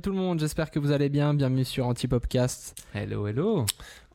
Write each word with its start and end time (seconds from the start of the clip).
Hello 0.00 0.12
tout 0.14 0.18
le 0.18 0.24
monde, 0.24 0.40
j'espère 0.40 0.70
que 0.70 0.78
vous 0.78 0.92
allez 0.92 1.10
bien. 1.10 1.34
Bienvenue 1.34 1.66
sur 1.66 1.86
Antipopcast. 1.86 2.74
Hello, 2.94 3.26
hello. 3.26 3.66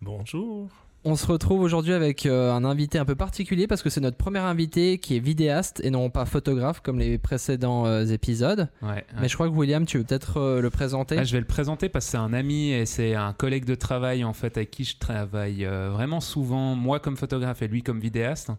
Bonjour. 0.01 0.67
On 1.03 1.15
se 1.15 1.27
retrouve 1.27 1.61
aujourd'hui 1.61 1.93
avec 1.93 2.25
euh, 2.25 2.51
un 2.51 2.65
invité 2.65 2.97
un 2.97 3.05
peu 3.05 3.13
particulier 3.13 3.67
parce 3.67 3.83
que 3.83 3.91
c'est 3.91 4.01
notre 4.01 4.17
premier 4.17 4.39
invité 4.39 4.97
qui 4.97 5.15
est 5.15 5.19
vidéaste 5.19 5.81
et 5.83 5.91
non 5.91 6.09
pas 6.09 6.25
photographe 6.25 6.79
comme 6.81 6.97
les 6.97 7.19
précédents 7.19 7.85
euh, 7.85 8.03
épisodes. 8.03 8.67
Ouais, 8.81 8.87
ouais. 8.89 9.05
Mais 9.21 9.27
je 9.27 9.35
crois 9.35 9.47
que 9.47 9.53
William, 9.53 9.85
tu 9.85 9.99
veux 9.99 10.03
peut-être 10.03 10.37
euh, 10.37 10.59
le 10.59 10.71
présenter. 10.71 11.19
Ah, 11.19 11.23
je 11.23 11.33
vais 11.33 11.39
le 11.39 11.45
présenter 11.45 11.87
parce 11.87 12.05
que 12.05 12.11
c'est 12.11 12.17
un 12.17 12.33
ami 12.33 12.71
et 12.71 12.87
c'est 12.87 13.13
un 13.13 13.33
collègue 13.33 13.65
de 13.65 13.75
travail 13.75 14.23
en 14.23 14.33
fait 14.33 14.57
avec 14.57 14.71
qui 14.71 14.85
je 14.85 14.97
travaille 14.97 15.65
euh, 15.65 15.91
vraiment 15.91 16.19
souvent, 16.19 16.73
moi 16.73 16.99
comme 16.99 17.15
photographe 17.15 17.61
et 17.61 17.67
lui 17.67 17.83
comme 17.83 17.99
vidéaste. 17.99 18.49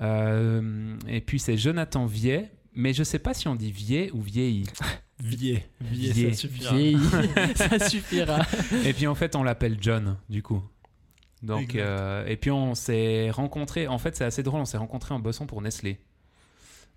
Euh, 0.00 0.94
et 1.08 1.22
puis 1.22 1.38
c'est 1.38 1.56
Jonathan 1.56 2.04
Viet, 2.04 2.52
mais 2.74 2.92
je 2.92 3.04
sais 3.04 3.18
pas 3.18 3.32
si 3.32 3.48
on 3.48 3.54
dit 3.54 3.72
Viet 3.72 4.10
ou 4.12 4.20
vieilli. 4.20 4.64
Vier. 5.20 5.64
Vier, 5.80 6.12
Vier. 6.12 6.32
ça 6.32 6.36
suffira. 6.36 6.74
Ça 7.56 7.88
suffira. 7.88 8.46
et 8.84 8.92
puis 8.92 9.06
en 9.06 9.14
fait 9.14 9.34
on 9.34 9.42
l'appelle 9.42 9.76
John 9.80 10.16
du 10.28 10.42
coup. 10.42 10.62
Donc 11.42 11.74
euh, 11.74 12.24
et 12.26 12.36
puis 12.36 12.50
on 12.50 12.74
s'est 12.74 13.30
rencontrés. 13.30 13.88
En 13.88 13.98
fait 13.98 14.16
c'est 14.16 14.24
assez 14.24 14.42
drôle, 14.42 14.60
on 14.60 14.64
s'est 14.64 14.78
rencontrés 14.78 15.14
en 15.14 15.18
bossant 15.18 15.46
pour 15.46 15.60
Nestlé. 15.62 16.00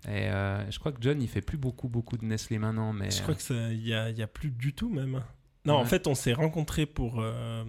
Et 0.06 0.28
euh, 0.28 0.68
je 0.70 0.78
crois 0.78 0.92
que 0.92 0.98
John 1.00 1.20
il 1.22 1.28
fait 1.28 1.42
plus 1.42 1.58
beaucoup 1.58 1.88
beaucoup 1.88 2.16
de 2.16 2.24
Nestlé 2.24 2.58
maintenant, 2.58 2.92
mais 2.92 3.10
Je 3.10 3.22
crois 3.22 3.34
que 3.34 3.42
ça, 3.42 3.54
il 3.72 3.86
y 3.86 3.94
a, 3.94 4.10
y 4.10 4.22
a 4.22 4.26
plus 4.26 4.50
du 4.50 4.72
tout 4.72 4.88
même. 4.88 5.22
Non, 5.64 5.74
en 5.74 5.84
fait, 5.84 6.08
on 6.08 6.14
s'est 6.16 6.32
rencontrés 6.32 6.86
pour 6.86 7.20
euh, 7.20 7.62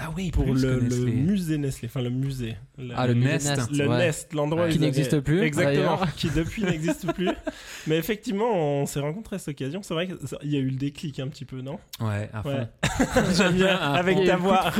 ah 0.00 0.10
oui 0.16 0.30
pour 0.30 0.44
le, 0.44 0.80
musée 0.80 1.58
Nestlé, 1.58 1.88
enfin 1.88 2.02
le 2.02 2.10
musée. 2.10 2.56
Le, 2.78 2.94
Ah, 2.96 3.06
le, 3.08 3.14
Nest. 3.14 3.48
Nest, 3.48 3.70
le 3.76 3.88
ouais. 3.88 3.98
Nest, 3.98 4.32
l'endroit 4.32 4.64
Ouais. 4.66 4.70
Qui 4.70 4.78
n'existe 4.78 5.12
avaient- 5.12 5.22
plus, 5.22 5.40
Exactement, 5.42 5.98
qui 6.16 6.30
depuis 6.30 6.62
n'existe 6.64 7.12
plus. 7.12 7.30
Mais 7.88 7.96
effectivement, 7.96 8.52
on 8.54 8.86
s'est 8.86 9.00
rencontrés 9.00 9.36
à 9.36 9.38
cette 9.40 9.48
occasion. 9.60 9.82
C'est 9.82 9.94
vrai 9.94 10.06
qu'il 10.06 10.50
y 10.52 10.56
a 10.56 10.60
eu 10.60 10.68
le 10.70 10.76
déclic 10.76 11.18
un 11.18 11.26
petit 11.28 11.44
peu, 11.44 11.60
non? 11.62 11.78
Ouais, 12.00 12.30
à 12.32 12.42
fond. 12.42 12.50
Ouais. 12.50 12.68
J'aime 13.36 13.54
bien, 13.54 13.76
avec 13.76 14.24
ta 14.24 14.36
voix. 14.36 14.70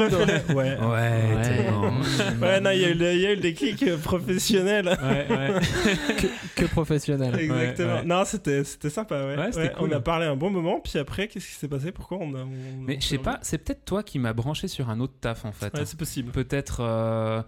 Ouais. 0.48 0.76
Ouais, 0.78 0.78
Ouais. 2.40 2.60
non, 2.60 2.70
il 2.70 2.80
y, 2.80 2.84
a 2.84 2.88
eu 2.90 2.94
le- 2.94 3.12
il 3.14 3.20
y 3.20 3.26
a 3.26 3.32
eu 3.32 3.36
le 3.36 3.40
déclic 3.42 3.96
professionnel. 4.02 4.86
Ouais, 4.86 5.26
ouais. 5.36 5.60
que, 6.16 6.26
que 6.62 6.64
professionnel. 6.66 7.34
Exactement. 7.38 7.94
ouais. 7.96 8.04
Non, 8.04 8.24
c'était 8.24 8.62
c'était 8.64 8.90
sympa, 8.90 9.24
ouais. 9.26 9.36
Ouais, 9.36 9.52
c'était 9.52 9.72
cool. 9.72 9.88
On 9.92 9.96
a 9.96 10.00
parlé 10.00 10.26
un 10.26 10.36
bon 10.36 10.50
moment, 10.50 10.80
puis 10.80 10.98
après, 10.98 11.28
qu'est-ce 11.28 11.46
qui 11.46 11.54
s'est 11.54 11.68
passé? 11.68 11.92
Pourquoi 11.92 12.18
on 12.20 12.34
a. 12.34 12.42
on- 12.42 12.48
Mais 12.86 12.98
je 13.00 13.06
sais 13.06 13.18
pas, 13.18 13.38
c'est 13.42 13.58
peut-être 13.58 13.84
toi 13.84 14.02
qui 14.02 14.18
m'as 14.18 14.32
branché 14.32 14.68
sur 14.68 14.88
un 14.90 15.00
autre 15.00 15.07
taf 15.08 15.44
en 15.44 15.52
fait. 15.52 15.72
Ouais, 15.74 15.84
c'est 15.86 15.98
possible. 15.98 16.32
peut-être 16.32 16.80
euh, 16.80 17.42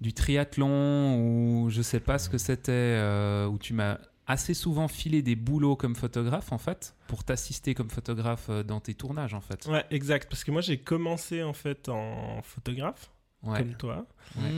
du 0.00 0.12
triathlon 0.12 1.18
ou 1.20 1.70
je 1.70 1.82
sais 1.82 2.00
pas 2.00 2.18
ce 2.18 2.28
que 2.28 2.38
c'était, 2.38 2.72
euh, 2.72 3.46
où 3.46 3.58
tu 3.58 3.72
m'as 3.74 3.98
assez 4.28 4.54
souvent 4.54 4.88
filé 4.88 5.22
des 5.22 5.36
boulots 5.36 5.76
comme 5.76 5.94
photographe 5.94 6.50
en 6.50 6.58
fait, 6.58 6.96
pour 7.06 7.22
t'assister 7.22 7.74
comme 7.74 7.90
photographe 7.90 8.46
euh, 8.50 8.62
dans 8.64 8.80
tes 8.80 8.94
tournages 8.94 9.34
en 9.34 9.40
fait. 9.40 9.66
Ouais, 9.66 9.84
exact. 9.90 10.28
Parce 10.28 10.42
que 10.42 10.50
moi, 10.50 10.60
j'ai 10.62 10.78
commencé 10.78 11.42
en 11.44 11.52
fait 11.52 11.88
en 11.88 12.40
photographe, 12.42 13.10
Ouais. 13.44 13.60
comme 13.60 13.74
toi. 13.74 14.06
Ouais. 14.36 14.50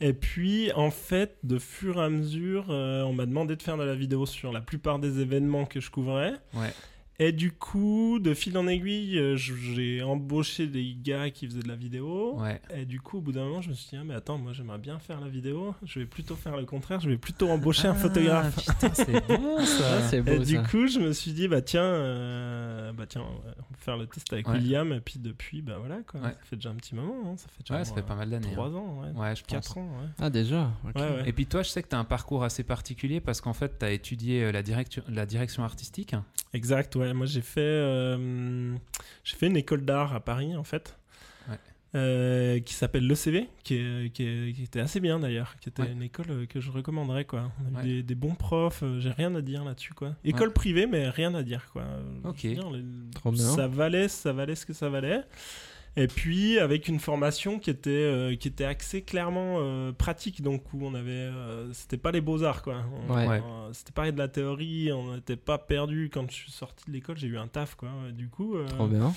Et 0.00 0.12
puis, 0.12 0.70
en 0.72 0.90
fait, 0.90 1.38
de 1.44 1.58
fur 1.58 1.96
et 1.96 2.04
à 2.04 2.10
mesure, 2.10 2.66
euh, 2.68 3.02
on 3.04 3.14
m'a 3.14 3.24
demandé 3.24 3.56
de 3.56 3.62
faire 3.62 3.78
de 3.78 3.84
la 3.84 3.94
vidéo 3.94 4.26
sur 4.26 4.52
la 4.52 4.60
plupart 4.60 4.98
des 4.98 5.20
événements 5.20 5.64
que 5.64 5.80
je 5.80 5.90
couvrais. 5.90 6.34
Ouais. 6.52 6.72
Et 7.18 7.32
du 7.32 7.50
coup, 7.52 8.18
de 8.20 8.34
fil 8.34 8.58
en 8.58 8.66
aiguille, 8.66 9.18
euh, 9.18 9.36
j'ai 9.36 10.02
embauché 10.02 10.66
des 10.66 10.94
gars 11.02 11.30
qui 11.30 11.46
faisaient 11.46 11.62
de 11.62 11.68
la 11.68 11.74
vidéo. 11.76 12.38
Ouais. 12.38 12.60
Et 12.74 12.84
du 12.84 13.00
coup, 13.00 13.18
au 13.18 13.20
bout 13.22 13.32
d'un 13.32 13.44
moment, 13.46 13.62
je 13.62 13.70
me 13.70 13.74
suis 13.74 13.88
dit, 13.90 13.96
ah, 13.98 14.04
mais 14.04 14.14
attends, 14.14 14.36
moi 14.36 14.52
j'aimerais 14.52 14.76
bien 14.78 14.98
faire 14.98 15.20
la 15.20 15.28
vidéo. 15.28 15.74
Je 15.84 16.00
vais 16.00 16.06
plutôt 16.06 16.34
faire 16.36 16.56
le 16.58 16.66
contraire. 16.66 17.00
Je 17.00 17.08
vais 17.08 17.16
plutôt 17.16 17.48
embaucher 17.48 17.88
un 17.88 17.94
photographe. 17.94 18.54
Ah, 18.68 18.72
Putain, 18.74 18.94
c'est 18.94 19.26
bon 19.28 19.56
Ah, 19.58 19.64
ça. 19.64 20.02
c'est 20.02 20.18
Et 20.18 20.20
beau 20.22 20.38
du 20.44 20.56
ça. 20.56 20.62
coup, 20.64 20.86
je 20.86 20.98
me 20.98 21.12
suis 21.12 21.32
dit, 21.32 21.48
bah 21.48 21.62
tiens, 21.62 21.82
euh, 21.84 22.92
bah 22.92 23.06
tiens, 23.08 23.22
on 23.22 23.72
peut 23.72 23.78
faire 23.78 23.96
le 23.96 24.06
test 24.06 24.30
avec 24.32 24.46
Ouais. 24.48 24.54
William. 24.58 24.92
Et 24.92 25.00
puis 25.00 25.18
depuis, 25.18 25.62
bah 25.62 25.76
voilà, 25.78 26.00
quoi. 26.06 26.20
Ouais. 26.20 26.30
Ça 26.32 26.38
fait 26.44 26.56
déjà 26.56 26.70
un 26.70 26.74
petit 26.74 26.94
moment. 26.94 27.14
hein. 27.32 27.36
Ça 27.38 27.46
fait 27.48 27.62
déjà 27.62 27.76
Ouais, 27.76 27.84
ça 27.84 27.94
fait 27.94 28.02
pas 28.02 28.14
mal 28.14 28.28
d'années. 28.28 28.52
3 28.52 28.66
hein. 28.66 28.74
ans, 28.74 29.00
ouais. 29.02 29.18
Ouais, 29.20 29.34
je 29.36 29.42
pense. 29.42 29.50
4 29.68 29.78
ans, 29.78 29.88
ouais. 30.02 30.08
Ah 30.20 30.28
déjà. 30.30 30.70
ok. 30.86 30.96
Ouais, 30.96 31.02
ouais. 31.02 31.22
Et 31.28 31.32
puis 31.32 31.46
toi, 31.46 31.62
je 31.62 31.68
sais 31.70 31.82
que 31.82 31.88
tu 31.88 31.96
as 31.96 31.98
un 31.98 32.04
parcours 32.04 32.44
assez 32.44 32.62
particulier 32.62 33.20
parce 33.20 33.40
qu'en 33.40 33.54
fait, 33.54 33.78
tu 33.78 33.84
as 33.86 33.90
étudié 33.92 34.44
euh, 34.44 34.52
la, 34.52 34.62
direction 34.62 35.02
la 35.08 35.24
direction 35.24 35.64
artistique. 35.64 36.14
Exact, 36.56 36.96
ouais. 36.96 37.12
Moi, 37.12 37.26
j'ai 37.26 37.42
fait, 37.42 37.60
euh, 37.60 38.74
j'ai 39.24 39.36
fait 39.36 39.46
une 39.46 39.56
école 39.56 39.84
d'art 39.84 40.14
à 40.14 40.20
Paris, 40.20 40.56
en 40.56 40.64
fait. 40.64 40.96
Ouais. 41.48 41.56
Euh, 41.94 42.58
qui 42.60 42.74
s'appelle 42.74 43.06
l'ECV, 43.06 43.48
qui, 43.62 43.74
est- 43.76 44.10
qui, 44.12 44.24
est- 44.24 44.52
qui 44.54 44.62
était 44.64 44.80
assez 44.80 45.00
bien 45.00 45.18
d'ailleurs, 45.20 45.56
qui 45.60 45.68
était 45.68 45.82
Ouais. 45.82 45.92
une 45.92 46.02
école 46.02 46.26
euh, 46.30 46.46
que 46.46 46.60
je 46.60 46.70
recommanderais 46.70 47.24
quoi. 47.24 47.50
On 47.70 47.76
a 47.76 47.82
eu 47.82 47.86
Ouais. 47.86 47.92
des, 47.96 48.02
des 48.02 48.14
bons 48.14 48.34
profs, 48.34 48.82
j'ai 48.98 49.10
rien 49.12 49.34
à 49.34 49.40
dire 49.40 49.64
là-dessus 49.64 49.94
quoi. 49.94 50.14
École 50.24 50.52
privée 50.52 50.86
mais 50.86 51.08
rien 51.08 51.34
à 51.34 51.42
dire 51.42 51.66
quoi. 51.72 51.84
Ok. 52.24 52.38
dire, 52.46 52.70
les- 52.70 52.84
Trop 53.14 53.30
bien. 53.32 53.44
Ça 53.44 53.66
valait, 53.68 54.08
ça 54.08 54.32
valait 54.32 54.56
ce 54.56 54.66
que 54.66 54.72
ça 54.72 54.88
valait. 54.88 55.22
Et 55.98 56.08
puis 56.08 56.58
avec 56.58 56.88
une 56.88 57.00
formation 57.00 57.58
qui 57.58 57.70
était 57.70 57.90
euh, 57.90 58.36
qui 58.36 58.48
était 58.48 58.64
axée 58.66 59.00
clairement 59.00 59.56
euh, 59.60 59.92
pratique 59.92 60.42
donc 60.42 60.62
où 60.74 60.84
on 60.84 60.94
avait 60.94 61.10
euh, 61.10 61.72
c'était 61.72 61.96
pas 61.96 62.10
les 62.12 62.20
beaux 62.20 62.42
arts 62.44 62.60
quoi. 62.62 62.84
On- 63.08 63.14
Ouais. 63.14 63.26
Ouais. 63.26 63.42
euh, 63.42 63.72
c'était 63.72 63.92
pas 63.92 64.10
de 64.12 64.18
la 64.18 64.28
théorie, 64.28 64.92
on 64.92 65.14
n'était 65.14 65.36
pas 65.36 65.56
perdu 65.56 66.10
quand 66.12 66.30
je 66.30 66.34
suis 66.34 66.52
sorti 66.52 66.84
de 66.88 66.92
l'école, 66.92 67.16
j'ai 67.16 67.28
eu 67.28 67.38
un 67.38 67.48
taf 67.48 67.76
quoi. 67.76 67.88
Du 68.12 68.28
coup 68.28 68.56
euh, 68.56 68.66
Trop 68.66 68.88
bien. 68.88 69.14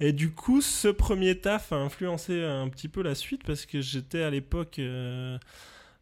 et 0.00 0.12
du 0.14 0.30
coup, 0.32 0.62
ce 0.62 0.88
premier 0.88 1.38
taf 1.38 1.72
a 1.72 1.76
influencé 1.76 2.42
un 2.42 2.68
petit 2.70 2.88
peu 2.88 3.02
la 3.02 3.14
suite 3.14 3.42
parce 3.44 3.66
que 3.66 3.82
j'étais 3.82 4.22
à 4.22 4.30
l'époque, 4.30 4.78
euh, 4.78 5.36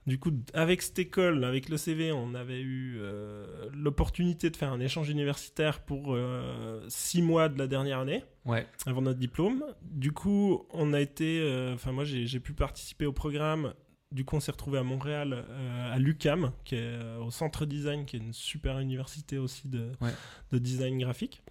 du 0.07 0.19
coup, 0.19 0.33
avec 0.55 0.83
cette 0.83 0.99
école, 0.99 1.45
avec 1.45 1.69
le 1.69 1.77
CV, 1.77 2.11
on 2.13 2.35
avait 2.35 2.61
eu 2.61 2.97
euh, 3.01 3.69
l'opportunité 3.73 4.51
de 4.51 4.57
faire 4.57 4.73
un 4.73 4.81
échange 4.81 5.09
universitaire 5.09 5.81
pour 5.81 6.15
euh, 6.15 6.85
six 6.89 7.23
mois 7.23 7.49
de 7.49 7.59
la 7.59 7.67
dernière 7.67 8.01
année 8.01 8.25
Ouais. 8.45 8.67
avant 8.87 9.03
notre 9.03 9.21
diplôme. 9.21 9.65
Du 9.83 10.11
coup, 10.13 10.67
on 10.73 10.93
a 10.93 11.01
été, 11.01 11.41
euh, 11.41 11.75
enfin 11.75 11.93
moi 11.93 12.05
j'ai 12.05 12.41
pu 12.41 12.53
participer 12.53 13.07
au 13.07 13.13
programme. 13.13 13.75
Du 14.11 14.25
coup, 14.27 14.37
on 14.37 14.41
s'est 14.41 14.51
retrouvé 14.53 14.79
à 14.79 14.83
Montréal, 14.83 15.47
à 15.91 15.99
l'UCAM, 15.99 16.53
qui 16.65 16.75
est 16.75 16.99
au 17.25 17.31
Centre 17.31 17.65
Design, 17.65 18.05
qui 18.05 18.17
est 18.17 18.19
une 18.19 18.35
super 18.35 18.79
université 18.79 19.39
aussi 19.39 19.69
de, 19.69 19.91
Ouais. 20.03 20.11
de 20.51 20.59
design 20.59 20.99
graphique. 20.99 21.43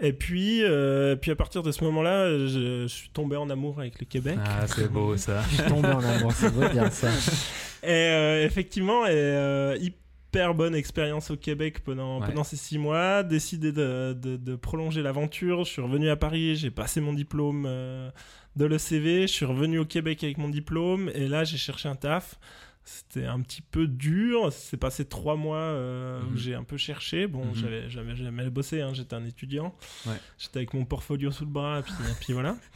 Et 0.00 0.12
puis, 0.12 0.62
euh, 0.64 1.14
puis 1.16 1.30
à 1.30 1.36
partir 1.36 1.62
de 1.62 1.70
ce 1.70 1.84
moment-là, 1.84 2.30
je, 2.30 2.82
je 2.82 2.86
suis 2.88 3.08
tombé 3.10 3.36
en 3.36 3.48
amour 3.48 3.78
avec 3.78 4.00
le 4.00 4.06
Québec. 4.06 4.36
Ah, 4.44 4.66
c'est 4.66 4.90
beau 4.90 5.16
ça. 5.16 5.42
Je 5.50 5.54
suis 5.56 5.64
tombé 5.64 5.88
en 5.88 6.02
amour, 6.02 6.32
c'est 6.32 6.52
beau 6.52 6.66
dire 6.68 6.92
ça. 6.92 7.08
Et 7.84 7.90
euh, 7.90 8.44
effectivement, 8.44 9.04
et, 9.06 9.10
euh, 9.12 9.76
hyper 9.78 10.54
bonne 10.54 10.74
expérience 10.74 11.30
au 11.30 11.36
Québec 11.36 11.84
pendant, 11.84 12.18
Ouais. 12.20 12.26
pendant 12.28 12.42
ces 12.42 12.56
six 12.56 12.78
mois. 12.78 13.22
Décidé 13.22 13.72
de, 13.72 14.14
de- 14.20 14.36
de 14.36 14.56
prolonger 14.56 15.02
l'aventure. 15.02 15.64
Je 15.64 15.70
suis 15.70 15.82
revenu 15.82 16.08
à 16.08 16.16
Paris, 16.16 16.56
j'ai 16.56 16.70
passé 16.70 17.00
mon 17.02 17.12
diplôme 17.12 17.64
euh, 17.68 18.10
de 18.56 18.64
l'ECV. 18.64 19.22
Je 19.28 19.32
suis 19.32 19.44
revenu 19.44 19.78
au 19.78 19.84
Québec 19.84 20.24
avec 20.24 20.38
mon 20.38 20.48
diplôme. 20.48 21.10
Et 21.14 21.28
là, 21.28 21.44
j'ai 21.44 21.58
cherché 21.58 21.88
un 21.88 21.94
taf. 21.94 22.36
C'était 22.84 23.24
un 23.24 23.40
petit 23.40 23.62
peu 23.62 23.86
dur. 23.86 24.52
C'est 24.52 24.76
passé 24.76 25.06
trois 25.06 25.36
mois 25.36 25.56
euh, 25.56 26.20
où 26.22 26.32
Mhm. 26.32 26.36
j'ai 26.36 26.54
un 26.54 26.64
peu 26.64 26.76
cherché. 26.76 27.26
Bon, 27.26 27.44
Mhm. 27.46 27.54
j'avais 27.88 28.16
jamais 28.16 28.50
bossé. 28.50 28.82
hein, 28.82 28.90
J'étais 28.92 29.14
un 29.16 29.24
étudiant. 29.24 29.74
Ouais. 30.06 30.12
J'étais 30.38 30.58
avec 30.58 30.74
mon 30.74 30.84
portfolio 30.84 31.30
sous 31.30 31.44
le 31.44 31.50
bras. 31.50 31.78
Et 31.78 31.82
puis, 31.82 31.92
et 31.94 32.14
puis 32.20 32.32
voilà. 32.34 32.56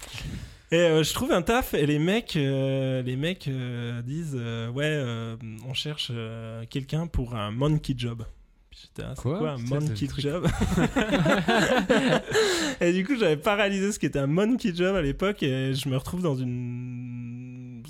Et 0.70 0.76
euh, 0.76 1.02
je 1.02 1.14
trouve 1.14 1.32
un 1.32 1.40
taf 1.40 1.72
et 1.72 1.86
les 1.86 1.98
mecs, 1.98 2.36
euh, 2.36 3.00
les 3.02 3.16
mecs 3.16 3.48
euh, 3.48 4.02
disent 4.02 4.34
ouais, 4.74 5.02
on 5.66 5.72
cherche 5.72 6.12
quelqu'un 6.68 7.06
pour 7.06 7.34
un 7.34 7.50
monkey 7.50 7.94
job. 7.96 8.22
J'étais 8.70 9.02
ah, 9.08 9.14
c'est 9.16 9.22
Quoi 9.22 9.38
quoi, 9.38 9.50
un 9.52 9.56
monkey 9.58 10.06
job 10.18 10.46
Et 12.80 12.92
du 12.92 13.04
coup, 13.04 13.16
j'avais 13.18 13.36
pas 13.36 13.54
réalisé 13.56 13.92
ce 13.92 13.98
qu'était 13.98 14.18
un 14.18 14.26
monkey 14.26 14.72
job 14.74 14.94
à 14.94 15.02
l'époque 15.02 15.42
et 15.42 15.74
je 15.74 15.88
me 15.88 15.96
retrouve 15.96 16.22
dans 16.22 16.36
une 16.36 17.07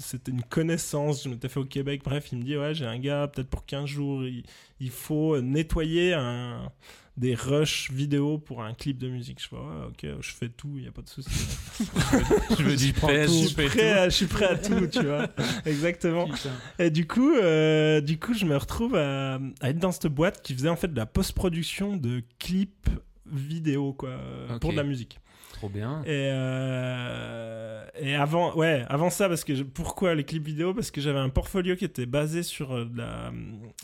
c'était 0.00 0.33
une 0.33 0.43
connaissance, 0.43 1.25
je 1.25 1.29
m'étais 1.29 1.49
fait 1.49 1.61
au 1.61 1.65
Québec, 1.65 2.03
bref, 2.05 2.29
il 2.33 2.39
me 2.39 2.45
dit 2.45 2.56
ouais, 2.56 2.75
j'ai 2.75 2.87
un 2.87 2.99
gars 2.99 3.29
peut-être 3.29 3.49
pour 3.49 3.67
15 3.67 3.87
jours, 3.87 4.25
il, 4.25 4.45
il 4.81 4.91
faut 4.91 5.41
nettoyer 5.41 6.15
un 6.15 6.71
des 7.19 7.35
rushs 7.35 7.91
vidéo 7.91 8.39
pour 8.39 8.62
un 8.62 8.75
clip 8.75 8.97
de 8.99 9.09
musique. 9.09 9.43
Je 9.43 9.49
fais 9.49 9.56
ouais, 9.56 9.87
OK, 9.89 10.06
je 10.21 10.33
fais 10.33 10.49
tout, 10.49 10.75
il 10.77 10.85
y 10.85 10.89
a 10.89 10.93
pas 10.93 11.03
de 11.03 11.09
souci. 11.09 11.29
je 11.81 12.93
prends 12.93 13.09
pèse, 13.09 13.29
tout. 13.29 13.43
je, 13.43 13.47
suis 13.47 13.55
prêt 13.55 13.93
à, 13.93 14.09
je 14.09 14.15
suis 14.15 14.27
prêt 14.27 14.45
à 14.45 14.56
tout, 14.56 14.87
tu 14.87 15.05
vois. 15.05 15.27
Exactement. 15.67 16.29
Putain. 16.29 16.53
Et 16.79 16.91
du 16.91 17.06
coup, 17.06 17.35
euh, 17.35 18.00
du 18.00 18.19
coup, 18.19 18.35
je 18.35 18.45
me 18.45 18.56
retrouve 18.56 18.95
à, 18.95 19.41
à 19.61 19.71
être 19.71 19.79
dans 19.79 19.93
cette 19.93 20.06
boîte 20.06 20.43
qui 20.43 20.55
faisait 20.55 20.69
en 20.69 20.77
fait 20.77 20.89
de 20.89 20.97
la 20.97 21.06
post-production 21.06 21.97
de 21.97 22.23
clips 22.39 22.89
vidéo, 23.27 23.93
quoi, 23.93 24.11
euh, 24.11 24.59
pour 24.59 24.71
de 24.71 24.77
la 24.77 24.85
musique. 24.85 25.19
Trop 25.58 25.69
bien. 25.69 26.02
Et, 26.05 26.31
euh, 26.32 27.84
et 28.00 28.14
avant, 28.14 28.55
ouais, 28.55 28.84
avant 28.88 29.10
ça, 29.10 29.28
parce 29.28 29.43
que 29.44 29.55
je- 29.56 29.64
pourquoi 29.64 30.14
les 30.14 30.22
clips 30.25 30.44
vidéo? 30.44 30.72
Parce 30.72 30.90
que 30.93 31.00
j'avais 31.00 31.19
un 31.19 31.31
portfolio 31.31 31.75
qui 31.75 31.84
était 31.84 32.06
basé 32.06 32.43
sur 32.44 32.72
euh, 32.75 32.84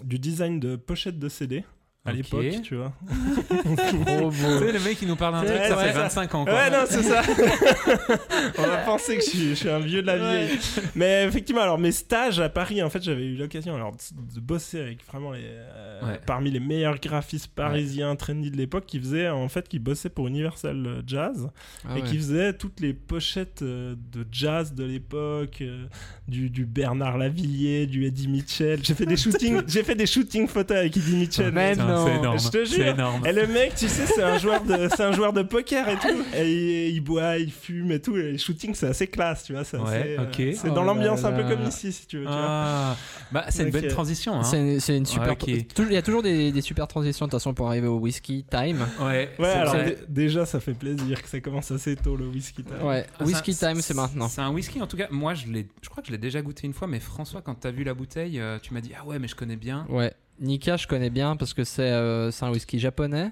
du 0.05 0.19
design 0.21 0.61
de 0.61 0.76
pochettes 0.76 1.19
de 1.19 1.29
CD. 1.29 1.65
À 2.06 2.12
l'époque, 2.12 2.45
tu 2.62 2.77
vois. 2.77 2.93
Trop 3.49 4.31
Tu 4.31 4.37
sais, 4.37 4.73
le 4.73 4.81
mec, 4.81 4.99
il 5.01 5.09
nous 5.09 5.17
parle 5.17 5.35
d'un 5.35 5.41
truc, 5.45 5.59
Ouais, 5.59 5.69
ça 5.69 5.77
ouais, 5.79 5.85
fait 5.87 5.93
ça. 5.95 6.03
25 6.03 6.35
ans. 6.35 6.45
Quoi. 6.45 6.53
Ouais, 6.55 6.71
non, 6.71 6.85
c'est 6.87 7.03
ça. 7.03 7.23
On 8.59 8.62
va 8.62 8.77
penser 8.79 9.17
que 9.17 9.23
je 9.25 9.29
suis, 9.31 9.49
je 9.51 9.55
suis 9.55 9.69
un 9.71 9.79
vieux 9.79 10.03
de 10.03 10.06
la 10.06 10.19
vieille. 10.19 10.59
Mais 10.95 11.25
effectivement, 11.25 11.62
alors 11.62 11.79
mes 11.79 11.93
stages 11.93 12.41
à 12.41 12.49
Paris, 12.49 12.83
en 12.83 12.91
fait, 12.91 13.03
j'avais 13.03 13.25
eu 13.25 13.37
l'occasion 13.37 13.75
alors 13.75 13.93
de, 13.93 14.35
de 14.35 14.41
bosser 14.41 14.81
avec 14.81 15.05
vraiment 15.06 15.33
les, 15.33 15.41
euh, 15.45 16.01
Ouais. 16.05 16.21
parmi 16.27 16.51
les 16.51 16.61
meilleurs 16.61 16.99
graphistes 16.99 17.47
parisiens 17.55 18.15
trendy 18.17 18.51
de 18.51 18.56
l'époque, 18.56 18.85
qui 18.85 18.99
faisaient 18.99 19.29
en 19.31 19.49
fait, 19.49 19.67
qui 19.69 19.79
bossaient 19.79 20.11
pour 20.11 20.27
Universal 20.29 20.85
euh, 20.87 21.03
Jazz 21.06 21.49
Ah 21.89 21.97
et 21.97 22.03
ouais. 22.03 22.09
qui 22.09 22.17
faisaient 22.19 22.53
toutes 22.53 22.81
les 22.81 22.93
pochettes 22.93 23.62
euh, 23.62 23.95
de 24.12 24.27
jazz 24.31 24.75
de 24.75 24.85
l'époque, 24.85 25.59
euh, 25.62 25.87
du, 26.29 26.51
du 26.51 26.67
Bernard 26.67 27.17
Lavillier, 27.17 27.87
du 27.87 28.05
Eddie 28.05 28.29
Mitchell. 28.29 28.81
J'ai 28.83 28.95
fait 28.95 29.06
des 29.06 29.17
shootings, 29.25 29.62
j'ai 29.67 29.83
fait 29.83 29.95
des 29.95 30.06
shootings 30.06 30.49
photos 30.49 30.77
avec 30.79 30.95
Eddie 30.97 31.17
Mitchell. 31.17 31.53
Non. 31.94 32.06
C'est 32.06 32.14
énorme. 32.17 32.38
Je 32.38 32.49
te 32.49 32.64
C'est 32.64 32.76
jure. 32.76 32.87
énorme. 32.87 33.26
Et 33.26 33.32
le 33.32 33.46
mec, 33.46 33.75
tu 33.75 33.88
sais, 33.88 34.06
c'est 34.06 34.23
un 34.23 34.38
joueur 34.38 34.62
de, 34.62 34.88
c'est 34.88 35.02
un 35.02 35.12
joueur 35.12 35.32
de 35.32 35.43
poker 35.43 35.88
et 35.88 35.96
tout. 35.96 36.23
Et 36.37 36.88
il, 36.88 36.94
il 36.96 37.00
boit, 37.00 37.38
il 37.38 37.50
fume 37.52 37.91
et 37.93 38.00
tout. 38.00 38.17
Et 38.17 38.32
les 38.32 38.38
shootings, 38.38 38.75
c'est 38.75 38.87
assez 38.88 39.06
classe, 39.06 39.44
tu 39.44 39.52
vois. 39.52 39.64
C'est 39.64 39.79
Ouais, 39.79 40.17
euh, 40.19 40.52
Oh 40.64 40.69
dans 40.70 40.82
l'ambiance 40.85 41.25
un 41.25 41.32
peu 41.32 41.43
comme 41.44 41.67
ici, 41.67 41.93
si 41.93 42.06
tu 42.06 42.19
veux. 42.19 42.26
Ah, 42.29 42.96
bah, 43.32 43.44
c'est 43.49 43.62
une 43.62 43.69
Ok. 43.75 43.81
bonne 43.81 43.88
transition. 43.91 44.35
Hein. 44.41 44.44
C'est 44.44 44.96
une, 44.96 45.06
super. 45.06 45.29
Ouais, 45.31 45.37
Il 45.79 45.93
y 45.93 45.96
a 45.96 46.02
toujours 46.02 46.23
des, 46.23 46.52
des 46.52 46.61
super 46.61 46.87
transitions 46.88 47.26
de 47.26 47.31
toute 47.31 47.38
façon 47.41 47.55
pour 47.55 47.69
arriver 47.69 47.87
au 47.88 47.99
whisky 47.99 48.44
time. 48.50 48.87
Ouais, 49.00 49.31
Ouais, 49.38 49.49
alors 49.49 49.76
déjà, 50.08 50.46
ça 50.46 50.61
fait 50.61 50.75
plaisir 50.75 51.23
que 51.23 51.29
ça 51.29 51.41
commence 51.41 51.70
assez 51.70 51.96
tôt 51.96 52.17
le 52.17 52.26
whisky. 52.26 52.64
time. 52.64 52.82
Ouais, 52.87 53.06
Ah, 53.19 53.25
whisky 53.25 53.55
time 53.55 53.81
c'est 53.81 53.94
maintenant. 53.94 54.29
C'est 54.29 54.41
un 54.41 54.50
whisky, 54.50 54.81
en 54.82 54.87
tout 54.87 54.96
cas. 54.96 55.08
Moi, 55.11 55.35
je, 55.35 55.46
l'ai- 55.49 55.67
je 55.82 55.88
crois 55.88 56.02
que 56.02 56.06
je 56.08 56.12
l'ai 56.12 56.19
déjà 56.19 56.41
goûté 56.43 56.67
une 56.67 56.73
fois, 56.75 56.88
mais 56.88 57.00
François, 57.00 57.43
quand 57.43 57.55
t'as 57.55 57.70
vu 57.70 57.85
la 57.85 57.94
bouteille, 57.94 58.41
euh, 58.41 58.58
tu 58.62 58.73
m'as 58.75 58.81
dit 58.81 58.93
Ah 58.99 59.05
ouais, 59.06 59.19
mais 59.19 59.29
je 59.29 59.35
connais 59.35 59.56
bien. 59.56 59.87
Ouais, 59.88 60.12
Nika 60.41 60.77
je 60.77 60.87
connais 60.87 61.11
bien 61.11 61.37
parce 61.37 61.55
que 61.55 61.65
c'est 61.65 61.91
euh, 61.91 62.31
un 62.41 62.51
whisky 62.51 62.79
japonais. 62.79 63.31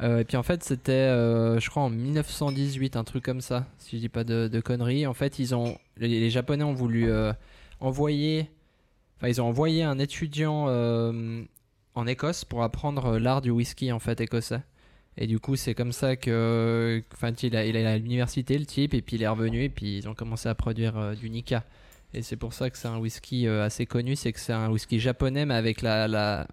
Euh, 0.00 0.20
et 0.20 0.24
puis 0.24 0.36
en 0.36 0.44
fait 0.44 0.62
c'était, 0.62 0.92
euh, 0.92 1.58
je 1.58 1.70
crois 1.70 1.82
en 1.82 1.90
1918, 1.90 2.96
un 2.96 3.04
truc 3.04 3.24
comme 3.24 3.40
ça, 3.40 3.66
si 3.78 3.96
je 3.96 4.02
dis 4.02 4.08
pas 4.08 4.24
de, 4.24 4.60
conneries. 4.60 5.06
En 5.06 5.14
fait 5.14 5.38
ils 5.38 5.54
ont, 5.54 5.76
les, 5.96 6.30
Japonais 6.30 6.64
ont 6.64 6.74
voulu 6.74 7.10
envoyer, 7.80 8.50
enfin 9.16 9.28
ils 9.28 9.40
ont 9.40 9.46
envoyé 9.46 9.82
un 9.82 9.98
étudiant 9.98 10.68
en 11.94 12.06
Écosse 12.06 12.44
pour 12.44 12.62
apprendre 12.62 13.18
l'art 13.18 13.42
du 13.42 13.50
whisky 13.50 13.92
en 13.92 13.98
fait 13.98 14.20
écossais. 14.20 14.60
Et 15.16 15.26
du 15.26 15.40
coup 15.40 15.56
c'est 15.56 15.74
comme 15.74 15.92
ça 15.92 16.14
que, 16.14 17.02
enfin 17.12 17.32
il 17.42 17.56
a, 17.56 17.66
il 17.66 17.74
est 17.74 17.84
à 17.84 17.98
l'université 17.98 18.56
le 18.56 18.66
type 18.66 18.94
et 18.94 19.02
puis 19.02 19.16
il 19.16 19.22
est 19.24 19.28
revenu 19.28 19.64
et 19.64 19.68
puis 19.68 19.98
ils 19.98 20.08
ont 20.08 20.14
commencé 20.14 20.48
à 20.48 20.54
produire 20.54 21.16
du 21.16 21.28
Nika. 21.28 21.64
Et 22.14 22.22
c'est 22.22 22.36
pour 22.36 22.52
ça 22.54 22.70
que 22.70 22.78
c'est 22.78 22.88
un 22.88 22.98
whisky 22.98 23.46
euh, 23.46 23.64
assez 23.64 23.84
connu, 23.86 24.16
c'est 24.16 24.32
que 24.32 24.40
c'est 24.40 24.52
un 24.52 24.70
whisky 24.70 24.98
japonais 24.98 25.44
mais 25.46 25.54
avec 25.54 25.82
la, 25.82 26.08
la, 26.08 26.46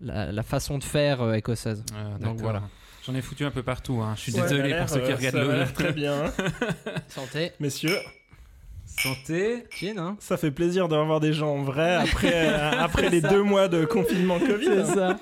la, 0.00 0.32
la 0.32 0.42
façon 0.42 0.78
de 0.78 0.84
faire 0.84 1.22
euh, 1.22 1.34
écossaise. 1.34 1.84
Ah, 1.94 2.18
Donc 2.18 2.38
voilà. 2.38 2.62
J'en 3.06 3.14
ai 3.14 3.20
foutu 3.22 3.44
un 3.44 3.50
peu 3.50 3.62
partout. 3.62 4.00
Hein. 4.00 4.14
Je 4.16 4.20
suis 4.22 4.32
Ouais, 4.34 4.42
désolé 4.42 4.74
pour 4.76 4.88
ceux 4.88 5.00
qui 5.00 5.12
euh, 5.12 5.16
regardent 5.16 5.36
ça 5.36 5.64
le. 5.64 5.72
très 5.72 5.92
bien. 5.92 6.24
hein. 6.26 6.32
Santé. 7.08 7.52
Messieurs, 7.60 7.96
Santé. 8.86 9.64
Hein 9.96 10.16
ça 10.20 10.36
fait 10.36 10.50
plaisir 10.50 10.88
de 10.88 10.94
revoir 10.96 11.18
des 11.20 11.32
gens 11.32 11.54
en 11.54 11.62
vrai 11.62 11.94
après, 11.94 12.32
euh, 12.50 12.70
après 12.78 13.08
les 13.08 13.20
deux 13.20 13.42
mois 13.42 13.68
de 13.68 13.84
confinement 13.84 14.38
Covid. 14.38 14.84
ça. 14.86 15.18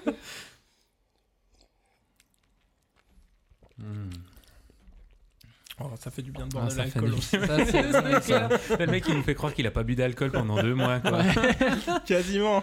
Oh, 5.82 5.86
ça 5.98 6.10
fait 6.10 6.22
du 6.22 6.30
bien 6.30 6.44
de 6.46 6.50
Ah, 6.56 6.60
boire 6.60 6.68
de 6.68 6.76
l'alcool. 6.76 7.10
du- 7.10 8.76
le 8.78 8.86
mec, 8.86 9.04
il 9.08 9.14
nous 9.14 9.22
fait 9.22 9.34
croire 9.34 9.54
qu'il 9.54 9.66
a 9.66 9.70
pas 9.70 9.82
bu 9.82 9.94
d'alcool 9.94 10.30
pendant 10.30 10.60
deux 10.62 10.74
mois. 10.74 11.00
Quoi. 11.00 11.20
Quasiment. 12.06 12.62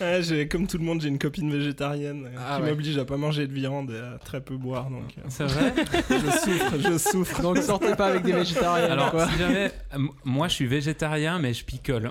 Ouais, 0.00 0.22
j'ai- 0.22 0.46
comme 0.48 0.66
tout 0.66 0.78
le 0.78 0.84
monde, 0.84 1.00
j'ai 1.00 1.08
une 1.08 1.18
copine 1.18 1.50
végétarienne 1.50 2.26
euh, 2.26 2.38
Ah 2.38 2.56
qui 2.56 2.62
ouais. 2.64 2.70
m'oblige 2.70 2.98
à 2.98 3.04
pas 3.04 3.16
manger 3.16 3.46
de 3.46 3.52
viande 3.52 3.90
et 3.90 3.98
à 3.98 4.18
très 4.18 4.40
peu 4.40 4.56
boire. 4.56 4.90
Donc 4.90 5.02
euh, 5.18 5.22
C'est 5.28 5.44
vrai 5.44 5.72
je 6.10 6.16
souffre, 6.30 6.74
je 6.92 6.98
souffre. 6.98 7.42
Donc 7.42 7.58
sortez 7.58 7.94
pas 7.94 8.06
avec 8.08 8.22
des 8.24 8.32
végétariens. 8.32 8.84
Alors, 8.90 9.10
quoi. 9.10 9.28
si 9.28 9.38
jamais. 9.38 9.66
euh, 9.92 9.96
m- 9.96 10.08
moi, 10.24 10.48
je 10.48 10.54
suis 10.54 10.66
végétarien, 10.66 11.38
mais 11.38 11.54
je 11.54 11.64
picole. 11.64 12.10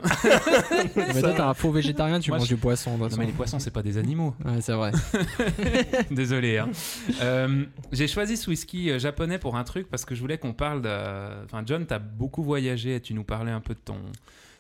Mais 0.96 1.22
toi, 1.22 1.34
t'es 1.34 1.42
un 1.42 1.54
faux 1.54 1.72
végétarien, 1.72 2.20
tu 2.20 2.32
Moi, 2.32 2.40
manges 2.40 2.48
je- 2.50 2.56
du 2.56 2.60
poisson. 2.60 2.98
Non, 2.98 3.08
mais 3.18 3.26
les 3.28 3.32
poissons, 3.32 3.60
c'est 3.60 3.72
pas 3.72 3.84
des 3.84 3.98
animaux. 3.98 4.34
Ouais, 4.44 4.62
c'est 4.62 4.74
vrai. 4.74 4.92
Désolé. 6.12 6.58
hein. 6.58 6.70
Euh, 7.22 7.64
J'ai 7.92 8.08
choisi 8.08 8.38
ce 8.38 8.50
whisky 8.50 8.90
euh, 8.92 9.00
japonais 9.00 9.38
pour 9.40 9.56
un 9.58 9.59
truc 9.64 9.90
parce 9.90 10.06
que 10.06 10.16
je 10.16 10.22
voulais 10.22 10.38
qu'on 10.38 10.54
parle 10.54 10.82
de. 10.82 11.44
Enfin, 11.46 11.64
John, 11.66 11.86
t'as 11.86 12.00
beaucoup 12.00 12.44
voyagé 12.44 12.96
et 12.96 13.02
tu 13.02 13.14
nous 13.14 13.24
parlais 13.24 13.52
un 13.52 13.62
peu 13.62 13.74
de 13.74 13.80
ton, 13.80 13.98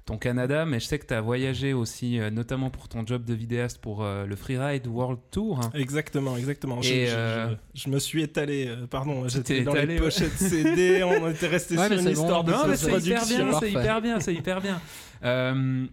ton 0.05 0.17
Canada, 0.17 0.65
mais 0.65 0.79
je 0.79 0.85
sais 0.85 0.97
que 0.99 1.05
t'as 1.05 1.21
voyagé 1.21 1.73
aussi, 1.73 2.19
euh, 2.19 2.29
notamment 2.31 2.69
pour 2.69 2.87
ton 2.89 3.05
job 3.05 3.25
de 3.25 3.33
vidéaste 3.33 3.79
pour 3.79 4.03
euh, 4.03 4.25
le 4.25 4.35
Freeride 4.35 4.87
World 4.87 5.19
Tour. 5.31 5.59
Exactement, 5.75 6.35
exactement. 6.37 6.81
Je, 6.81 6.93
Et, 6.93 7.05
je- 7.07 7.11
euh, 7.15 7.49
je- 7.75 7.81
je 7.83 7.89
me 7.89 7.99
suis 7.99 8.23
étalé, 8.23 8.67
euh, 8.67 8.87
pardon, 8.87 9.27
j'étais 9.27 9.61
dans 9.61 9.73
étalé, 9.73 9.87
les 9.95 9.99
ouais. 9.99 10.05
pochettes 10.05 10.31
CD, 10.37 11.03
on 11.03 11.29
était 11.29 11.47
resté 11.47 11.77
Ouais, 11.77 11.85
sur 11.87 11.93
une 11.93 11.99
c'est 12.03 12.13
bon. 12.15 12.21
histoire 12.21 12.43
de 12.43 12.51
Non, 12.51 12.67
mais 12.67 12.75
c'est 12.77 12.91
hyper 12.99 13.25
bien, 13.25 13.59
c'est 13.59 13.69
hyper 13.71 14.01
bien, 14.01 14.19
c'est 14.19 14.33
hyper 14.33 14.61
bien. 14.61 14.81
Euh, 15.23 15.85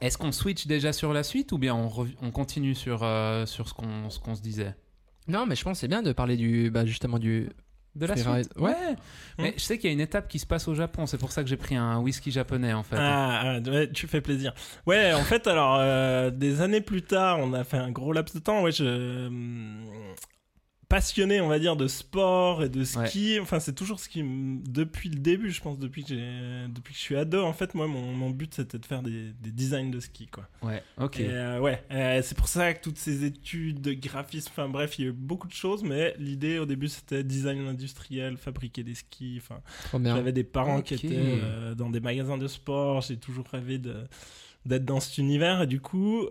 Est-ce 0.00 0.18
qu'on 0.18 0.32
switch 0.32 0.66
déjà 0.66 0.92
sur 0.92 1.12
la 1.12 1.22
suite 1.22 1.52
ou 1.52 1.58
bien 1.58 1.74
on, 1.74 2.30
continue 2.30 2.74
sur, 2.74 3.00
euh, 3.02 3.46
sur 3.46 3.68
ce 3.68 3.74
qu'on 3.74 4.10
ce 4.10 4.18
qu'on 4.18 4.34
se 4.34 4.42
disait? 4.42 4.74
Non, 5.28 5.46
mais 5.46 5.56
je 5.56 5.64
pense 5.64 5.78
que 5.78 5.80
c'est 5.80 5.88
bien 5.88 6.02
de 6.02 6.12
parler 6.12 6.36
du, 6.36 6.70
bah, 6.70 6.84
justement 6.84 7.18
du. 7.18 7.48
De 7.96 8.04
la 8.06 8.14
suite 8.14 8.50
ouais. 8.56 8.74
Mais 9.38 9.54
je 9.56 9.62
sais 9.62 9.78
qu'il 9.78 9.88
y 9.88 9.90
a 9.90 9.94
une 9.94 10.00
étape 10.00 10.28
qui 10.28 10.38
se 10.38 10.46
passe 10.46 10.68
au 10.68 10.74
Japon, 10.74 11.06
c'est 11.06 11.16
pour 11.18 11.32
ça 11.32 11.42
que 11.42 11.48
j'ai 11.48 11.56
pris 11.56 11.76
un 11.76 11.98
whisky 11.98 12.30
japonais 12.30 12.74
en 12.74 12.82
fait. 12.82 12.96
Ah, 12.98 13.56
ah, 13.56 13.70
ouais, 13.70 13.90
tu 13.90 14.06
fais 14.06 14.20
plaisir. 14.20 14.52
Ouais, 14.86 15.14
en 15.14 15.22
fait, 15.22 15.46
alors, 15.46 15.78
euh, 15.80 16.30
des 16.30 16.60
années 16.60 16.82
plus 16.82 17.02
tard, 17.02 17.38
on 17.40 17.52
a 17.54 17.64
fait 17.64 17.78
un 17.78 17.90
gros 17.90 18.12
laps 18.12 18.34
de 18.34 18.40
temps. 18.40 18.62
Ouais, 18.62 18.72
je. 18.72 19.28
Passionné, 20.88 21.40
on 21.40 21.48
va 21.48 21.58
dire, 21.58 21.76
de 21.76 21.88
sport 21.88 22.62
et 22.62 22.68
de 22.68 22.84
ski. 22.84 23.38
Enfin, 23.40 23.60
c'est 23.60 23.74
toujours 23.74 23.98
ce 23.98 24.08
qui. 24.08 24.22
Depuis 24.22 25.08
le 25.08 25.18
début, 25.18 25.50
je 25.50 25.60
pense, 25.60 25.78
depuis 25.78 26.02
que, 26.04 26.10
j'ai... 26.10 26.68
depuis 26.68 26.92
que 26.92 26.98
je 26.98 27.04
suis 27.04 27.16
ado, 27.16 27.42
en 27.44 27.52
fait, 27.52 27.74
moi, 27.74 27.86
mon, 27.86 28.12
mon 28.12 28.30
but, 28.30 28.54
c'était 28.54 28.78
de 28.78 28.86
faire 28.86 29.02
des, 29.02 29.32
des 29.40 29.50
designs 29.50 29.90
de 29.90 30.00
ski, 30.00 30.26
quoi. 30.28 30.48
Ouais, 30.62 30.82
ok. 30.98 31.20
Et, 31.20 31.28
euh, 31.28 31.60
ouais, 31.60 31.82
euh, 31.90 32.20
c'est 32.22 32.36
pour 32.36 32.48
ça 32.48 32.72
que 32.74 32.82
toutes 32.82 32.98
ces 32.98 33.24
études 33.24 33.80
de 33.80 33.92
graphisme, 33.92 34.48
enfin 34.52 34.68
bref, 34.68 34.98
il 34.98 35.04
y 35.04 35.08
a 35.08 35.10
eu 35.10 35.12
beaucoup 35.12 35.48
de 35.48 35.52
choses, 35.52 35.82
mais 35.82 36.14
l'idée 36.18 36.58
au 36.58 36.66
début 36.66 36.88
c'était 36.88 37.24
design 37.24 37.66
industriel, 37.66 38.36
fabriquer 38.36 38.84
des 38.84 38.94
skis. 38.94 39.40
Enfin, 39.42 39.60
j'avais 40.04 40.32
des 40.32 40.44
parents 40.44 40.82
qui 40.82 40.94
étaient 40.94 41.08
euh, 41.12 41.74
dans 41.74 41.90
des 41.90 42.00
magasins 42.00 42.38
de 42.38 42.48
sport. 42.48 43.00
J'ai 43.02 43.16
toujours 43.16 43.46
rêvé 43.48 43.78
de 43.78 43.96
d'être 44.64 44.84
dans 44.84 45.00
cet 45.00 45.18
univers 45.18 45.62
et 45.62 45.66
du 45.66 45.80
coup, 45.80 46.26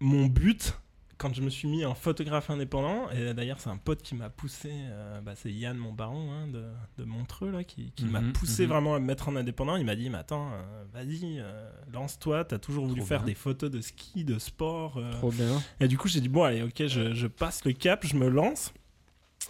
mon 0.00 0.26
but. 0.26 0.78
Quand 1.18 1.34
je 1.34 1.42
me 1.42 1.50
suis 1.50 1.66
mis 1.66 1.84
en 1.84 1.94
photographe 1.96 2.48
indépendant, 2.48 3.10
et 3.10 3.34
d'ailleurs 3.34 3.58
c'est 3.58 3.70
un 3.70 3.76
pote 3.76 4.02
qui 4.02 4.14
m'a 4.14 4.30
poussé, 4.30 4.70
euh, 4.72 5.20
bah, 5.20 5.32
c'est 5.34 5.50
Yann 5.52 5.76
mon 5.76 5.92
baron 5.92 6.30
hein, 6.32 6.46
de, 6.46 6.64
de 6.96 7.04
Montreux 7.04 7.50
là, 7.50 7.64
qui, 7.64 7.90
qui 7.96 8.04
m'a 8.04 8.20
Mhm, 8.20 8.32
poussé 8.32 8.62
mhm. 8.62 8.68
vraiment 8.68 8.94
à 8.94 9.00
me 9.00 9.04
mettre 9.06 9.28
en 9.28 9.34
indépendant. 9.34 9.74
Il 9.74 9.84
m'a 9.84 9.96
dit 9.96 10.08
mais 10.10 10.18
attends, 10.18 10.52
euh, 10.52 10.84
vas-y, 10.92 11.40
euh, 11.40 11.70
lance-toi, 11.92 12.44
t'as 12.44 12.58
toujours 12.60 12.86
voulu 12.86 13.00
Trop 13.00 13.08
faire 13.08 13.18
bien. 13.20 13.26
des 13.26 13.34
photos 13.34 13.68
de 13.68 13.80
ski, 13.80 14.24
de 14.24 14.38
sport. 14.38 14.98
euh. 14.98 15.10
Trop 15.10 15.32
bien. 15.32 15.60
Et 15.80 15.88
du 15.88 15.98
coup 15.98 16.06
j'ai 16.06 16.20
dit 16.20 16.28
bon 16.28 16.44
allez 16.44 16.62
ok 16.62 16.86
je, 16.86 17.12
je 17.14 17.26
passe 17.26 17.64
le 17.64 17.72
cap, 17.72 18.06
je 18.06 18.14
me 18.14 18.28
lance. 18.28 18.72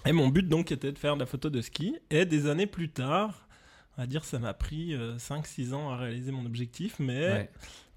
Et 0.06 0.12
mon 0.12 0.28
but 0.28 0.48
donc 0.48 0.72
était 0.72 0.92
de 0.92 0.98
faire 0.98 1.14
de 1.16 1.20
la 1.20 1.26
photo 1.26 1.50
de 1.50 1.60
ski. 1.60 1.96
Et 2.08 2.25
des 2.25 2.46
années 2.46 2.66
plus 2.66 2.88
tard, 2.88 3.46
on 3.98 4.00
va 4.02 4.06
dire 4.06 4.25
ça 4.25 4.38
m'a 4.38 4.54
pris 4.54 4.94
5-6 5.18 5.75
ans 5.75 5.90
à 5.90 5.96
réaliser 5.98 6.32
mon 6.32 6.46
objectif, 6.46 6.96
mais 6.98 7.20
Ouais. 7.30 7.50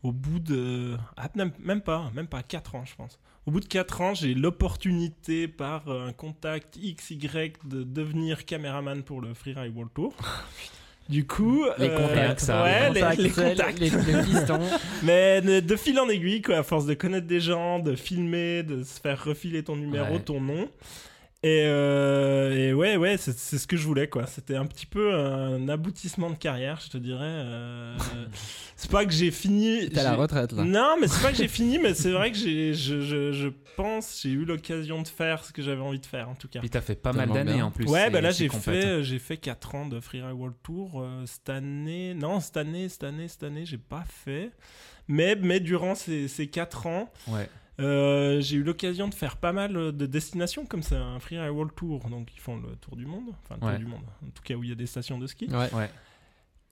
au 0.03 0.11
bout 0.11 0.39
de... 0.39 0.97
ah, 1.15 1.29
même, 1.35 1.51
même 1.59 1.81
pas, 1.81 2.11
même 2.13 2.27
pas 2.27 2.43
4 2.43 2.75
ans 2.75 2.83
je 2.83 2.95
pense. 2.95 3.17
Au 3.47 3.51
bout 3.51 3.59
de 3.59 3.65
4 3.65 4.01
ans, 4.01 4.13
j'ai 4.13 4.33
l'opportunité 4.35 5.47
par 5.47 5.87
euh, 5.87 6.07
un 6.07 6.13
contact 6.13 6.77
XY 6.77 7.53
de 7.65 7.83
devenir 7.83 8.45
caméraman 8.45 9.01
pour 9.03 9.19
le 9.21 9.33
Freeride 9.33 9.73
World 9.75 9.91
Tour. 9.93 10.13
Du 11.09 11.25
coup, 11.27 11.65
Les 11.77 11.89
euh, 11.89 11.97
contacts, 12.07 12.39
ça, 12.39 12.63
ouais, 12.63 12.89
les 12.93 13.01
les, 13.01 13.23
les 13.23 13.29
contacts, 13.31 13.57
contacts. 13.57 13.79
les, 13.79 13.89
les 13.89 14.23
pistons. 14.23 14.59
Mais 15.03 15.41
de, 15.41 15.59
de 15.59 15.75
fil 15.75 15.99
en 15.99 16.07
aiguille, 16.07 16.41
quoi, 16.41 16.57
à 16.59 16.63
force 16.63 16.85
de 16.85 16.93
connaître 16.93 17.27
des 17.27 17.41
gens, 17.41 17.79
de 17.79 17.95
filmer, 17.95 18.63
de 18.63 18.83
se 18.83 18.97
faire 19.01 19.21
refiler 19.21 19.61
ton 19.61 19.75
numéro, 19.75 20.13
Ouais. 20.13 20.19
ton 20.21 20.39
nom. 20.39 20.69
Et, 21.43 21.63
euh, 21.65 22.51
et 22.55 22.71
ouais, 22.71 22.97
ouais, 22.97 23.17
c'est 23.17 23.35
c'est 23.35 23.57
ce 23.57 23.65
que 23.65 23.75
je 23.75 23.87
voulais, 23.87 24.07
quoi. 24.07 24.27
C'était 24.27 24.55
un 24.55 24.67
petit 24.67 24.85
peu 24.85 25.11
un 25.15 25.69
aboutissement 25.69 26.29
de 26.29 26.35
carrière, 26.35 26.79
je 26.85 26.89
te 26.91 26.97
dirais. 26.99 27.19
euh, 27.23 27.97
c'est 28.75 28.91
pas 28.91 29.05
que 29.05 29.11
j'ai 29.11 29.31
fini. 29.31 29.89
T'es 29.89 29.99
à 30.01 30.03
la 30.03 30.13
retraite 30.15 30.51
là. 30.51 30.63
Non, 30.63 30.97
mais 31.01 31.07
c'est 31.07 31.19
pas 31.21 31.31
que 31.31 31.37
j'ai 31.37 31.47
fini, 31.47 31.79
mais 31.79 31.95
c'est 31.95 32.11
vrai 32.11 32.31
que 32.31 32.37
j'ai, 32.37 32.75
je, 32.75 33.01
je, 33.01 33.31
je 33.31 33.47
pense, 33.75 34.19
j'ai 34.21 34.29
eu 34.29 34.45
l'occasion 34.45 35.01
de 35.01 35.07
faire 35.07 35.43
ce 35.43 35.51
que 35.51 35.63
j'avais 35.63 35.81
envie 35.81 35.99
de 35.99 36.05
faire, 36.05 36.29
en 36.29 36.35
tout 36.35 36.47
cas. 36.47 36.59
Puis 36.59 36.69
t'as 36.69 36.81
fait 36.81 36.93
pas 36.93 37.11
mal 37.11 37.29
d'années 37.31 37.53
bien. 37.55 37.65
en 37.65 37.71
plus. 37.71 37.87
Ouais, 37.87 38.11
bah 38.11 38.21
là 38.21 38.29
j'ai 38.29 38.47
fait 38.47 39.01
j'ai 39.03 39.17
fait 39.17 39.37
4 39.37 39.73
ans 39.73 39.87
de 39.87 39.99
Freeride 39.99 40.33
World 40.35 40.57
Tour 40.61 41.01
euh, 41.01 41.23
cette 41.25 41.49
année. 41.49 42.13
Non, 42.13 42.39
cette 42.39 42.57
année, 42.57 42.87
cette 42.87 43.03
année, 43.03 43.27
cette 43.27 43.41
année, 43.43 43.65
j'ai 43.65 43.79
pas 43.79 44.03
fait. 44.07 44.51
Mais 45.07 45.35
mais 45.35 45.59
durant 45.59 45.95
ces, 45.95 46.27
ces 46.27 46.45
4 46.45 46.85
ans, 46.85 47.11
Ouais. 47.27 47.49
Euh, 47.79 48.41
j'ai 48.41 48.57
eu 48.57 48.63
l'occasion 48.63 49.07
de 49.07 49.13
faire 49.15 49.37
pas 49.37 49.53
mal 49.53 49.73
de 49.73 50.05
destinations 50.05 50.65
comme 50.65 50.83
c'est 50.83 50.95
un 50.95 51.19
Freeride 51.19 51.51
World 51.51 51.73
Tour, 51.75 52.09
donc 52.09 52.33
ils 52.35 52.39
font 52.39 52.57
le 52.57 52.75
tour 52.75 52.95
du 52.95 53.05
monde, 53.05 53.29
enfin 53.43 53.55
le 53.59 53.65
Ouais. 53.65 53.71
tour 53.73 53.79
du 53.79 53.85
monde. 53.85 54.03
En 54.25 54.29
tout 54.29 54.43
cas 54.43 54.55
où 54.55 54.63
il 54.63 54.69
y 54.69 54.73
a 54.73 54.75
des 54.75 54.85
stations 54.85 55.17
de 55.17 55.25
ski. 55.27 55.47
Ouais. 55.49 55.73
Ouais. 55.73 55.89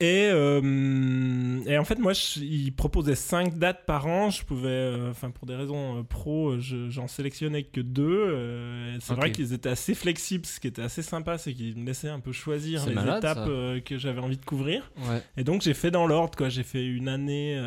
Et, 0.01 0.29
euh, 0.31 1.59
et 1.65 1.77
en 1.77 1.83
fait, 1.83 1.99
moi, 1.99 2.13
je, 2.13 2.39
il 2.39 2.71
proposait 2.73 3.15
5 3.15 3.57
dates 3.57 3.85
par 3.85 4.07
an. 4.07 4.29
Je 4.29 4.45
pouvais, 4.45 4.69
euh, 4.69 5.11
enfin, 5.11 5.29
pour 5.29 5.45
des 5.45 5.55
raisons 5.55 5.97
euh, 5.99 6.03
pro, 6.03 6.57
je- 6.57 6.89
j'en 6.89 7.09
sélectionnais 7.09 7.63
que 7.63 7.81
deux. 7.81 8.97
c'est 9.01 9.13
vrai 9.13 9.33
qu'ils 9.33 9.51
étaient 9.51 9.67
assez 9.67 9.93
flexibles. 9.93 10.45
Ce 10.45 10.61
qui 10.61 10.67
était 10.67 10.81
assez 10.83 11.01
sympa, 11.01 11.37
c'est 11.37 11.53
qu'ils 11.53 11.75
me 11.77 11.85
laissaient 11.85 12.07
un 12.07 12.21
peu 12.21 12.31
choisir 12.31 12.85
les 12.87 12.93
malade, 12.95 13.17
étapes 13.17 13.83
que 13.83 13.97
j'avais 13.97 14.21
envie 14.21 14.37
de 14.37 14.45
couvrir. 14.45 14.89
Ouais. 15.09 15.21
Et 15.35 15.43
donc, 15.43 15.63
j'ai 15.63 15.73
fait 15.73 15.91
dans 15.91 16.07
l'ordre, 16.07 16.37
quoi. 16.37 16.47
J'ai 16.47 16.63
fait 16.63 16.85
une 16.85 17.09
année 17.09 17.61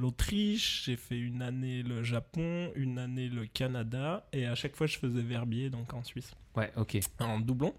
l'Autriche, 0.00 0.84
j'ai 0.86 0.96
fait 0.96 1.18
une 1.18 1.42
année 1.42 1.82
le 1.82 2.02
Japon, 2.02 2.70
une 2.76 2.98
année 2.98 3.28
le 3.28 3.44
Canada. 3.44 4.26
Et 4.32 4.46
à 4.46 4.54
chaque 4.54 4.74
fois, 4.74 4.86
je 4.86 4.96
faisais 4.96 5.20
Verbier, 5.20 5.68
donc 5.68 5.92
en 5.92 6.02
Suisse 6.02 6.30
Ouais, 6.56 6.72
ok. 6.76 6.98
en 7.20 7.40
doublon. 7.40 7.74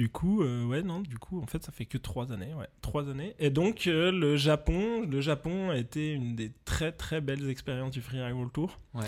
Du 0.00 0.08
coup, 0.08 0.42
euh, 0.42 0.64
ouais, 0.64 0.82
non, 0.82 1.00
du 1.02 1.18
coup, 1.18 1.42
en 1.42 1.46
fait, 1.46 1.62
ça 1.62 1.72
fait 1.72 1.84
que 1.84 1.98
trois 1.98 2.32
années, 2.32 2.54
ouais, 2.54 2.68
trois 2.80 3.10
années. 3.10 3.34
Et 3.38 3.50
donc, 3.50 3.86
euh, 3.86 4.10
le 4.10 4.34
Japon, 4.34 5.02
le 5.02 5.20
Japon 5.20 5.68
a 5.68 5.76
été 5.76 6.14
une 6.14 6.34
des 6.34 6.52
très 6.64 6.90
très 6.90 7.20
belles 7.20 7.50
expériences 7.50 7.90
du 7.90 8.00
Freeride 8.00 8.32
World 8.32 8.50
Tour. 8.50 8.78
Ouais. 8.94 9.04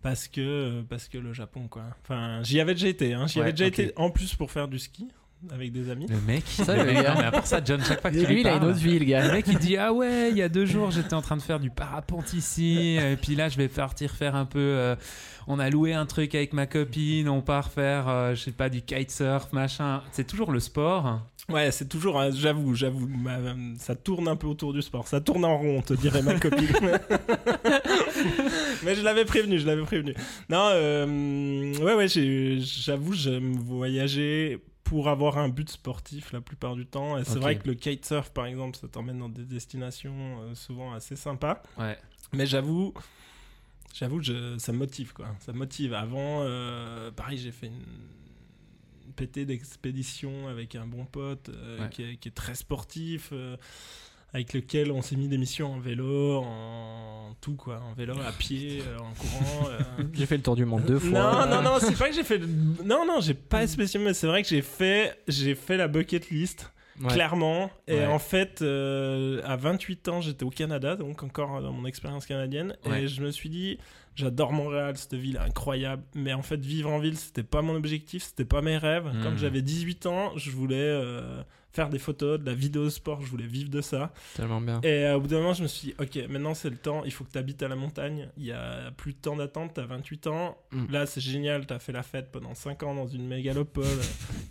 Parce 0.00 0.28
que, 0.28 0.40
euh, 0.40 0.82
parce 0.88 1.08
que 1.08 1.18
le 1.18 1.34
Japon, 1.34 1.68
quoi. 1.68 1.82
Enfin, 2.02 2.42
j'y 2.42 2.58
avais 2.58 2.72
déjà 2.72 2.88
été, 2.88 3.12
hein. 3.12 3.26
J'y 3.26 3.36
Ouais, 3.40 3.42
avais 3.42 3.52
déjà 3.52 3.66
été 3.66 3.92
en 3.96 4.08
plus 4.08 4.34
pour 4.34 4.50
faire 4.50 4.66
du 4.66 4.78
ski 4.78 5.08
avec 5.52 5.72
des 5.72 5.90
amis. 5.90 6.06
Le 6.08 6.20
mec, 6.20 6.44
Ça, 6.46 6.76
le 6.76 6.84
le 6.84 6.92
mec- 6.92 7.06
non, 7.06 7.14
mais 7.16 7.24
à 7.24 7.30
part 7.30 7.46
ça, 7.46 7.60
John, 7.64 7.82
chaque 7.82 8.00
fois 8.02 8.10
que 8.10 8.16
Et 8.16 8.20
tu 8.20 8.26
lui, 8.26 8.34
lui 8.34 8.40
il 8.42 8.48
a 8.48 8.56
une 8.56 8.64
autre 8.64 8.78
vie, 8.78 8.94
le 8.94 8.98
le 9.00 9.04
gars. 9.06 9.32
mec 9.32 9.46
il 9.48 9.58
dit 9.58 9.76
ah 9.76 9.92
ouais 9.92 10.30
il 10.30 10.36
y 10.36 10.42
a 10.42 10.48
deux 10.48 10.66
jours 10.66 10.90
j'étais 10.90 11.14
en 11.14 11.22
train 11.22 11.36
de 11.36 11.42
faire 11.42 11.58
du 11.60 11.70
parapente 11.70 12.34
ici 12.34 12.96
et 13.00 13.16
puis 13.16 13.34
là 13.36 13.48
je 13.48 13.56
vais 13.56 13.68
partir 13.68 14.10
faire 14.12 14.34
un 14.36 14.44
peu 14.44 14.58
euh, 14.58 14.96
on 15.46 15.58
a 15.58 15.70
loué 15.70 15.94
un 15.94 16.04
truc 16.06 16.34
avec 16.34 16.52
ma 16.52 16.66
copine 16.66 17.28
on 17.28 17.40
part 17.40 17.70
faire 17.70 18.08
euh, 18.08 18.34
je 18.34 18.40
sais 18.42 18.52
pas 18.52 18.68
du 18.68 18.82
kitesurf 18.82 19.52
machin 19.52 20.02
c'est 20.12 20.26
toujours 20.26 20.52
le 20.52 20.60
sport 20.60 21.20
Ouais, 21.48 21.72
c'est 21.72 21.88
toujours, 21.88 22.20
euh, 22.20 22.30
j'avoue, 22.32 22.76
j'avoue, 22.76 23.08
ma- 23.08 23.40
ça 23.76 23.96
tourne 23.96 24.28
un 24.28 24.36
peu 24.36 24.46
autour 24.46 24.72
du 24.72 24.82
sport. 24.82 25.08
Ça 25.08 25.20
tourne 25.20 25.44
en 25.44 25.58
rond, 25.58 25.82
te 25.82 25.94
dirait 25.94 26.22
ma 26.22 26.38
copine. 26.38 26.68
Mais 28.84 28.94
je 28.94 29.02
l'avais 29.02 29.24
prévenu, 29.24 29.58
je 29.58 29.66
l'avais 29.66 29.82
prévenu. 29.82 30.14
Non, 30.48 30.68
euh, 30.72 31.74
ouais, 31.78 31.94
ouais, 31.94 32.06
j'avoue, 32.08 33.14
j'aime 33.14 33.54
voyager 33.56 34.58
pour 34.90 35.08
avoir 35.08 35.38
un 35.38 35.48
but 35.48 35.70
sportif 35.70 36.32
la 36.32 36.40
plupart 36.40 36.74
du 36.74 36.84
temps. 36.84 37.16
Et 37.16 37.22
c'est 37.24 37.38
vrai 37.38 37.56
que 37.56 37.68
le 37.68 37.74
kitesurf, 37.74 38.30
par 38.30 38.46
exemple, 38.46 38.76
ça 38.76 38.88
t'emmène 38.88 39.20
dans 39.20 39.28
des 39.28 39.44
destinations 39.44 40.42
euh, 40.42 40.54
souvent 40.56 40.92
assez 40.92 41.14
sympas. 41.14 41.62
ouais 41.78 41.96
Mais 42.32 42.44
j'avoue, 42.44 42.92
j'avoue, 43.94 44.20
je- 44.20 44.58
ça 44.58 44.72
me 44.72 44.78
motive 44.78 45.12
quoi. 45.12 45.28
Ça 45.38 45.52
me 45.52 45.58
motive. 45.58 45.94
Avant, 45.94 46.40
euh, 46.42 47.12
pareil, 47.12 47.38
j'ai 47.38 47.52
fait 47.52 47.68
une 47.68 47.84
PT 49.14 49.44
d'expédition 49.46 50.48
avec 50.48 50.74
un 50.74 50.86
bon 50.86 51.04
pote 51.04 51.50
euh, 51.50 51.82
Ouais. 51.84 51.88
qui, 51.90 52.02
est, 52.02 52.16
qui 52.16 52.26
est 52.28 52.32
très 52.34 52.56
sportif, 52.56 53.28
euh, 53.30 53.56
avec 54.32 54.52
lequel 54.52 54.92
on 54.92 55.02
s'est 55.02 55.16
mis 55.16 55.28
des 55.28 55.38
missions 55.38 55.72
en 55.74 55.80
vélo, 55.80 56.36
en 56.44 57.34
tout 57.40 57.54
quoi, 57.56 57.80
en 57.90 57.94
vélo, 57.94 58.14
à 58.26 58.32
pied, 58.32 58.82
euh, 58.86 58.98
en 58.98 59.12
courant. 59.14 59.68
euh. 59.70 59.78
J'ai 60.12 60.26
fait 60.26 60.36
le 60.36 60.42
tour 60.42 60.56
du 60.56 60.64
monde 60.64 60.84
deux 60.84 60.98
fois. 60.98 61.46
Non, 61.46 61.56
non, 61.56 61.62
non, 61.62 61.78
c'est 61.80 61.96
pas 61.98 62.08
que 62.08 62.14
j'ai 62.14 62.24
fait. 62.24 62.38
Non, 62.84 63.04
non, 63.06 63.20
j'ai 63.20 63.34
pas 63.34 63.66
spécialement, 63.66 64.08
mais 64.08 64.14
c'est 64.14 64.26
vrai 64.26 64.42
que 64.42 64.48
j'ai 64.48 64.62
fait, 64.62 65.18
j'ai 65.28 65.54
fait 65.54 65.76
la 65.76 65.88
bucket 65.88 66.30
list 66.30 66.72
Ouais. 67.00 67.08
clairement. 67.14 67.70
Et 67.88 67.94
Ouais. 67.94 68.06
en 68.06 68.18
fait, 68.18 68.60
euh, 68.60 69.40
à 69.46 69.56
28 69.56 70.08
ans, 70.08 70.20
j'étais 70.20 70.44
au 70.44 70.50
Canada, 70.50 70.96
donc 70.96 71.22
encore 71.22 71.62
dans 71.62 71.72
mon 71.72 71.86
expérience 71.86 72.26
canadienne. 72.26 72.76
Ouais. 72.84 73.04
Et 73.04 73.08
je 73.08 73.22
me 73.22 73.30
suis 73.30 73.48
dit, 73.48 73.78
j'adore 74.20 74.52
Montréal, 74.52 74.96
cette 74.96 75.14
ville 75.14 75.38
incroyable. 75.38 76.02
Mais 76.14 76.32
en 76.32 76.42
fait, 76.42 76.60
vivre 76.64 76.90
en 76.90 76.98
ville, 76.98 77.16
c'était 77.18 77.42
pas 77.42 77.62
mon 77.62 77.74
objectif, 77.74 78.22
c'était 78.22 78.44
pas 78.44 78.62
mes 78.62 78.76
rêves. 78.78 79.06
Mhm. 79.12 79.22
Comme 79.22 79.38
j'avais 79.38 79.62
18 79.62 80.06
ans, 80.06 80.32
je 80.36 80.50
voulais 80.50 80.76
euh, 80.78 81.42
faire 81.72 81.88
des 81.88 82.00
photos, 82.00 82.40
de 82.40 82.46
la 82.46 82.52
vidéo 82.54 82.90
sport, 82.90 83.20
je 83.22 83.26
voulais 83.28 83.46
vivre 83.46 83.70
de 83.70 83.80
ça. 83.80 84.12
Tellement 84.34 84.60
bien. 84.60 84.80
Et 84.82 85.04
euh, 85.06 85.16
au 85.16 85.20
bout 85.20 85.28
d'un 85.28 85.38
moment, 85.38 85.52
je 85.52 85.62
me 85.62 85.68
suis 85.68 85.88
dit, 85.88 85.94
ok, 86.00 86.28
maintenant 86.28 86.52
c'est 86.52 86.68
le 86.68 86.76
temps, 86.76 87.04
il 87.04 87.12
faut 87.12 87.22
que 87.22 87.30
tu 87.30 87.38
habites 87.38 87.62
à 87.62 87.68
la 87.68 87.76
montagne. 87.76 88.28
Il 88.36 88.44
y 88.44 88.50
a 88.52 88.90
plus 88.96 89.12
de 89.12 89.18
temps 89.18 89.36
d'attente, 89.36 89.74
tu 89.74 89.80
as 89.80 89.86
28 89.86 90.26
ans. 90.26 90.58
Mm. 90.72 90.86
Là, 90.90 91.06
c'est 91.06 91.20
génial, 91.20 91.66
tu 91.68 91.72
as 91.72 91.78
fait 91.78 91.92
la 91.92 92.02
fête 92.02 92.32
pendant 92.32 92.54
5 92.56 92.82
ans 92.82 92.94
dans 92.96 93.06
une 93.06 93.26
mégalopole, 93.28 93.84
euh, 93.84 94.02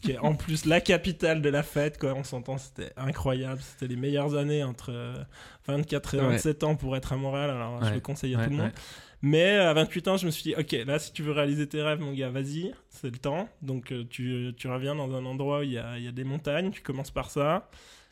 qui 0.01 0.11
est 0.11 0.17
en 0.17 0.33
plus 0.33 0.65
la 0.65 0.79
capitale 0.79 1.41
de 1.41 1.49
la 1.49 1.61
fête. 1.63 1.97
Quoi. 1.99 2.13
On 2.13 2.23
s'entend, 2.23 2.57
c'était 2.57 2.93
incroyable. 2.95 3.59
C'était 3.61 3.87
les 3.87 3.97
meilleures 3.99 4.35
années 4.37 4.63
entre 4.63 4.91
euh, 4.93 5.13
24 5.67 6.15
et 6.15 6.19
Ouais. 6.21 6.27
27 6.29 6.63
ans 6.63 6.75
pour 6.77 6.95
être 6.95 7.11
à 7.11 7.17
Montréal. 7.17 7.49
Alors, 7.49 7.79
je 7.83 7.89
Ouais. 7.89 7.95
le 7.95 7.99
conseille 7.99 8.33
à 8.35 8.37
Ouais, 8.37 8.43
tout 8.45 8.51
le 8.51 8.55
monde. 8.57 8.71
Mais 9.21 9.57
à 9.57 9.73
28 9.73 10.07
ans, 10.07 10.17
je 10.17 10.25
me 10.25 10.31
suis 10.31 10.43
dit, 10.43 10.55
ok, 10.55 10.71
là, 10.85 10.97
si 10.97 11.11
tu 11.11 11.23
veux 11.23 11.33
réaliser 11.33 11.67
tes 11.67 11.81
rêves, 11.81 11.99
mon 11.99 12.13
gars, 12.13 12.29
vas-y, 12.29 12.73
c'est 12.89 13.11
le 13.11 13.17
temps. 13.17 13.49
Donc, 13.61 13.91
euh, 13.91 14.05
tu, 14.09 14.53
tu 14.55 14.67
reviens 14.69 14.95
dans 14.95 15.13
un 15.13 15.25
endroit 15.25 15.59
où 15.59 15.63
il 15.63 15.73
y 15.73 15.77
a, 15.77 15.97
il 15.97 16.05
y 16.05 16.07
a 16.07 16.11
des 16.11 16.23
montagnes, 16.23 16.71
tu 16.71 16.81
commences 16.81 17.11
par 17.11 17.29
ça. 17.29 17.69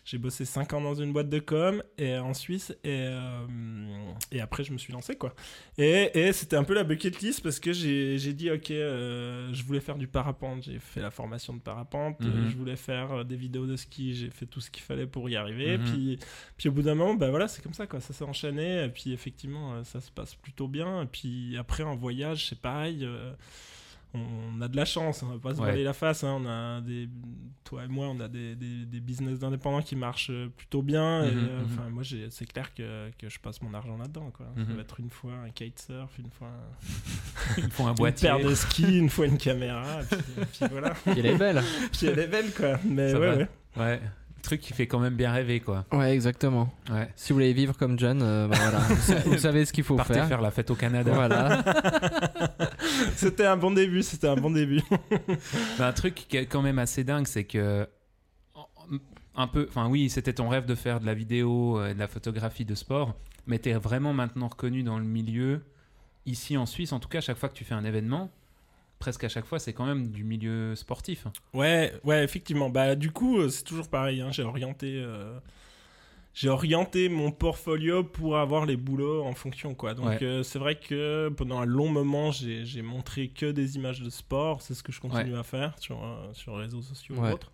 J'ai 0.10 0.18
bossé 0.18 0.46
5 0.46 0.72
ans 0.72 0.80
dans 0.80 0.94
une 0.96 1.12
boîte 1.12 1.28
de 1.30 1.40
com 1.40 1.84
et 1.98 2.18
en 2.18 2.34
Suisse 2.34 2.72
et, 2.86 3.08
euh, 3.10 3.46
et 4.32 4.40
après 4.40 4.64
je 4.64 4.72
me 4.72 4.78
suis 4.78 4.94
lancé 4.94 5.16
quoi. 5.18 5.36
Et, 5.78 6.18
et 6.18 6.32
c'était 6.32 6.56
un 6.56 6.64
peu 6.64 6.74
la 6.74 6.86
bucket 6.86 7.20
list 7.22 7.44
parce 7.44 7.60
que 7.60 7.74
j'ai 7.74 8.18
dit 8.34 8.50
ok 8.50 8.72
euh, 8.72 9.50
je 9.54 9.64
voulais 9.66 9.82
faire 9.82 9.98
du 9.98 10.08
parapente, 10.08 10.64
j'ai 10.64 10.80
fait 10.80 11.02
la 11.02 11.12
formation 11.12 11.54
de 11.54 11.60
parapente, 11.60 12.22
Mhm. 12.22 12.50
je 12.50 12.56
voulais 12.56 12.78
faire 12.78 13.12
euh, 13.12 13.24
des 13.26 13.36
vidéos 13.36 13.66
de 13.66 13.76
ski, 13.76 14.16
j'ai 14.16 14.30
fait 14.30 14.46
tout 14.46 14.62
ce 14.62 14.72
qu'il 14.72 14.84
fallait 14.84 15.08
pour 15.08 15.30
y 15.30 15.36
arriver. 15.36 15.78
Mhm. 15.78 15.84
Puis, 15.84 16.20
puis 16.56 16.70
au 16.70 16.72
bout 16.72 16.84
d'un 16.84 16.96
moment 16.96 17.16
bah 17.16 17.30
voilà 17.30 17.50
c'est 17.50 17.62
comme 17.62 17.74
ça 17.74 17.86
quoi, 17.86 18.00
ça 18.00 18.14
s'est 18.14 18.24
enchaîné 18.24 18.86
et 18.86 18.90
puis 18.90 19.12
effectivement 19.12 19.84
ça 19.84 20.00
se 20.00 20.10
passe 20.10 20.36
plutôt 20.36 20.70
bien. 20.70 21.02
Et 21.02 21.08
puis 21.08 21.58
après 21.58 21.84
en 21.84 21.98
voyage 21.98 22.48
c'est 22.48 22.62
pareil. 22.62 23.00
euh, 23.04 23.34
on 24.58 24.62
a 24.62 24.68
de 24.68 24.76
la 24.76 24.86
chance, 24.86 25.24
on 25.24 25.28
va 25.28 25.38
pas 25.40 25.54
se 25.54 25.60
Ouais. 25.60 25.68
voiler 25.68 25.84
la 25.84 25.94
face. 25.94 26.24
hein, 26.24 26.38
On 26.42 26.46
a 26.48 26.82
des, 26.82 27.08
toi 27.64 27.84
et 27.86 27.88
moi, 27.88 28.08
on 28.08 28.20
a 28.20 28.28
des, 28.28 28.56
des, 28.56 28.86
des 28.86 29.00
business 29.00 29.44
indépendants 29.44 29.82
qui 29.82 29.96
marchent 29.96 30.30
euh, 30.32 30.48
plutôt 30.56 30.82
bien. 30.82 31.24
et, 31.26 31.32
Mhm, 31.32 31.38
euh, 31.50 31.60
mhm. 31.60 31.66
enfin, 31.66 31.90
moi, 31.90 32.04
c'est 32.30 32.46
clair 32.46 32.74
que, 32.74 33.10
que 33.18 33.30
je 33.30 33.40
passe 33.40 33.62
mon 33.62 33.74
argent 33.74 33.98
là-dedans. 33.98 34.32
Quoi. 34.32 34.48
Ça 34.56 34.62
Mhm. 34.64 34.76
va 34.76 34.82
être 34.82 35.00
une 35.00 35.10
fois 35.10 35.34
un 35.46 35.50
kitesurf, 35.50 36.18
une 36.20 36.32
fois 36.32 36.48
un- 36.48 36.82
ils 37.58 37.70
font 37.72 37.88
un 37.88 37.94
une 37.96 38.14
paire 38.14 38.40
de 38.40 38.54
ski, 38.56 38.98
une 39.00 39.10
fois 39.10 39.26
une 39.28 39.38
caméra. 39.38 40.02
et 40.02 40.06
puis, 40.06 40.18
et 40.42 40.46
puis 40.46 40.66
voilà. 40.72 40.94
Il 41.16 41.26
est 41.26 41.38
belle. 41.38 41.62
Puis 41.92 42.08
elle 42.08 42.20
est 42.20 42.28
belle, 42.28 42.52
quoi. 42.54 42.80
Mais 42.86 43.12
Ça 43.12 43.20
ouais 43.20 44.02
truc 44.42 44.62
qui 44.62 44.74
fait 44.74 44.88
quand 44.88 45.00
même 45.00 45.16
bien 45.16 45.32
rêver 45.32 45.60
quoi 45.60 45.86
Ouais, 45.92 46.14
exactement. 46.14 46.72
ouais 46.92 47.10
Si 47.16 47.32
vous 47.34 47.36
voulez 47.38 47.54
vivre 47.54 47.76
comme 47.78 47.98
John, 48.00 48.22
euh, 48.22 48.48
bah 48.48 48.58
voilà. 48.60 48.80
vous, 48.90 48.96
sa- 49.02 49.20
vous 49.20 49.38
savez 49.38 49.66
ce 49.66 49.74
qu'il 49.74 49.84
faut 49.84 49.96
partez 49.96 50.14
faire. 50.16 50.28
faire 50.28 50.42
la 50.42 50.52
fête 50.52 50.70
au 50.72 50.76
Canada 50.76 51.12
Voilà. 51.14 51.64
C'était 53.16 53.46
un 53.46 53.58
bon 53.58 53.72
début, 53.72 54.04
c'était 54.04 54.28
un 54.28 54.36
bon 54.36 54.52
début. 54.52 54.82
Mais 55.78 55.84
un 55.86 55.94
truc 55.94 56.16
qui 56.16 56.38
est 56.38 56.46
quand 56.46 56.62
même 56.62 56.80
assez 56.80 57.04
dingue, 57.04 57.28
c'est 57.28 57.44
que 57.44 57.88
un 59.36 59.48
peu, 59.48 59.68
enfin 59.70 59.88
oui, 59.88 60.10
c'était 60.10 60.34
ton 60.34 60.50
rêve 60.50 60.66
de 60.66 60.74
faire 60.76 61.00
de 61.00 61.06
la 61.06 61.14
vidéo, 61.14 61.80
euh, 61.80 61.94
de 61.94 62.00
la 62.00 62.08
photographie 62.08 62.66
de 62.66 62.74
sport, 62.74 63.14
mais 63.46 63.60
tu 63.60 63.70
es 63.70 63.74
vraiment 63.74 64.12
maintenant 64.14 64.48
reconnu 64.48 64.82
dans 64.84 64.98
le 64.98 65.06
milieu 65.06 65.62
ici 66.26 66.58
en 66.58 66.66
Suisse. 66.66 66.92
En 66.92 67.00
tout 67.00 67.08
cas, 67.10 67.20
à 67.20 67.22
chaque 67.22 67.38
fois 67.38 67.48
que 67.50 67.54
tu 67.54 67.64
fais 67.64 67.76
un 67.76 67.86
événement, 67.86 68.32
presque 69.00 69.24
à 69.24 69.30
chaque 69.30 69.46
fois, 69.46 69.60
c'est 69.60 69.74
quand 69.74 69.86
même 69.86 70.10
du 70.10 70.24
milieu 70.24 70.76
sportif. 70.76 71.28
Ouais, 71.54 71.94
ouais, 72.04 72.24
effectivement. 72.24 72.70
Bah, 72.70 72.96
du 72.96 73.12
coup, 73.12 73.40
euh, 73.40 73.50
c'est 73.50 73.64
toujours 73.64 73.90
pareil. 73.90 74.22
hein, 74.22 74.30
J'ai 74.32 74.44
orienté, 74.44 75.00
euh, 75.02 75.40
j'ai 76.40 76.50
orienté 76.50 77.10
mon 77.10 77.32
portfolio 77.32 78.04
pour 78.04 78.38
avoir 78.38 78.68
les 78.68 78.78
boulots 78.78 79.24
en 79.24 79.34
fonction, 79.34 79.74
quoi. 79.74 79.96
Donc, 79.96 80.06
Ouais. 80.06 80.20
euh, 80.22 80.44
c'est 80.44 80.60
vrai 80.60 80.76
que 80.76 81.30
pendant 81.30 81.60
un 81.60 81.66
long 81.66 81.90
moment, 81.90 82.30
j'ai 82.32 82.64
j'ai 82.64 82.84
montré 82.84 83.30
que 83.30 83.48
des 83.52 83.76
images 83.76 84.02
de 84.04 84.12
sport. 84.12 84.62
C'est 84.62 84.76
ce 84.76 84.84
que 84.84 84.92
je 84.92 85.00
continue 85.02 85.36
à 85.36 85.42
faire 85.42 85.74
sur 85.80 85.98
euh, 86.04 86.32
sur 86.34 86.56
les 86.58 86.66
réseaux 86.66 86.84
sociaux 86.84 87.16
Ouais. 87.16 87.32
ou 87.32 87.34
autres. 87.34 87.52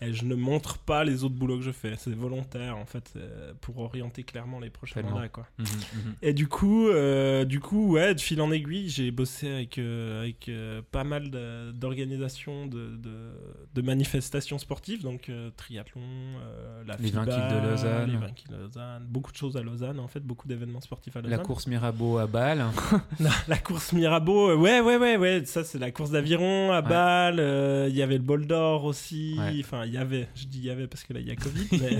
Et 0.00 0.12
je 0.12 0.24
ne 0.24 0.34
montre 0.34 0.78
pas 0.78 1.04
les 1.04 1.22
autres 1.22 1.36
boulots 1.36 1.58
que 1.58 1.62
je 1.62 1.70
fais. 1.70 1.94
C'est 1.96 2.12
volontaire, 2.12 2.76
en 2.76 2.86
fait, 2.86 3.08
c'est 3.12 3.54
pour 3.60 3.78
orienter 3.78 4.24
clairement 4.24 4.58
les 4.58 4.70
prochains 4.70 5.02
mandats, 5.02 5.28
quoi. 5.28 5.46
Mhm, 5.58 5.66
mhm. 5.66 6.14
Et 6.22 6.32
du 6.32 6.48
coup, 6.48 6.88
euh, 6.88 7.44
du 7.44 7.60
coup, 7.60 7.92
ouais, 7.92 8.16
de 8.16 8.20
fil 8.20 8.40
en 8.40 8.50
aiguille, 8.50 8.88
j'ai 8.88 9.12
bossé 9.12 9.48
avec, 9.48 9.78
euh, 9.78 10.22
avec 10.22 10.48
euh, 10.48 10.82
pas 10.90 11.04
mal 11.04 11.30
d'organisations 11.72 12.66
de, 12.66 12.96
de, 12.96 13.30
de 13.74 13.82
manifestations 13.82 14.58
sportives, 14.58 15.02
donc 15.02 15.28
euh, 15.28 15.50
triathlon, 15.56 16.00
euh, 16.02 16.82
la 16.86 16.96
Les 16.96 17.10
20 17.10 17.24
FIBA, 17.24 17.32
kills 17.36 17.54
de 17.62 17.68
Lausanne. 17.70 18.23
Les 18.24 18.28
20 18.28 18.34
kills 18.34 18.50
de 18.50 18.56
Lausanne, 18.56 19.06
beaucoup 19.08 19.32
de 19.32 19.36
choses 19.36 19.56
à 19.56 19.62
Lausanne, 19.62 20.00
en 20.00 20.08
fait, 20.08 20.20
beaucoup 20.20 20.48
d'événements 20.48 20.80
sportifs 20.80 21.16
à 21.16 21.20
La 21.22 21.28
Lausanne. 21.30 21.46
course 21.46 21.66
Mirabeau 21.66 22.18
à 22.18 22.26
Bâle. 22.26 22.64
La, 23.20 23.30
la 23.48 23.58
course 23.58 23.92
Mirabeau, 23.92 24.50
euh, 24.50 24.56
ouais, 24.56 24.80
ouais, 24.80 24.96
ouais, 24.96 25.16
ouais, 25.16 25.42
ça 25.44 25.64
c'est 25.64 25.78
la 25.78 25.90
course 25.90 26.10
d'aviron 26.10 26.72
à 26.72 26.80
Ouais. 26.82 26.88
Bâle, 26.88 27.36
euh, 27.40 27.86
il 27.88 27.96
y 27.96 28.02
avait 28.02 28.16
le 28.18 28.22
bol 28.24 28.46
d'or 28.46 28.84
aussi, 28.84 29.36
Ouais. 29.38 29.56
enfin, 29.60 29.84
il 29.86 29.92
y 29.92 29.98
avait, 29.98 30.28
je 30.34 30.46
dis 30.46 30.58
il 30.58 30.64
y 30.64 30.70
avait 30.70 30.86
parce 30.86 31.04
que 31.04 31.12
là 31.12 31.20
il 31.20 31.26
y 31.28 31.30
a 31.30 31.36
Covid, 31.36 31.68
mais 31.80 31.98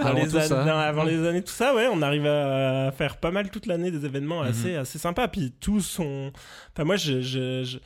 avant, 0.00 0.12
les 0.14 0.36
années, 0.36 0.46
ça. 0.48 0.64
non, 0.64 0.72
avant 0.72 1.04
les 1.04 1.26
années, 1.26 1.42
tout 1.42 1.52
ça, 1.52 1.74
ouais, 1.74 1.88
on 1.92 2.02
arrive 2.02 2.26
à 2.26 2.92
faire 2.92 3.16
pas 3.18 3.30
mal 3.30 3.50
toute 3.50 3.66
l'année 3.66 3.90
des 3.90 4.04
événements 4.04 4.42
Mhm. 4.42 4.48
assez, 4.48 4.74
assez 4.76 4.98
sympas. 4.98 5.28
Puis 5.28 5.52
tous 5.60 5.80
sont. 5.80 6.32
Enfin, 6.74 6.84
moi, 6.84 6.96
je- 6.96 7.20
je- 7.20 7.64
je- 7.64 7.78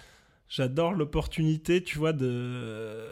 j'adore 0.49 0.93
l'opportunité, 0.95 1.83
tu 1.83 1.99
vois, 1.99 2.13
de. 2.13 3.05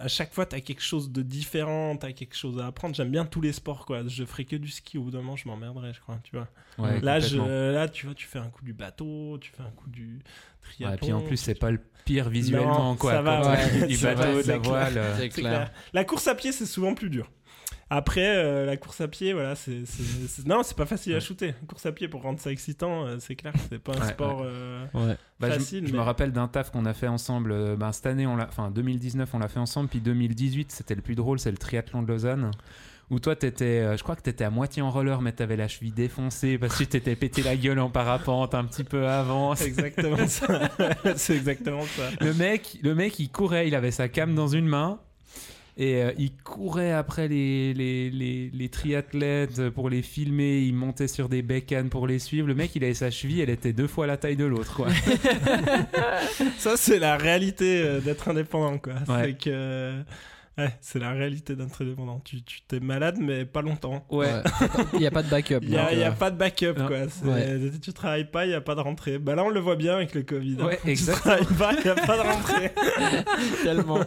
À 0.00 0.08
chaque 0.08 0.32
fois, 0.32 0.46
tu 0.46 0.54
as 0.56 0.60
quelque 0.60 0.82
chose 0.82 1.10
de 1.10 1.22
différent, 1.22 1.96
tu 1.96 2.06
as 2.06 2.12
quelque 2.12 2.36
chose 2.36 2.58
à 2.60 2.66
apprendre. 2.66 2.94
J'aime 2.94 3.10
bien 3.10 3.24
tous 3.24 3.40
les 3.40 3.52
sports, 3.52 3.84
quoi. 3.86 4.02
Je 4.06 4.24
ferai 4.24 4.44
que 4.44 4.56
du 4.56 4.68
ski, 4.68 4.98
au 4.98 5.02
bout 5.02 5.10
d'un 5.10 5.18
moment, 5.18 5.36
je 5.36 5.46
m'emmerderais, 5.48 5.92
je 5.94 6.00
crois, 6.00 6.18
tu 6.24 6.36
vois. 6.36 6.48
Ouais, 6.78 7.00
là, 7.00 7.20
je, 7.20 7.38
là, 7.72 7.88
tu 7.88 8.06
vois, 8.06 8.14
tu 8.14 8.26
fais 8.26 8.38
un 8.38 8.48
coup 8.50 8.64
du 8.64 8.72
bateau, 8.72 9.38
tu 9.40 9.50
fais 9.50 9.62
un 9.62 9.70
coup 9.70 9.88
du 9.90 10.20
triathlon. 10.62 10.88
Ouais, 10.90 10.94
et 10.94 10.98
puis 10.98 11.12
en 11.12 11.20
plus, 11.20 11.36
c'est 11.36 11.54
pas 11.54 11.70
le 11.70 11.80
pire 12.04 12.28
visuellement, 12.28 12.90
Non, 12.90 12.96
quoi. 12.96 13.12
ça 13.12 13.22
va, 13.22 13.50
ouais. 13.50 13.86
du 13.86 13.96
bateau, 14.02 14.42
de 14.42 14.48
la 14.48 14.58
voile. 14.58 14.94
euh, 14.98 15.16
clair. 15.16 15.30
clair. 15.32 15.72
La 15.92 16.04
course 16.04 16.26
à 16.28 16.34
pied, 16.34 16.52
c'est 16.52 16.66
souvent 16.66 16.94
plus 16.94 17.10
dur. 17.10 17.30
Après, 17.90 18.36
euh, 18.36 18.66
la 18.66 18.76
course 18.76 19.00
à 19.00 19.08
pied, 19.08 19.32
voilà, 19.32 19.54
c'est. 19.54 19.86
c'est- 19.86 20.26
c'est- 20.28 20.46
Non, 20.46 20.62
c'est 20.62 20.76
pas 20.76 20.84
facile 20.84 21.14
à 21.14 21.20
shooter. 21.20 21.46
La 21.48 21.66
course 21.66 21.86
à 21.86 21.92
pied, 21.92 22.06
pour 22.06 22.20
rendre 22.22 22.38
ça 22.38 22.50
excitant, 22.52 23.06
euh, 23.06 23.16
c'est 23.18 23.34
clair 23.34 23.52
que 23.54 23.58
c'est 23.70 23.78
pas 23.78 23.92
un 23.96 24.00
Ouais, 24.00 24.08
sport. 24.12 24.42
euh, 24.44 24.84
Ouais. 24.92 25.16
Bah, 25.40 25.48
je- 25.50 25.54
Facile, 25.58 25.86
je, 25.86 25.92
mais- 25.92 25.98
me 25.98 26.02
rappelle 26.02 26.32
d'un 26.32 26.48
taf 26.48 26.70
qu'on 26.70 26.84
a 26.84 26.92
fait 26.92 27.08
ensemble. 27.08 27.50
euh, 27.52 27.76
ben, 27.76 27.90
cette 27.92 28.04
année, 28.06 28.26
on 28.26 28.36
l'a, 28.36 28.46
enfin 28.46 28.70
2019, 28.70 29.30
on 29.32 29.38
l'a 29.38 29.48
fait 29.48 29.60
ensemble. 29.60 29.88
Puis 29.88 30.00
2018, 30.00 30.70
c'était 30.70 30.94
le 30.94 31.00
plus 31.00 31.14
drôle, 31.14 31.38
c'est 31.38 31.50
le 31.50 31.56
triathlon 31.56 32.02
de 32.02 32.08
Lausanne. 32.08 32.50
Où 33.10 33.20
toi, 33.20 33.34
t'étais, 33.34 33.96
je 33.96 34.02
crois 34.02 34.16
que 34.16 34.20
t'étais 34.20 34.44
à 34.44 34.50
moitié 34.50 34.82
en 34.82 34.90
roller, 34.90 35.22
mais 35.22 35.32
t'avais 35.32 35.56
la 35.56 35.66
cheville 35.66 35.92
défoncée 35.92 36.58
parce 36.58 36.74
que 36.74 36.82
tu 36.84 36.88
t'étais 36.90 37.16
pété 37.16 37.42
la 37.42 37.56
gueule 37.56 37.78
en 37.78 37.88
parapente 37.88 38.54
un 38.54 38.64
petit 38.66 38.84
peu 38.84 39.08
avant. 39.08 39.54
C'est 39.54 39.64
exactement 39.68 40.26
ça. 40.28 40.68
c'est 41.16 41.34
exactement 41.36 41.84
ça. 41.86 42.02
Le 42.20 42.34
mec, 42.34 42.76
le 42.82 42.94
mec, 42.94 43.18
il 43.18 43.30
courait, 43.30 43.66
il 43.66 43.74
avait 43.74 43.92
sa 43.92 44.08
cam 44.10 44.34
dans 44.34 44.48
une 44.48 44.66
main. 44.66 45.00
Et 45.80 46.02
euh, 46.02 46.10
il 46.18 46.32
courait 46.32 46.90
après 46.90 47.28
les, 47.28 47.72
les, 47.72 48.10
les, 48.10 48.50
les 48.52 48.68
triathlètes 48.68 49.70
pour 49.70 49.88
les 49.88 50.02
filmer, 50.02 50.58
il 50.62 50.74
montait 50.74 51.06
sur 51.06 51.28
des 51.28 51.40
bécanes 51.40 51.88
pour 51.88 52.08
les 52.08 52.18
suivre. 52.18 52.48
Le 52.48 52.56
mec, 52.56 52.74
il 52.74 52.82
avait 52.82 52.94
sa 52.94 53.12
cheville, 53.12 53.40
elle 53.40 53.50
était 53.50 53.72
deux 53.72 53.86
fois 53.86 54.08
la 54.08 54.16
taille 54.16 54.34
de 54.36 54.44
l'autre. 54.44 54.74
quoi. 54.74 54.88
Ça, 56.58 56.76
c'est 56.76 56.98
la 56.98 57.16
réalité 57.16 57.80
euh, 57.80 58.00
d'être 58.00 58.28
indépendant, 58.28 58.78
quoi. 58.78 58.94
Ouais. 59.08 59.22
C'est 59.26 59.38
que. 59.50 60.02
Ouais, 60.58 60.74
c'est 60.80 60.98
la 60.98 61.12
réalité 61.12 61.54
d'être 61.54 61.80
indépendant. 61.82 62.20
Tu, 62.24 62.42
tu 62.42 62.60
t'es 62.62 62.80
malade, 62.80 63.16
mais 63.20 63.44
pas 63.44 63.62
longtemps. 63.62 64.04
Ouais. 64.10 64.28
Il 64.94 64.98
n'y 64.98 65.06
a 65.06 65.10
pas 65.12 65.22
de 65.22 65.30
backup. 65.30 65.60
Il 65.62 65.68
n'y 65.70 65.76
a, 65.76 65.88
euh, 65.90 66.10
pas 66.10 66.30
de 66.32 66.36
backup, 66.36 66.74
Non. 66.76 66.86
quoi. 66.88 66.96
Ouais. 67.24 67.70
Tu 67.80 67.92
travailles 67.92 68.24
pas, 68.30 68.44
il 68.44 68.48
n'y 68.48 68.54
a 68.54 68.60
pas 68.60 68.74
de 68.74 68.80
rentrée. 68.80 69.18
Bah 69.18 69.34
là, 69.36 69.44
on 69.44 69.50
le 69.50 69.60
voit 69.60 69.76
bien 69.76 69.94
avec 69.94 70.14
le 70.14 70.22
Covid. 70.24 70.56
hein. 70.60 70.66
Ouais, 70.66 70.78
Tu 70.82 70.90
exactement. 70.90 71.36
travailles 71.36 71.56
pas, 71.56 71.72
il 71.74 71.84
n'y 71.84 71.90
a 71.90 71.94
pas 71.94 72.16
de 72.16 72.22
rentrée. 72.22 72.72
Tellement. 73.62 74.00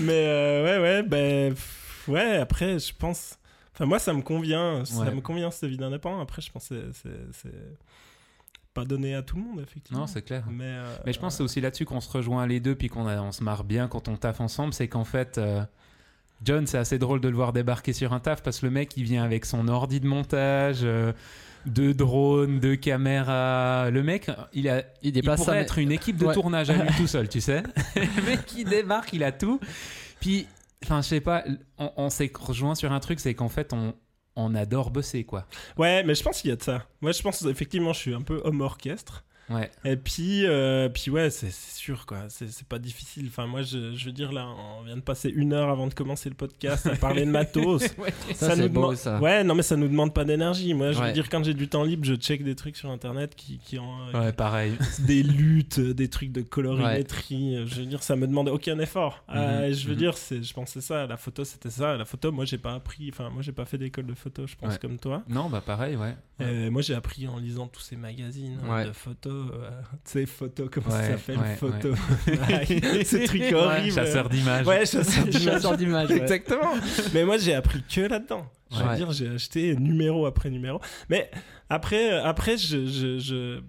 Mais 0.00 0.24
euh, 0.26 0.64
ouais, 0.64 0.82
ouais, 0.82 1.02
ben. 1.02 1.52
pff, 1.52 2.04
ouais, 2.08 2.36
après, 2.38 2.78
je 2.78 2.92
pense. 2.98 3.38
Enfin, 3.74 3.86
moi, 3.86 3.98
ça 3.98 4.12
me 4.14 4.22
convient. 4.22 4.84
Ça 4.84 5.10
me 5.10 5.20
convient, 5.20 5.50
cette 5.50 5.68
vie 5.68 5.76
d'indépendant. 5.76 6.20
Après, 6.20 6.40
je 6.40 6.50
pense 6.50 6.68
que 6.68 6.74
c'est- 6.92 7.00
c'est. 7.02 7.40
c'est 7.42 7.54
pas 8.74 8.84
donné 8.84 9.14
à 9.14 9.22
tout 9.22 9.36
le 9.36 9.42
monde, 9.42 9.60
effectivement. 9.60 10.00
Non, 10.00 10.06
c'est 10.06 10.22
clair. 10.22 10.44
Mais, 10.50 10.64
euh, 10.64 10.96
Mais 11.06 11.12
je 11.12 11.18
pense 11.20 11.34
que 11.34 11.36
c'est 11.38 11.42
aussi 11.44 11.60
là-dessus 11.60 11.84
qu'on 11.84 12.00
se 12.00 12.10
rejoint 12.10 12.46
les 12.46 12.60
deux, 12.60 12.74
puis 12.74 12.88
qu'on 12.88 13.06
a- 13.06 13.20
on 13.22 13.32
se 13.32 13.42
marre 13.42 13.64
bien 13.64 13.86
quand 13.88 14.08
on 14.08 14.16
taffe 14.16 14.40
ensemble. 14.40 14.74
C'est 14.74 14.88
qu'en 14.88 15.04
fait, 15.04 15.38
euh, 15.38 15.62
John, 16.42 16.66
c'est 16.66 16.78
assez 16.78 16.98
drôle 16.98 17.20
de 17.20 17.28
le 17.28 17.36
voir 17.36 17.52
débarquer 17.52 17.92
sur 17.92 18.12
un 18.12 18.20
taf 18.20 18.42
parce 18.42 18.58
que 18.60 18.66
le 18.66 18.72
mec, 18.72 18.96
il 18.96 19.04
vient 19.04 19.22
avec 19.24 19.44
son 19.46 19.68
ordi 19.68 20.00
de 20.00 20.06
montage, 20.06 20.80
euh, 20.82 21.12
deux 21.66 21.94
drones, 21.94 22.58
deux 22.60 22.76
caméras. 22.76 23.90
Le 23.90 24.02
mec, 24.02 24.30
il, 24.52 24.68
a, 24.68 24.80
Il 25.02 25.08
il 25.08 25.12
déplace 25.12 25.36
pourrait 25.40 25.52
ça. 25.52 25.54
mais- 25.58 25.62
être 25.62 25.78
une 25.78 25.92
équipe 25.92 26.16
de 26.16 26.26
Ouais. 26.26 26.34
tournage 26.34 26.68
à 26.68 26.74
lui 26.76 26.88
tout 26.98 27.06
seul, 27.06 27.28
tu 27.28 27.40
sais. 27.40 27.62
le 27.96 28.22
mec, 28.26 28.40
il 28.58 28.64
débarque, 28.68 29.12
il 29.12 29.22
a 29.24 29.32
tout. 29.32 29.60
Puis, 30.20 30.46
enfin, 30.84 31.00
je 31.00 31.06
sais 31.08 31.20
pas, 31.20 31.44
on, 31.78 31.90
on 31.96 32.10
s'est 32.10 32.30
rejoint 32.38 32.74
sur 32.74 32.92
un 32.92 33.00
truc, 33.00 33.20
c'est 33.20 33.34
qu'en 33.34 33.48
fait, 33.48 33.72
on, 33.72 33.94
on 34.36 34.54
adore 34.54 34.90
bosser, 34.90 35.24
quoi. 35.24 35.46
Ouais, 35.76 36.02
mais 36.04 36.14
je 36.14 36.22
pense 36.22 36.40
qu'il 36.40 36.50
y 36.50 36.52
a 36.52 36.56
de 36.56 36.62
ça. 36.62 36.86
Moi, 37.00 37.12
je 37.12 37.22
pense 37.22 37.42
effectivement, 37.42 37.92
je 37.92 37.98
suis 38.00 38.14
un 38.14 38.22
peu 38.22 38.40
homme 38.44 38.60
orchestre. 38.60 39.24
Ouais. 39.50 39.70
Et 39.84 39.96
puis, 39.96 40.46
euh, 40.46 40.88
puis 40.88 41.10
ouais, 41.10 41.28
c'est 41.30 41.52
sûr, 41.52 42.06
quoi. 42.06 42.18
C'est 42.28 42.50
c'est 42.50 42.66
pas 42.66 42.78
difficile. 42.78 43.26
Enfin, 43.28 43.46
moi, 43.46 43.62
je, 43.62 43.94
je 43.94 44.04
veux 44.06 44.12
dire, 44.12 44.32
là, 44.32 44.46
on 44.78 44.82
vient 44.84 44.96
de 44.96 45.02
passer 45.02 45.28
une 45.28 45.52
heure 45.52 45.68
avant 45.68 45.86
de 45.86 45.94
commencer 45.94 46.28
le 46.30 46.34
podcast 46.34 46.86
à 46.86 46.96
parler 46.96 47.24
de 47.26 47.30
matos. 47.30 47.82
Ça, 48.34 48.54
c'est 48.54 48.62
nous 48.62 48.68
beau, 48.68 48.80
demande- 48.82 48.96
ça. 48.96 49.20
Ouais, 49.20 49.44
non, 49.44 49.54
mais 49.54 49.62
ça 49.62 49.76
nous 49.76 49.88
demande 49.88 50.14
pas 50.14 50.24
d'énergie. 50.24 50.72
Moi, 50.74 50.92
je 50.92 51.00
veux 51.02 51.12
dire, 51.12 51.28
quand 51.28 51.44
j'ai 51.44 51.54
du 51.54 51.68
temps 51.68 51.84
libre, 51.84 52.04
je 52.04 52.14
check 52.14 52.42
des 52.42 52.54
trucs 52.54 52.76
sur 52.76 52.90
internet 52.90 53.34
qui, 53.34 53.58
qui 53.58 53.78
ont 53.78 54.08
euh, 54.14 54.20
Ouais, 54.26 54.32
pareil. 54.32 54.76
des 55.00 55.22
luttes, 55.22 55.78
euh, 55.78 55.94
des 55.94 56.08
trucs 56.08 56.32
de 56.32 56.40
colorimétrie. 56.42 57.56
euh, 57.56 57.66
Je 57.66 57.76
veux 57.80 57.86
dire, 57.86 58.02
ça 58.02 58.16
me 58.16 58.26
demande 58.26 58.48
aucun 58.48 58.78
effort. 58.78 59.24
Euh, 59.34 59.68
Mhm, 59.68 59.72
je 59.74 59.86
veux 59.86 59.92
mhm. 59.92 59.98
dire, 59.98 60.16
c'est, 60.16 60.42
je 60.42 60.52
pense 60.54 60.66
que 60.72 60.80
c'est 60.80 60.86
ça. 60.86 61.06
La 61.06 61.16
photo, 61.16 61.44
c'était 61.44 61.70
ça. 61.70 61.96
La 61.96 62.04
photo, 62.04 62.32
moi, 62.32 62.44
j'ai 62.44 62.58
pas 62.58 62.74
appris. 62.74 63.10
Enfin, 63.12 63.30
moi, 63.30 63.42
j'ai 63.42 63.52
pas 63.52 63.64
fait 63.64 63.78
d'école 63.78 64.06
de 64.06 64.14
photo, 64.14 64.46
je 64.46 64.54
pense, 64.56 64.72
Ouais. 64.74 64.78
comme 64.80 64.98
toi. 64.98 65.22
Non, 65.28 65.48
bah 65.48 65.60
pareil, 65.64 65.96
ouais. 65.96 66.14
Euh, 66.40 66.70
moi, 66.70 66.82
j'ai 66.82 66.94
appris 66.94 67.28
en 67.28 67.38
lisant 67.38 67.68
tous 67.68 67.80
ces 67.80 67.96
magazines 67.96 68.58
hein, 68.64 68.74
Ouais. 68.74 68.84
de 68.86 68.92
photos. 68.92 69.33
Euh, 69.34 69.70
tu 70.04 70.12
sais, 70.12 70.26
photos, 70.26 70.68
comment 70.72 70.90
ça 70.90 70.98
Ouais, 70.98 71.10
s'appelle 71.12 71.38
ouais, 71.38 71.56
Photo. 71.56 71.94
ces 73.04 73.24
trucs 73.24 73.52
horribles. 73.52 73.92
Chasseur 73.92 74.28
d'images. 74.28 74.66
Ouais, 74.66 74.86
chasseur 74.86 75.24
d'images. 75.24 75.42
Chasseur 75.44 75.76
d'images. 75.76 76.10
ouais. 76.10 76.16
Exactement. 76.18 76.74
Mais 77.12 77.24
moi, 77.24 77.38
j'ai 77.38 77.54
appris 77.54 77.82
que 77.82 78.00
là-dedans. 78.02 78.46
Je 78.72 78.78
veux 78.78 78.84
Ouais. 78.88 78.96
dire, 78.96 79.12
j'ai 79.12 79.28
acheté 79.28 79.76
numéro 79.76 80.26
après 80.26 80.50
numéro. 80.50 80.80
Mais 81.08 81.30
après, 81.70 82.12
euh, 82.12 82.24
après 82.24 82.56
je, 82.56 82.86
je, 82.86 83.18
je, 83.20 83.60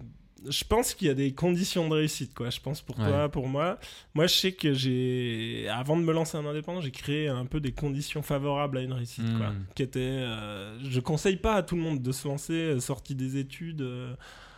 je 0.48 0.64
pense 0.64 0.94
qu'il 0.94 1.06
y 1.06 1.10
a 1.10 1.14
des 1.14 1.32
conditions 1.32 1.88
de 1.88 1.94
réussite, 1.94 2.34
quoi. 2.34 2.50
Je 2.50 2.58
pense 2.60 2.80
pour 2.80 2.96
toi, 2.96 3.22
Ouais. 3.24 3.28
pour 3.28 3.46
moi. 3.48 3.78
Moi, 4.14 4.26
je 4.26 4.34
sais 4.34 4.52
que 4.52 4.72
j'ai, 4.74 5.68
avant 5.70 5.96
de 5.96 6.02
me 6.02 6.12
lancer 6.12 6.36
en 6.38 6.46
indépendant, 6.46 6.80
j'ai 6.80 6.90
créé 6.90 7.28
un 7.28 7.46
peu 7.46 7.60
des 7.60 7.72
conditions 7.72 8.22
favorables 8.22 8.78
à 8.78 8.80
une 8.82 8.92
réussite, 8.94 9.24
quoi. 9.38 9.50
Mm. 9.50 9.64
Qui 9.76 9.82
étaient, 9.82 10.00
euh, 10.00 10.76
je 10.88 10.98
conseille 11.00 11.36
pas 11.36 11.54
à 11.54 11.62
tout 11.62 11.76
le 11.76 11.82
monde 11.82 12.02
de 12.02 12.10
se 12.12 12.26
lancer, 12.26 12.52
euh, 12.54 12.80
sorti 12.80 13.14
des 13.14 13.36
études. 13.38 13.82
euh, 13.82 14.14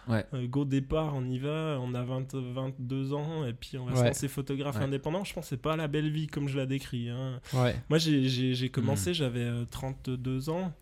Ouais. 0.09 0.25
euh, 0.35 0.47
go 0.47 0.65
départ, 0.65 1.15
on 1.15 1.25
y 1.29 1.39
va, 1.39 1.79
on 1.81 1.95
a 1.95 2.03
20, 2.03 2.35
22 2.35 3.13
ans 3.13 3.45
et 3.45 3.53
puis 3.53 3.77
on 3.79 3.85
va 3.87 3.95
se 3.95 4.01
Ouais. 4.01 4.07
lancer 4.09 4.29
photographe 4.29 4.77
Ouais. 4.77 4.85
indépendant. 4.85 5.25
Je 5.25 5.35
pense 5.35 5.45
que 5.45 5.49
c'est 5.51 5.61
pas 5.63 5.77
la 5.77 5.89
belle 5.89 6.11
vie 6.11 6.27
comme 6.27 6.49
je 6.49 6.57
la 6.57 6.67
décris. 6.67 7.09
hein. 7.11 7.41
Moi, 7.89 7.99
j'ai- 7.99 8.29
j'ai 8.29 8.67
Hmm. 8.69 8.71
commencé, 8.71 9.15
j'avais 9.15 9.45
euh, 9.45 9.65
32 9.71 10.49
ans. 10.51 10.73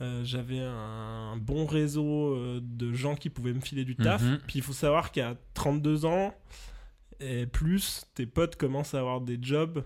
Euh, 0.00 0.22
j'avais 0.24 0.60
un, 0.60 1.36
bon 1.36 1.66
réseau 1.66 2.34
euh, 2.36 2.60
de 2.62 2.92
gens 2.92 3.16
qui 3.16 3.30
pouvaient 3.30 3.52
me 3.52 3.60
filer 3.60 3.84
du 3.84 3.96
taf. 3.96 4.22
Mhm. 4.22 4.38
Puis 4.46 4.60
il 4.60 4.62
faut 4.62 4.72
savoir 4.72 5.10
qu'à 5.10 5.34
32 5.54 6.04
ans 6.04 6.32
et 7.20 7.46
plus, 7.46 8.04
tes 8.14 8.26
potes 8.26 8.54
commencent 8.54 8.94
à 8.94 9.00
avoir 9.00 9.20
des 9.20 9.38
jobs. 9.42 9.82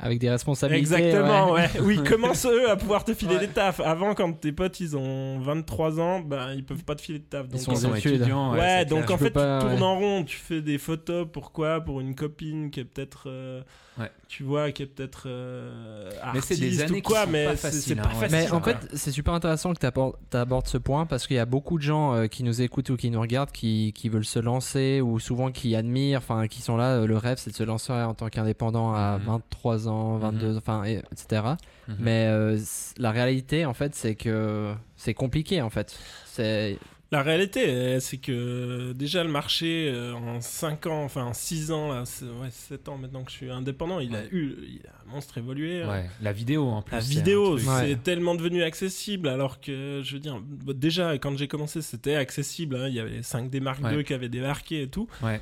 Avec 0.00 0.18
des 0.18 0.28
responsabilités. 0.28 0.94
Exactement, 0.96 1.52
ouais. 1.52 1.62
ouais. 1.74 1.80
Oui, 1.80 2.02
commencent 2.08 2.46
eux 2.46 2.68
à 2.68 2.76
pouvoir 2.76 3.04
te 3.04 3.14
filer 3.14 3.34
Ouais. 3.36 3.46
des 3.46 3.52
tafs. 3.52 3.78
Avant, 3.80 4.14
quand 4.14 4.32
tes 4.32 4.50
potes 4.50 4.80
ils 4.80 4.96
ont 4.96 5.38
23 5.38 6.00
ans, 6.00 6.20
ben 6.20 6.52
ils 6.54 6.64
peuvent 6.64 6.82
pas 6.84 6.96
te 6.96 7.00
filer 7.02 7.20
de 7.20 7.24
taf. 7.24 7.48
Donc, 7.48 7.60
sont 7.60 7.72
Ils 7.72 7.78
sont 7.78 7.94
étudiants. 7.94 8.52
Ouais, 8.54 8.78
c'est 8.80 8.84
donc 8.86 9.04
clair. 9.06 9.14
en 9.14 9.18
fait, 9.18 9.30
pas, 9.30 9.60
tu 9.60 9.66
tournes 9.68 9.78
ouais. 9.78 9.82
en 9.86 9.98
rond, 9.98 10.24
tu 10.24 10.36
fais 10.36 10.60
des 10.62 10.78
photos, 10.78 11.26
pourquoi? 11.32 11.80
Pour 11.80 12.00
une 12.00 12.14
copine 12.16 12.70
qui 12.72 12.80
est 12.80 12.84
peut-être. 12.84 13.24
euh, 13.28 13.62
Ouais. 13.98 14.10
Tu 14.26 14.42
vois, 14.42 14.72
qui 14.72 14.82
est 14.82 14.86
peut-être. 14.86 15.24
euh, 15.26 16.10
Mais 16.32 16.40
c'est 16.40 16.56
des 16.56 16.80
artiste 16.80 16.90
années 16.90 16.98
ou 16.98 17.02
quoi, 17.02 17.20
qui 17.20 17.24
sont 17.26 17.30
mais 17.30 17.44
pas 17.44 17.52
hein, 17.52 17.56
facile. 17.56 18.02
Mais 18.32 18.50
en 18.50 18.60
fait, 18.60 18.76
c'est 18.94 19.12
super 19.12 19.34
intéressant 19.34 19.72
que 19.72 19.78
tu 19.78 20.36
abordes 20.36 20.66
ce 20.66 20.78
point 20.78 21.06
parce 21.06 21.26
qu'il 21.28 21.36
y 21.36 21.38
a 21.38 21.44
beaucoup 21.46 21.78
de 21.78 21.82
gens 21.84 22.12
euh, 22.14 22.26
qui 22.26 22.42
nous 22.42 22.60
écoutent 22.60 22.90
ou 22.90 22.96
qui 22.96 23.10
nous 23.10 23.20
regardent 23.20 23.52
qui, 23.52 23.92
qui 23.94 24.08
veulent 24.08 24.24
se 24.24 24.40
lancer 24.40 25.00
ou 25.00 25.20
souvent 25.20 25.52
qui 25.52 25.76
admirent, 25.76 26.18
enfin 26.18 26.48
qui 26.48 26.60
sont 26.60 26.76
là. 26.76 26.96
euh, 26.96 27.06
le 27.06 27.16
rêve, 27.16 27.38
c'est 27.38 27.50
de 27.50 27.56
se 27.56 27.62
lancer 27.62 27.92
en 27.92 28.14
tant 28.14 28.28
qu'indépendant 28.28 28.92
à 28.94 29.18
Mhm. 29.18 29.26
23 29.26 29.88
ans, 29.88 30.16
22, 30.18 30.56
enfin, 30.56 30.82
et- 30.84 31.02
etc. 31.12 31.42
Mhm. 31.86 31.96
Mais 32.00 32.26
euh, 32.28 32.58
la 32.98 33.12
réalité, 33.12 33.64
en 33.64 33.74
fait, 33.74 33.94
c'est 33.94 34.16
que 34.16 34.74
c'est 34.96 35.14
compliqué, 35.14 35.62
en 35.62 35.70
fait. 35.70 35.96
C'est 36.26 36.78
La 37.14 37.22
réalité, 37.22 37.68
euh, 37.68 38.00
c'est 38.00 38.16
que 38.16 38.92
déjà 38.92 39.22
le 39.22 39.30
marché 39.30 39.88
euh, 39.88 40.14
en 40.14 40.40
5 40.40 40.86
ans, 40.88 41.04
enfin 41.04 41.22
en 41.22 41.32
6 41.32 41.70
ans, 41.70 41.92
là, 41.92 42.04
c'est- 42.06 42.24
ouais, 42.24 42.50
7 42.50 42.88
ans 42.88 42.98
maintenant 42.98 43.22
que 43.22 43.30
je 43.30 43.36
suis 43.36 43.50
indépendant, 43.52 44.00
il 44.00 44.16
a 44.16 44.24
eu, 44.32 44.56
il 44.66 44.80
a 44.88 44.90
un 45.08 45.12
monstre 45.14 45.38
évolué. 45.38 45.82
hein. 45.82 45.88
Ouais, 45.90 46.10
la 46.20 46.32
vidéo 46.32 46.66
en 46.66 46.82
plus. 46.82 46.92
La 46.92 46.98
vidéo, 47.00 47.56
c'est 47.58 47.68
Ouais. 47.68 47.94
tellement 47.96 48.34
devenu 48.34 48.64
accessible 48.64 49.28
alors 49.28 49.60
que, 49.60 50.00
je 50.02 50.14
veux 50.14 50.18
dire, 50.18 50.40
bah, 50.42 50.72
déjà 50.74 51.16
quand 51.18 51.36
j'ai 51.38 51.46
commencé, 51.46 51.82
c'était 51.82 52.16
accessible. 52.16 52.74
hein, 52.74 52.88
Il 52.88 52.94
y 52.94 52.98
avait 52.98 53.10
les 53.10 53.22
5D 53.22 53.60
Mark 53.60 53.80
Ouais. 53.84 53.94
II 53.94 54.02
qui 54.02 54.12
avaient 54.12 54.28
débarqué 54.28 54.82
et 54.82 54.88
tout. 54.88 55.06
Ouais. 55.22 55.40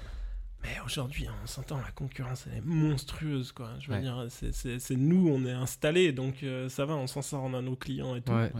Mais 0.64 0.76
aujourd'hui, 0.84 1.26
on 1.42 1.46
s'entend, 1.46 1.78
la 1.78 1.90
concurrence, 1.92 2.44
elle 2.52 2.58
est 2.58 2.64
monstrueuse, 2.66 3.50
quoi. 3.50 3.70
Je 3.80 3.88
veux 3.88 3.94
Ouais. 3.94 4.02
dire, 4.02 4.26
c'est- 4.28 4.90
nous, 4.94 5.26
on 5.28 5.46
est 5.46 5.52
installés, 5.52 6.12
donc 6.12 6.42
euh, 6.42 6.68
ça 6.68 6.84
va, 6.84 6.94
on 6.96 7.06
s'en 7.06 7.22
sort, 7.22 7.44
on 7.44 7.54
a 7.54 7.62
nos 7.62 7.76
clients 7.76 8.14
et 8.14 8.20
tout. 8.20 8.32
ouais. 8.32 8.52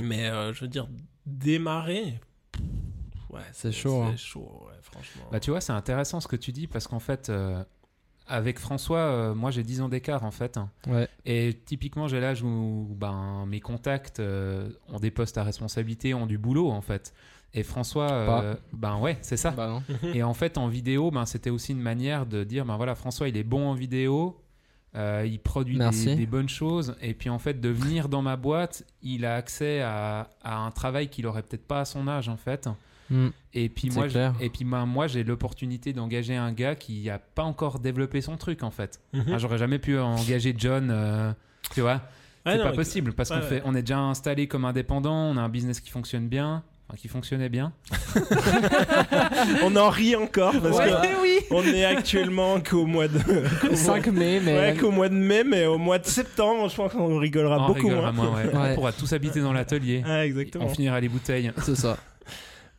Mais 0.00 0.30
euh, 0.30 0.54
je 0.54 0.62
veux 0.62 0.68
dire, 0.68 0.88
démarrer, 1.26 2.18
ouais, 3.30 3.40
C'est 3.52 3.72
chaud, 3.72 4.04
C'est 4.06 4.12
hein. 4.12 4.16
chaud, 4.16 4.62
ouais, 4.66 4.76
franchement. 4.82 5.22
Bah, 5.30 5.40
tu 5.40 5.50
vois, 5.50 5.60
c'est 5.60 5.72
intéressant 5.72 6.20
ce 6.20 6.28
que 6.28 6.36
tu 6.36 6.52
dis 6.52 6.66
parce 6.66 6.86
qu'en 6.86 6.98
fait, 7.00 7.28
euh, 7.28 7.62
avec 8.26 8.58
François, 8.58 8.98
euh, 8.98 9.34
moi 9.34 9.50
j'ai 9.50 9.62
10 9.62 9.82
ans 9.82 9.88
d'écart 9.88 10.24
en 10.24 10.30
fait. 10.30 10.58
ouais. 10.86 11.08
Et 11.24 11.58
typiquement, 11.64 12.08
j'ai 12.08 12.20
l'âge 12.20 12.42
où 12.42 12.88
ben, 12.96 13.46
mes 13.46 13.60
contacts 13.60 14.20
euh, 14.20 14.70
ont 14.88 14.98
des 14.98 15.10
postes 15.10 15.38
à 15.38 15.42
responsabilité, 15.44 16.14
ont 16.14 16.26
du 16.26 16.38
boulot 16.38 16.70
en 16.70 16.80
fait. 16.82 17.14
Et 17.54 17.62
François, 17.62 18.10
euh, 18.12 18.54
ben 18.74 18.98
ouais, 18.98 19.16
c'est 19.22 19.38
ça. 19.38 19.52
Bah. 19.52 19.80
Et 20.14 20.22
en 20.22 20.34
fait, 20.34 20.58
en 20.58 20.68
vidéo, 20.68 21.10
ben, 21.10 21.24
c'était 21.24 21.48
aussi 21.48 21.72
une 21.72 21.80
manière 21.80 22.26
de 22.26 22.44
dire, 22.44 22.66
ben 22.66 22.76
voilà, 22.76 22.94
François, 22.94 23.28
il 23.28 23.36
est 23.38 23.44
bon 23.44 23.68
en 23.70 23.72
vidéo, 23.74 24.38
euh, 24.96 25.26
il 25.26 25.38
produit 25.38 25.78
des, 25.78 26.16
des 26.16 26.26
bonnes 26.26 26.48
choses, 26.48 26.96
et 27.00 27.14
puis 27.14 27.28
en 27.30 27.38
fait, 27.38 27.60
de 27.60 27.68
venir 27.68 28.08
dans 28.08 28.22
ma 28.22 28.36
boîte, 28.36 28.84
il 29.02 29.24
a 29.24 29.34
accès 29.34 29.80
à, 29.82 30.30
à 30.42 30.56
un 30.56 30.70
travail 30.70 31.08
qu'il 31.08 31.26
aurait 31.26 31.42
peut-être 31.42 31.66
pas 31.66 31.80
à 31.80 31.84
son 31.84 32.08
âge, 32.08 32.28
en 32.28 32.36
fait. 32.36 32.68
Hmm. 33.10 33.28
Et 33.54 33.68
puis 33.68 33.90
moi, 33.90 34.06
et 34.40 34.50
puis 34.50 34.64
ben, 34.64 34.84
moi, 34.84 35.06
j'ai 35.06 35.24
l'opportunité 35.24 35.92
d'engager 35.92 36.36
un 36.36 36.52
gars 36.52 36.74
qui 36.74 37.04
n'a 37.04 37.18
pas 37.18 37.42
encore 37.42 37.78
développé 37.78 38.20
son 38.20 38.36
truc, 38.36 38.62
en 38.62 38.70
fait. 38.70 39.00
Mhm. 39.12 39.22
Enfin, 39.22 39.38
J'aurais 39.38 39.58
jamais 39.58 39.78
pu 39.78 39.98
engager 39.98 40.54
John, 40.56 40.90
euh, 40.90 41.32
tu 41.72 41.80
vois. 41.80 42.02
Ouais, 42.46 42.56
C'est 42.56 42.62
pas 42.62 42.72
possible 42.72 43.12
parce 43.12 43.30
qu'on 43.30 43.36
ouais, 43.36 43.42
fait, 43.42 43.54
ouais. 43.56 43.62
on 43.64 43.74
est 43.74 43.82
déjà 43.82 43.98
installé 43.98 44.46
comme 44.46 44.64
indépendant, 44.64 45.14
on 45.14 45.36
a 45.36 45.42
un 45.42 45.48
business 45.48 45.80
qui 45.80 45.90
fonctionne 45.90 46.28
bien. 46.28 46.62
Enfin, 46.88 46.96
qui 46.96 47.08
fonctionnait 47.08 47.48
bien. 47.48 47.72
On 49.64 49.76
en 49.76 49.88
rit 49.90 50.16
encore 50.16 50.54
parce 50.60 50.78
Ouais, 50.78 50.86
que 50.90 51.22
oui. 51.22 51.38
on 51.50 51.62
est 51.62 51.84
actuellement 51.84 52.60
qu'au 52.60 52.86
mois 52.86 53.08
de 53.08 53.18
qu'au 53.60 53.74
5 53.74 54.06
mai, 54.08 54.40
mais. 54.44 54.54
ouais, 54.56 54.76
qu'au 54.78 54.90
mois 54.90 55.08
de 55.08 55.14
mai, 55.14 55.44
mais 55.44 55.66
au 55.66 55.78
mois 55.78 55.98
de 55.98 56.06
septembre, 56.06 56.68
je 56.68 56.76
pense 56.76 56.92
qu'on 56.92 57.18
rigolera 57.18 57.58
On 57.64 57.66
beaucoup 57.68 57.88
rigolera 57.88 58.12
moins. 58.12 58.30
moins, 58.30 58.36
ouais. 58.44 58.46
Ouais. 58.54 58.68
On 58.72 58.74
pourra 58.76 58.92
tous 58.92 59.12
habiter 59.12 59.40
dans 59.40 59.52
l'atelier. 59.52 60.02
Ah, 60.06 60.24
exactement. 60.24 60.64
On 60.66 60.68
finira 60.68 61.00
les 61.00 61.08
bouteilles. 61.08 61.52
C'est 61.62 61.76
ça. 61.76 61.96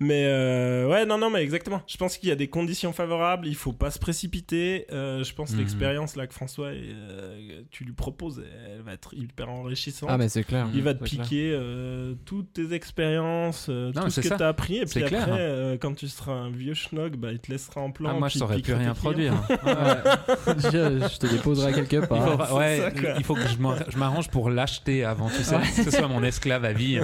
Mais 0.01 0.23
euh, 0.27 0.87
ouais, 0.87 1.05
non, 1.05 1.17
non, 1.17 1.29
mais 1.29 1.41
exactement. 1.43 1.81
Je 1.85 1.97
pense 1.97 2.17
qu'il 2.17 2.29
y 2.29 2.31
a 2.31 2.35
des 2.35 2.47
conditions 2.47 2.93
favorables. 2.93 3.47
Il 3.47 3.55
faut 3.55 3.73
pas 3.73 3.91
se 3.91 3.99
précipiter. 3.99 4.85
Euh, 4.93 5.25
je 5.25 5.33
pense 5.33 5.49
que 5.49 5.55
Mhm. 5.55 5.59
l'expérience 5.59 6.15
là 6.15 6.25
que 6.25 6.33
François, 6.33 6.67
euh, 6.67 7.61
tu 7.69 7.83
lui 7.83 7.91
proposes, 7.91 8.41
elle 8.73 8.81
va 8.81 8.93
être 8.93 9.13
hyper 9.13 9.49
enrichissante. 9.49 10.09
Ah, 10.09 10.17
mais 10.17 10.29
c'est 10.29 10.45
clair. 10.45 10.67
Il 10.73 10.83
va 10.83 10.93
te 10.93 11.03
piquer 11.03 11.51
euh, 11.53 12.13
toutes 12.25 12.53
tes 12.53 12.71
expériences, 12.73 13.67
euh, 13.69 13.91
Non, 13.93 14.03
tout 14.03 14.09
ce 14.09 14.21
que 14.21 14.27
tu 14.29 14.41
as 14.41 14.47
appris. 14.47 14.77
Et 14.77 14.87
C'est 14.87 15.01
puis 15.01 15.09
clair. 15.09 15.23
après, 15.23 15.37
euh, 15.41 15.77
quand 15.77 15.93
tu 15.95 16.07
seras 16.07 16.31
un 16.31 16.49
vieux 16.49 16.73
schnock, 16.75 17.17
bah, 17.17 17.33
il 17.33 17.39
te 17.39 17.51
laissera 17.51 17.81
en 17.81 17.91
plan. 17.91 18.11
Ah, 18.13 18.19
moi, 18.19 18.29
je 18.29 18.35
il 18.35 18.39
saurais 18.39 18.59
plus 18.59 18.73
rien 18.73 18.93
produire. 18.93 19.33
Ouais. 19.49 20.55
je, 20.59 21.07
je 21.11 21.17
te 21.19 21.27
déposerai 21.27 21.73
quelque 21.73 21.97
Il, 21.97 22.07
part. 22.07 22.25
faudra- 22.25 22.47
c'est 22.49 22.53
ouais, 22.55 22.77
ça, 22.77 23.13
il 23.17 23.23
faut 23.25 23.35
que 23.35 23.41
je 23.47 23.97
m'arrange 23.97 24.29
pour 24.29 24.49
l'acheter 24.49 25.03
avant, 25.03 25.29
tu 25.29 25.43
sais, 25.43 25.55
Ouais. 25.55 25.61
que 25.75 25.83
ce 25.83 25.91
soit 25.91 26.07
mon 26.07 26.23
esclave 26.23 26.63
à 26.63 26.71
vie. 26.71 26.99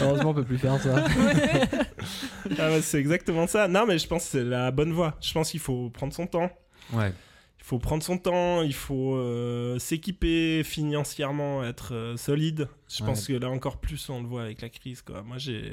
Heureusement, 0.00 0.30
on 0.30 0.34
peut 0.34 0.44
plus 0.44 0.58
faire 0.58 0.80
ça. 0.80 1.04
Ah 2.58 2.70
ouais, 2.70 2.82
c'est 2.82 2.98
exactement 2.98 3.46
ça. 3.46 3.68
Non, 3.68 3.86
mais 3.86 3.98
je 3.98 4.06
pense 4.06 4.24
que 4.24 4.30
c'est 4.30 4.44
la 4.44 4.70
bonne 4.70 4.92
voie. 4.92 5.16
Je 5.20 5.32
pense 5.32 5.50
qu'il 5.50 5.60
faut 5.60 5.90
prendre 5.90 6.12
son 6.12 6.26
temps. 6.26 6.50
Ouais. 6.92 7.12
Il 7.58 7.64
faut 7.64 7.78
prendre 7.78 8.02
son 8.02 8.16
temps, 8.16 8.62
il 8.62 8.74
faut 8.74 9.16
euh, 9.16 9.78
s'équiper 9.78 10.62
financièrement, 10.62 11.64
être 11.64 11.94
euh, 11.94 12.16
solide. 12.16 12.68
Je 12.88 13.02
Ouais. 13.02 13.08
pense 13.08 13.26
que 13.26 13.32
là 13.32 13.50
encore 13.50 13.78
plus, 13.80 14.08
on 14.10 14.22
le 14.22 14.28
voit 14.28 14.42
avec 14.42 14.62
la 14.62 14.68
crise. 14.68 15.02
Quoi. 15.02 15.22
Moi, 15.22 15.38
j'ai 15.38 15.72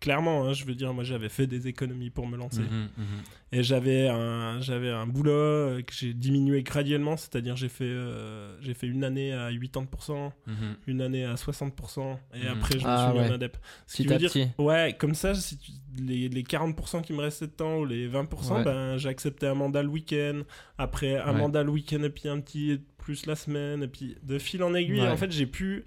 clairement, 0.00 0.44
hein, 0.44 0.52
je 0.52 0.64
veux 0.66 0.74
dire, 0.74 0.92
moi 0.92 1.02
j'avais 1.02 1.30
fait 1.30 1.46
des 1.46 1.68
économies 1.68 2.10
pour 2.10 2.26
me 2.26 2.36
lancer. 2.36 2.60
Mhm, 2.60 2.88
mhm. 2.98 3.04
Et 3.52 3.62
j'avais 3.62 4.08
un, 4.08 4.60
j'avais 4.60 4.90
un 4.90 5.06
boulot 5.06 5.30
euh, 5.32 5.80
que 5.82 5.94
j'ai 5.94 6.12
diminué 6.12 6.62
graduellement, 6.62 7.16
c'est-à-dire 7.16 7.56
j'ai 7.56 7.68
fait, 7.70 7.84
euh, 7.84 8.60
j'ai 8.60 8.74
fait 8.74 8.86
une 8.86 9.04
année 9.04 9.32
à 9.32 9.50
80%, 9.50 10.32
Mhm. 10.46 10.54
une 10.86 11.00
année 11.00 11.24
à 11.24 11.36
60%, 11.36 12.18
et 12.34 12.46
après 12.46 12.78
je 12.78 12.84
me 12.84 12.90
Ah 12.90 13.06
suis 13.10 13.18
mis 13.18 13.24
ouais. 13.24 13.30
en 13.30 13.34
adep. 13.34 13.56
Ce 13.86 13.96
qui 13.96 14.06
veut 14.06 14.16
dire, 14.18 14.30
petit. 14.30 14.48
ouais, 14.58 14.94
comme 14.98 15.14
ça, 15.14 15.34
si 15.34 15.56
tu- 15.56 15.72
les, 16.02 16.28
les 16.28 16.42
40% 16.42 17.00
qui 17.00 17.12
me 17.14 17.20
restaient 17.20 17.46
de 17.46 17.52
temps 17.52 17.78
ou 17.78 17.84
les 17.86 18.06
20%, 18.08 18.56
Ouais. 18.56 18.64
ben, 18.64 18.96
j'ai 18.98 19.08
accepté 19.08 19.46
un 19.46 19.54
mandat 19.54 19.82
le 19.82 19.88
week-end, 19.88 20.42
après 20.76 21.16
un 21.16 21.32
Ouais. 21.32 21.38
mandat 21.38 21.62
le 21.62 21.70
week-end, 21.70 22.02
et 22.02 22.10
puis 22.10 22.28
un 22.28 22.40
petit 22.40 22.80
plus 22.98 23.26
la 23.26 23.36
semaine, 23.36 23.82
et 23.82 23.88
puis 23.88 24.16
de 24.22 24.38
fil 24.38 24.62
en 24.62 24.74
aiguille, 24.74 25.00
Ouais. 25.00 25.08
en 25.08 25.16
fait, 25.16 25.30
j'ai 25.30 25.46
pu. 25.46 25.84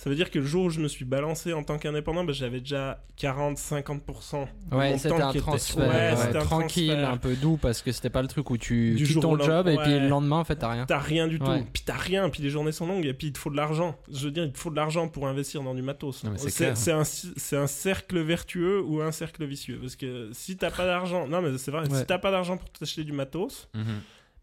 Ça 0.00 0.08
veut 0.08 0.14
dire 0.14 0.30
que 0.30 0.38
le 0.38 0.44
jour 0.44 0.66
où 0.66 0.70
je 0.70 0.78
me 0.78 0.86
suis 0.86 1.04
balancé 1.04 1.52
en 1.52 1.64
tant 1.64 1.76
qu'indépendant, 1.76 2.22
ben, 2.22 2.32
j'avais 2.32 2.60
déjà 2.60 3.02
40-50%. 3.20 4.46
de 4.70 4.76
Ouais, 4.76 4.90
mon 4.92 4.96
c'était 4.98 5.08
temps 5.08 5.28
un 5.28 5.32
qui 5.32 5.38
était- 5.38 5.46
transfert 5.46 5.78
Ouais, 5.88 5.88
ouais, 5.88 6.16
c'était 6.16 6.36
un 6.38 6.40
tranquille, 6.44 6.86
transfert. 6.92 7.10
un 7.10 7.16
peu 7.16 7.34
doux, 7.34 7.56
parce 7.56 7.82
que 7.82 7.90
c'était 7.90 8.08
pas 8.10 8.22
le 8.22 8.28
truc 8.28 8.48
où 8.50 8.56
tu 8.58 8.94
Du 8.94 9.04
quittes 9.06 9.20
ton 9.20 9.36
job 9.38 9.66
et 9.66 9.76
puis 9.76 9.98
le 9.98 10.06
lendemain, 10.08 10.36
en 10.36 10.44
fait, 10.44 10.54
t'as 10.54 10.70
rien. 10.70 10.86
T'as 10.86 11.00
rien 11.00 11.26
du 11.26 11.38
tout. 11.40 11.50
Puis 11.72 11.82
t'as 11.84 11.96
rien. 11.96 12.30
Puis 12.30 12.42
les 12.44 12.50
journées 12.50 12.70
sont 12.70 12.86
longues. 12.86 13.06
Et 13.06 13.12
puis 13.14 13.28
il 13.28 13.32
te 13.32 13.38
faut 13.38 13.50
de 13.50 13.56
l'argent. 13.56 13.96
Je 14.12 14.26
veux 14.26 14.30
dire, 14.30 14.44
il 14.44 14.52
te 14.52 14.58
faut 14.58 14.70
de 14.70 14.76
l'argent 14.76 15.08
pour 15.08 15.26
investir 15.26 15.62
dans 15.64 15.74
du 15.74 15.82
matos. 15.82 16.24
C'est 16.36 17.56
un, 17.56 17.66
cercle 17.66 18.20
vertueux 18.20 18.80
ou 18.82 19.00
un 19.02 19.10
cercle 19.12 19.44
vicieux? 19.46 19.78
Parce 19.80 19.96
que 19.96 20.30
si 20.32 20.56
t'as 20.56 20.70
pas 20.70 20.86
d'argent, 20.86 21.26
non 21.26 21.42
mais 21.42 21.56
c'est 21.58 21.70
vrai, 21.70 21.84
si 21.90 22.06
t'as 22.06 22.18
pas 22.18 22.30
d'argent 22.30 22.56
pour 22.56 22.70
t'acheter 22.70 23.02
du 23.04 23.12
matos, 23.12 23.68
Mhm. 23.74 23.84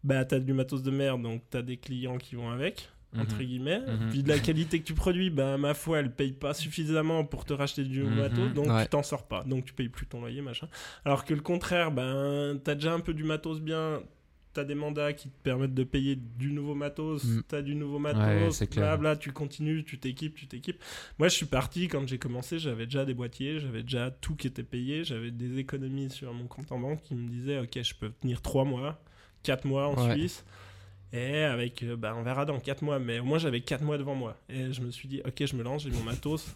bah 0.04 0.24
t'as 0.24 0.38
du 0.38 0.52
matos 0.52 0.82
de 0.82 0.90
merde. 0.90 1.22
Donc 1.22 1.42
t'as 1.50 1.62
des 1.62 1.76
clients 1.78 2.18
qui 2.18 2.34
vont 2.36 2.50
avec. 2.50 2.90
Entre 3.18 3.36
Mhm. 3.36 3.42
guillemets, 3.46 3.80
Mhm. 3.80 4.08
puis 4.10 4.22
de 4.22 4.28
la 4.28 4.38
qualité 4.38 4.80
que 4.80 4.84
tu 4.84 4.94
produis, 4.94 5.30
bah 5.30 5.56
ma 5.58 5.74
foi, 5.74 5.98
elle 6.00 6.10
paye 6.12 6.32
pas 6.32 6.54
suffisamment 6.54 7.24
pour 7.24 7.44
te 7.44 7.52
racheter 7.52 7.84
du 7.84 8.02
Mhm. 8.02 8.14
matos, 8.16 8.52
donc 8.52 8.66
Ouais. 8.68 8.82
tu 8.84 8.90
t'en 8.90 9.02
sors 9.02 9.26
pas, 9.26 9.44
donc 9.44 9.64
tu 9.64 9.72
payes 9.72 9.88
plus 9.88 10.06
ton 10.06 10.20
loyer, 10.20 10.42
machin. 10.42 10.68
Alors 11.04 11.24
que 11.24 11.34
le 11.34 11.40
contraire, 11.40 11.90
ben 11.92 12.58
t'as 12.62 12.74
déjà 12.74 12.92
un 12.92 13.00
peu 13.00 13.14
du 13.14 13.24
matos 13.24 13.60
bien, 13.60 14.02
t'as 14.52 14.64
des 14.64 14.74
mandats 14.74 15.12
qui 15.12 15.28
te 15.28 15.36
permettent 15.42 15.74
de 15.74 15.84
payer 15.84 16.16
du 16.16 16.50
nouveau 16.52 16.74
matos, 16.74 17.24
Mm. 17.24 17.42
t'as 17.46 17.60
du 17.62 17.74
nouveau 17.74 17.96
Ouais, 17.96 18.14
matos, 18.14 18.58
clair. 18.70 18.86
blabla, 18.86 19.16
tu 19.16 19.30
continues, 19.32 19.84
tu 19.84 19.98
t'équipes, 19.98 20.34
tu 20.34 20.46
t'équipes. 20.46 20.82
Moi, 21.18 21.28
je 21.28 21.34
suis 21.34 21.44
parti 21.46 21.88
quand 21.88 22.06
j'ai 22.08 22.16
commencé, 22.18 22.58
j'avais 22.58 22.86
déjà 22.86 23.04
des 23.04 23.12
boîtiers, 23.14 23.60
j'avais 23.60 23.82
déjà 23.82 24.10
tout 24.10 24.34
qui 24.34 24.46
était 24.46 24.62
payé, 24.62 25.04
j'avais 25.04 25.30
des 25.30 25.58
économies 25.58 26.08
sur 26.10 26.32
mon 26.32 26.46
compte 26.46 26.72
en 26.72 26.78
banque 26.78 27.02
qui 27.02 27.14
me 27.14 27.28
disaient, 27.28 27.58
ok, 27.58 27.82
je 27.82 27.94
peux 27.94 28.10
tenir 28.22 28.40
3 28.40 28.64
mois, 28.64 28.98
4 29.42 29.66
mois 29.66 29.88
en 29.88 30.06
Ouais. 30.08 30.14
Suisse. 30.14 30.44
Et 31.16 31.44
avec, 31.44 31.82
euh, 31.82 31.96
bah, 31.96 32.14
on 32.18 32.22
verra 32.22 32.44
dans 32.44 32.58
4 32.60 32.82
mois, 32.82 32.98
mais 32.98 33.20
au 33.20 33.24
moins 33.24 33.38
j'avais 33.38 33.60
4 33.60 33.82
mois 33.82 33.96
devant 33.96 34.14
moi. 34.14 34.36
Et 34.50 34.72
je 34.72 34.80
me 34.82 34.90
suis 34.90 35.08
dit, 35.08 35.22
ok, 35.24 35.44
je 35.46 35.56
me 35.56 35.62
lance, 35.62 35.82
j'ai 35.84 35.90
mon 35.90 36.02
matos. 36.02 36.46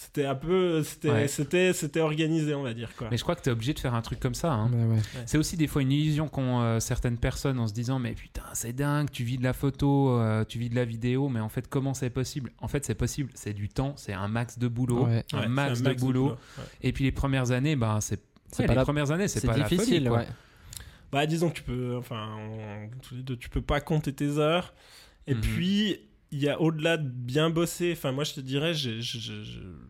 C'était 0.00 0.26
un 0.26 0.36
peu, 0.36 0.84
c'était, 0.84 1.10
Ouais. 1.10 1.26
c'était, 1.26 1.72
c'était 1.72 1.98
organisé, 2.00 2.54
on 2.54 2.62
va 2.62 2.72
dire 2.72 2.94
quoi. 2.96 3.08
Mais 3.10 3.16
je 3.16 3.22
crois 3.24 3.34
que 3.34 3.42
tu 3.42 3.48
es 3.48 3.52
obligé 3.52 3.74
de 3.74 3.80
faire 3.80 3.94
un 3.94 4.00
truc 4.00 4.20
comme 4.20 4.34
ça. 4.36 4.52
hein. 4.52 4.70
Ouais, 4.72 4.84
ouais. 4.94 5.02
C'est 5.26 5.38
aussi 5.38 5.56
des 5.56 5.66
fois 5.66 5.82
une 5.82 5.90
illusion 5.90 6.28
qu'ont 6.28 6.60
euh, 6.60 6.78
certaines 6.78 7.18
personnes 7.18 7.58
en 7.58 7.66
se 7.66 7.72
disant 7.74 7.98
mais 7.98 8.12
putain 8.12 8.44
c'est 8.52 8.72
dingue, 8.72 9.10
tu 9.10 9.24
vis 9.24 9.38
de 9.38 9.42
la 9.42 9.52
photo, 9.52 10.10
euh, 10.10 10.44
tu 10.44 10.60
vis 10.60 10.68
de 10.70 10.76
la 10.76 10.84
vidéo, 10.84 11.28
mais 11.28 11.40
en 11.40 11.48
fait 11.48 11.66
comment 11.66 11.94
c'est 11.94 12.10
possible? 12.10 12.52
En 12.60 12.68
fait 12.68 12.84
c'est 12.84 12.94
possible, 12.94 13.30
c'est 13.34 13.52
du 13.54 13.68
temps, 13.68 13.94
c'est 13.96 14.12
un 14.12 14.28
max 14.28 14.60
de 14.60 14.68
boulot, 14.68 15.06
Ouais. 15.06 15.24
un 15.32 15.48
max, 15.48 15.82
de 15.82 15.92
boulot. 15.94 16.28
Ouais. 16.28 16.64
Et 16.82 16.92
puis 16.92 17.02
les 17.02 17.10
premières 17.12 17.50
années, 17.50 17.74
ben 17.74 17.98
c'est 18.00 18.20
pas 18.56 18.66
les 18.68 18.74
la- 18.76 18.82
premières 18.84 19.10
années 19.10 19.26
c'est 19.26 19.40
C'est 19.40 19.48
pas 19.48 19.56
la 19.56 19.64
folie, 19.64 19.78
difficile, 19.78 20.08
quoi. 20.08 20.24
Bah, 21.12 21.26
disons 21.26 21.48
que 21.50 21.54
tu 21.56 21.62
peux, 21.62 21.96
enfin, 21.96 22.36
tous 23.02 23.14
les 23.14 23.22
deux, 23.22 23.36
tu 23.36 23.48
peux 23.48 23.62
pas 23.62 23.80
compter 23.80 24.12
tes 24.12 24.38
heures. 24.38 24.74
Et 25.26 25.34
Mhm. 25.34 25.40
puis, 25.40 26.00
il 26.30 26.38
y 26.40 26.48
a 26.48 26.60
au-delà 26.60 26.96
de 26.98 27.08
bien 27.08 27.48
bosser, 27.50 27.92
enfin, 27.92 28.12
moi 28.12 28.24
je 28.24 28.34
te 28.34 28.40
dirais, 28.40 28.74
je, 28.74 29.00
je- 29.00 29.42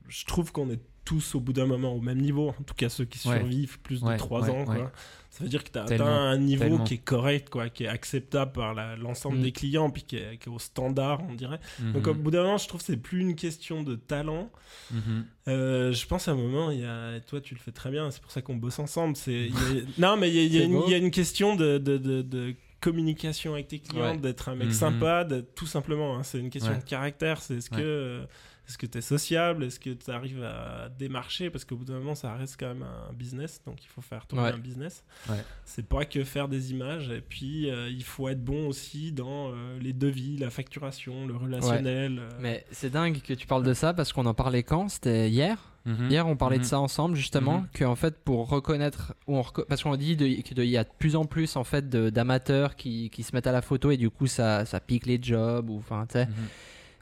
je 0.08 0.24
trouve 0.26 0.52
qu'on 0.52 0.70
est 0.70 0.80
tous 1.08 1.34
au 1.34 1.40
bout 1.40 1.54
d'un 1.54 1.64
moment 1.66 1.94
au 1.94 2.00
même 2.02 2.20
niveau, 2.20 2.48
en 2.50 2.62
tout 2.64 2.74
cas 2.76 2.90
ceux 2.90 3.06
qui 3.06 3.26
Ouais. 3.26 3.38
survivent 3.38 3.78
plus 3.80 4.00
de 4.02 4.06
Ouais, 4.06 4.16
3 4.18 4.42
ouais, 4.42 4.50
ans, 4.50 4.64
quoi. 4.66 4.92
Ça 5.30 5.44
veut 5.44 5.48
dire 5.50 5.62
que 5.64 5.70
tu 5.70 5.78
as 5.78 5.84
Tellement, 5.84 6.04
atteint 6.06 6.30
un 6.30 6.38
niveau 6.38 6.64
tellement. 6.64 6.84
qui 6.84 6.94
est 6.94 6.98
correct, 7.04 7.48
quoi, 7.48 7.68
qui 7.68 7.84
est 7.84 7.88
acceptable 7.88 8.52
par 8.52 8.74
l'ensemble 8.96 9.38
Mm. 9.38 9.42
des 9.42 9.52
clients, 9.52 9.88
puis 9.90 10.02
qui 10.02 10.16
est, 10.16 10.36
qui 10.38 10.48
est 10.48 10.52
au 10.52 10.58
standard, 10.58 11.20
on 11.30 11.34
dirait. 11.34 11.60
Mhm. 11.80 11.92
Donc, 11.92 12.06
au 12.08 12.14
bout 12.14 12.30
d'un 12.30 12.42
moment, 12.42 12.58
je 12.58 12.66
trouve 12.68 12.80
que 12.80 12.86
c'est 12.86 12.96
plus 12.96 13.20
une 13.20 13.36
question 13.36 13.82
de 13.84 13.94
talent. 13.94 14.50
Mhm. 14.90 15.24
Euh, 15.46 15.92
je 15.92 16.06
pense 16.06 16.26
à 16.28 16.32
un 16.32 16.34
moment, 16.34 16.70
il 16.72 16.80
y 16.80 16.84
a, 16.84 17.20
toi 17.20 17.40
tu 17.40 17.54
le 17.54 17.60
fais 17.60 17.70
très 17.72 17.90
bien, 17.90 18.10
c'est 18.10 18.20
pour 18.20 18.32
ça 18.32 18.42
qu'on 18.42 18.56
bosse 18.56 18.78
ensemble. 18.80 19.14
C'est, 19.16 19.48
a- 19.48 19.50
non, 19.98 20.16
mais 20.16 20.28
il 20.28 20.34
y 20.34 20.38
a, 20.40 20.42
il 20.42 20.54
y 20.54 20.64
une, 20.64 20.72
beau. 20.72 20.84
il 20.86 20.90
y 20.90 20.94
a 20.94 20.98
une 20.98 21.10
question 21.12 21.54
de, 21.56 21.78
de, 21.78 21.96
de- 21.98 22.22
de 22.22 22.54
communication 22.80 23.54
avec 23.54 23.68
tes 23.68 23.78
clients, 23.80 24.16
d'être 24.16 24.48
un 24.48 24.54
mec 24.56 24.68
Mhm. 24.68 24.72
sympa, 24.74 25.26
tout 25.54 25.66
simplement. 25.66 26.16
hein. 26.16 26.22
c'est 26.22 26.38
une 26.38 26.50
question 26.50 26.76
de 26.76 26.82
caractère. 26.82 27.40
C'est 27.40 27.54
Ouais. 27.72 27.78
que 27.78 27.82
euh, 27.82 28.24
est-ce 28.68 28.76
que 28.78 28.86
tu 28.86 28.98
es 28.98 29.00
sociable? 29.00 29.64
Est-ce 29.64 29.80
que 29.80 29.90
tu 29.90 30.10
arrives 30.10 30.42
à 30.44 30.90
démarcher? 30.90 31.48
Parce 31.50 31.64
qu'au 31.64 31.76
bout 31.76 31.86
d'un 31.86 31.98
moment, 31.98 32.14
ça 32.14 32.34
reste 32.34 32.56
quand 32.60 32.68
même 32.68 32.82
un 32.84 33.12
business, 33.14 33.62
donc 33.66 33.82
il 33.82 33.88
faut 33.88 34.02
faire 34.02 34.26
tourner 34.26 34.44
Ouais. 34.44 34.52
un 34.52 34.58
business. 34.58 35.02
Ouais. 35.28 35.42
C'est 35.64 35.86
pas 35.86 36.04
que 36.04 36.22
faire 36.24 36.48
des 36.48 36.70
images, 36.72 37.08
et 37.10 37.20
puis 37.22 37.70
euh, 37.70 37.88
il 37.88 38.04
faut 38.04 38.28
être 38.28 38.44
bon 38.44 38.68
aussi 38.68 39.10
dans 39.12 39.52
euh, 39.52 39.78
les 39.80 39.92
devis, 39.94 40.36
la 40.36 40.50
facturation, 40.50 41.26
le 41.26 41.34
relationnel. 41.36 42.18
euh, 42.18 42.28
Mais 42.40 42.64
c'est 42.70 42.90
dingue 42.90 43.20
que 43.22 43.32
tu 43.32 43.46
parles 43.46 43.62
de 43.64 43.72
ça 43.74 43.94
parce 43.94 44.12
qu'on 44.12 44.26
en 44.26 44.34
parlait 44.34 44.62
quand? 44.62 44.88
C'était 44.88 45.30
hier? 45.30 45.72
Mhm. 45.86 46.10
Hier, 46.10 46.26
on 46.26 46.36
parlait 46.36 46.58
de 46.58 46.62
Mhm. 46.64 46.68
ça 46.68 46.80
ensemble 46.80 47.16
justement, 47.16 47.60
Mhm. 47.60 47.68
que 47.72 47.84
en 47.86 47.96
fait 47.96 48.18
pour 48.22 48.50
reconnaître, 48.50 49.14
ou 49.26 49.36
on 49.38 49.40
reco- 49.42 49.64
parce 49.66 49.82
qu'on 49.82 49.96
dit 49.96 50.14
qu'il 50.16 50.64
y 50.64 50.76
a 50.76 50.84
de 50.84 50.90
plus 50.98 51.16
en 51.16 51.24
plus 51.24 51.56
en 51.56 51.64
fait 51.64 51.88
d'amateurs 51.88 52.76
qui, 52.76 53.08
qui 53.08 53.22
se 53.22 53.34
mettent 53.34 53.46
à 53.46 53.52
la 53.52 53.62
photo 53.62 53.90
et 53.90 53.96
du 53.96 54.10
coup 54.10 54.26
ça, 54.26 54.66
ça 54.66 54.80
pique 54.80 55.06
les 55.06 55.18
jobs 55.22 55.70
ou 55.70 55.78
enfin 55.78 56.04
tu 56.06 56.14
sais. 56.14 56.26
Mhm. 56.26 56.32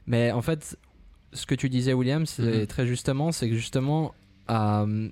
Mais 0.09 0.31
en 0.31 0.41
fait, 0.41 0.77
ce 1.33 1.45
que 1.45 1.55
tu 1.55 1.69
disais 1.69 1.93
William, 1.93 2.25
c'est 2.25 2.61
Mhm. 2.61 2.67
très 2.67 2.85
justement, 2.87 3.31
c'est 3.31 3.49
que 3.49 3.55
justement 3.55 4.13
euh, 4.49 5.09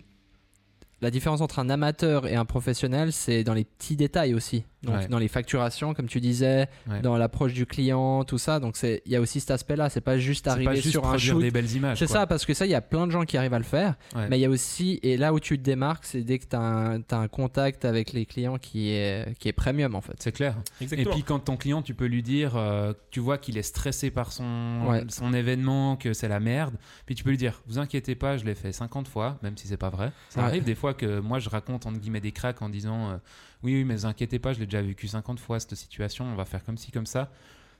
la 1.01 1.11
différence 1.11 1.41
entre 1.41 1.59
un 1.59 1.69
amateur 1.69 2.25
et 2.27 2.35
un 2.35 2.45
professionnel, 2.45 3.11
c'est 3.11 3.43
dans 3.43 3.53
les 3.53 3.65
petits 3.65 3.95
détails 3.95 4.33
aussi. 4.33 4.63
Donc 4.83 4.95
Ouais. 4.97 5.07
dans 5.07 5.17
les 5.17 5.27
facturations, 5.27 5.95
comme 5.95 6.07
tu 6.07 6.21
disais, 6.21 6.67
Ouais. 6.87 7.01
dans 7.01 7.17
l'approche 7.17 7.53
du 7.53 7.65
client, 7.65 8.23
tout 8.23 8.37
ça. 8.37 8.59
Donc 8.59 8.77
il 8.83 9.01
y 9.11 9.15
a 9.15 9.21
aussi 9.21 9.39
cet 9.39 9.49
aspect-là. 9.51 9.89
C'est 9.89 9.99
pas 10.01 10.17
juste 10.19 10.47
arriver 10.47 10.65
pas 10.65 10.75
juste 10.75 10.91
sur 10.91 11.03
un 11.05 11.09
produire 11.09 11.33
shoot. 11.33 11.41
des 11.41 11.49
belles 11.51 11.71
images. 11.71 11.97
C'est 11.97 12.05
ça, 12.07 12.27
parce 12.27 12.45
que 12.45 12.53
ça, 12.53 12.65
il 12.67 12.69
y 12.71 12.75
a 12.75 12.81
plein 12.81 13.07
de 13.07 13.11
gens 13.11 13.23
qui 13.25 13.35
arrivent 13.35 13.53
à 13.55 13.57
le 13.59 13.63
faire. 13.65 13.95
Ouais. 14.15 14.27
Mais 14.29 14.37
il 14.37 14.41
y 14.41 14.45
a 14.45 14.49
aussi, 14.49 14.99
et 15.01 15.17
là 15.17 15.33
où 15.33 15.39
tu 15.39 15.57
te 15.57 15.63
démarques, 15.63 16.05
c'est 16.05 16.21
dès 16.21 16.37
que 16.37 16.45
tu 16.45 16.55
as, 16.55 17.17
un 17.17 17.27
contact 17.27 17.83
avec 17.83 18.13
les 18.13 18.25
clients 18.27 18.57
qui 18.59 18.89
est, 18.91 19.35
qui 19.39 19.47
est 19.49 19.53
premium 19.53 19.95
en 19.95 20.01
fait. 20.01 20.13
C'est 20.19 20.31
clair. 20.31 20.55
Exactement. 20.81 21.09
Et 21.11 21.13
puis 21.15 21.23
quand 21.23 21.39
ton 21.39 21.57
client, 21.57 21.81
tu 21.81 21.95
peux 21.95 22.05
lui 22.05 22.21
dire, 22.21 22.55
euh, 22.55 22.93
tu 23.09 23.19
vois 23.19 23.37
qu'il 23.39 23.57
est 23.57 23.63
stressé 23.63 24.11
par 24.11 24.31
son, 24.31 24.85
Ouais. 24.87 25.03
son 25.09 25.33
événement, 25.33 25.95
que 25.95 26.13
c'est 26.13 26.27
la 26.27 26.39
merde, 26.39 26.75
puis 27.07 27.15
tu 27.15 27.23
peux 27.23 27.31
lui 27.31 27.37
dire, 27.37 27.63
vous 27.67 27.79
inquiétez 27.79 28.13
pas, 28.15 28.37
je 28.37 28.45
l'ai 28.45 28.53
fait 28.55 28.71
50 28.71 29.07
fois, 29.07 29.39
même 29.41 29.57
si 29.57 29.67
c'est 29.67 29.77
pas 29.77 29.89
vrai. 29.89 30.11
Ça 30.29 30.41
Ouais. 30.41 30.45
arrive 30.45 30.63
des 30.63 30.75
fois 30.75 30.84
que 30.93 31.19
moi 31.19 31.39
je 31.39 31.49
raconte 31.49 31.85
entre 31.85 31.99
guillemets 31.99 32.21
des 32.21 32.31
cracks 32.31 32.61
en 32.61 32.69
disant, 32.69 33.09
euh, 33.11 33.17
oui 33.63 33.73
oui 33.73 33.83
mais 33.83 33.95
vous 33.95 34.05
inquiétez 34.05 34.39
pas, 34.39 34.53
je 34.53 34.59
l'ai 34.59 34.65
déjà 34.67 34.81
vécu 34.81 35.07
50 35.07 35.39
fois 35.39 35.59
cette 35.59 35.75
situation, 35.75 36.25
on 36.25 36.35
va 36.35 36.45
faire 36.45 36.63
comme 36.63 36.77
ci 36.77 36.91
comme 36.91 37.05
ça. 37.05 37.31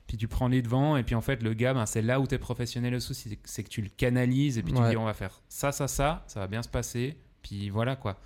Puis 0.07 0.17
tu 0.17 0.27
prends 0.27 0.47
les 0.47 0.61
devants 0.61 0.97
et 0.97 1.03
puis 1.03 1.15
en 1.15 1.21
fait 1.21 1.41
le 1.41 1.53
gars, 1.53 1.73
ben, 1.73 1.85
c'est 1.85 2.01
là 2.01 2.19
où 2.19 2.27
tu 2.27 2.35
es 2.35 2.37
professionnel 2.37 2.93
aussi, 2.95 3.13
c'est- 3.15 3.39
c'est 3.43 3.63
que 3.63 3.69
tu 3.69 3.81
le 3.81 3.89
canalises 3.89 4.57
et 4.57 4.63
puis 4.63 4.71
tu 4.73 4.79
Ouais. 4.79 4.91
dis 4.91 4.97
on 4.97 5.05
va 5.05 5.13
faire 5.13 5.41
ça 5.49 5.71
ça 5.71 5.87
ça, 5.87 6.23
ça 6.27 6.39
va 6.41 6.47
bien 6.47 6.61
se 6.61 6.69
passer, 6.69 7.17
puis 7.41 7.69
voilà 7.69 7.95
quoi. 7.95 8.19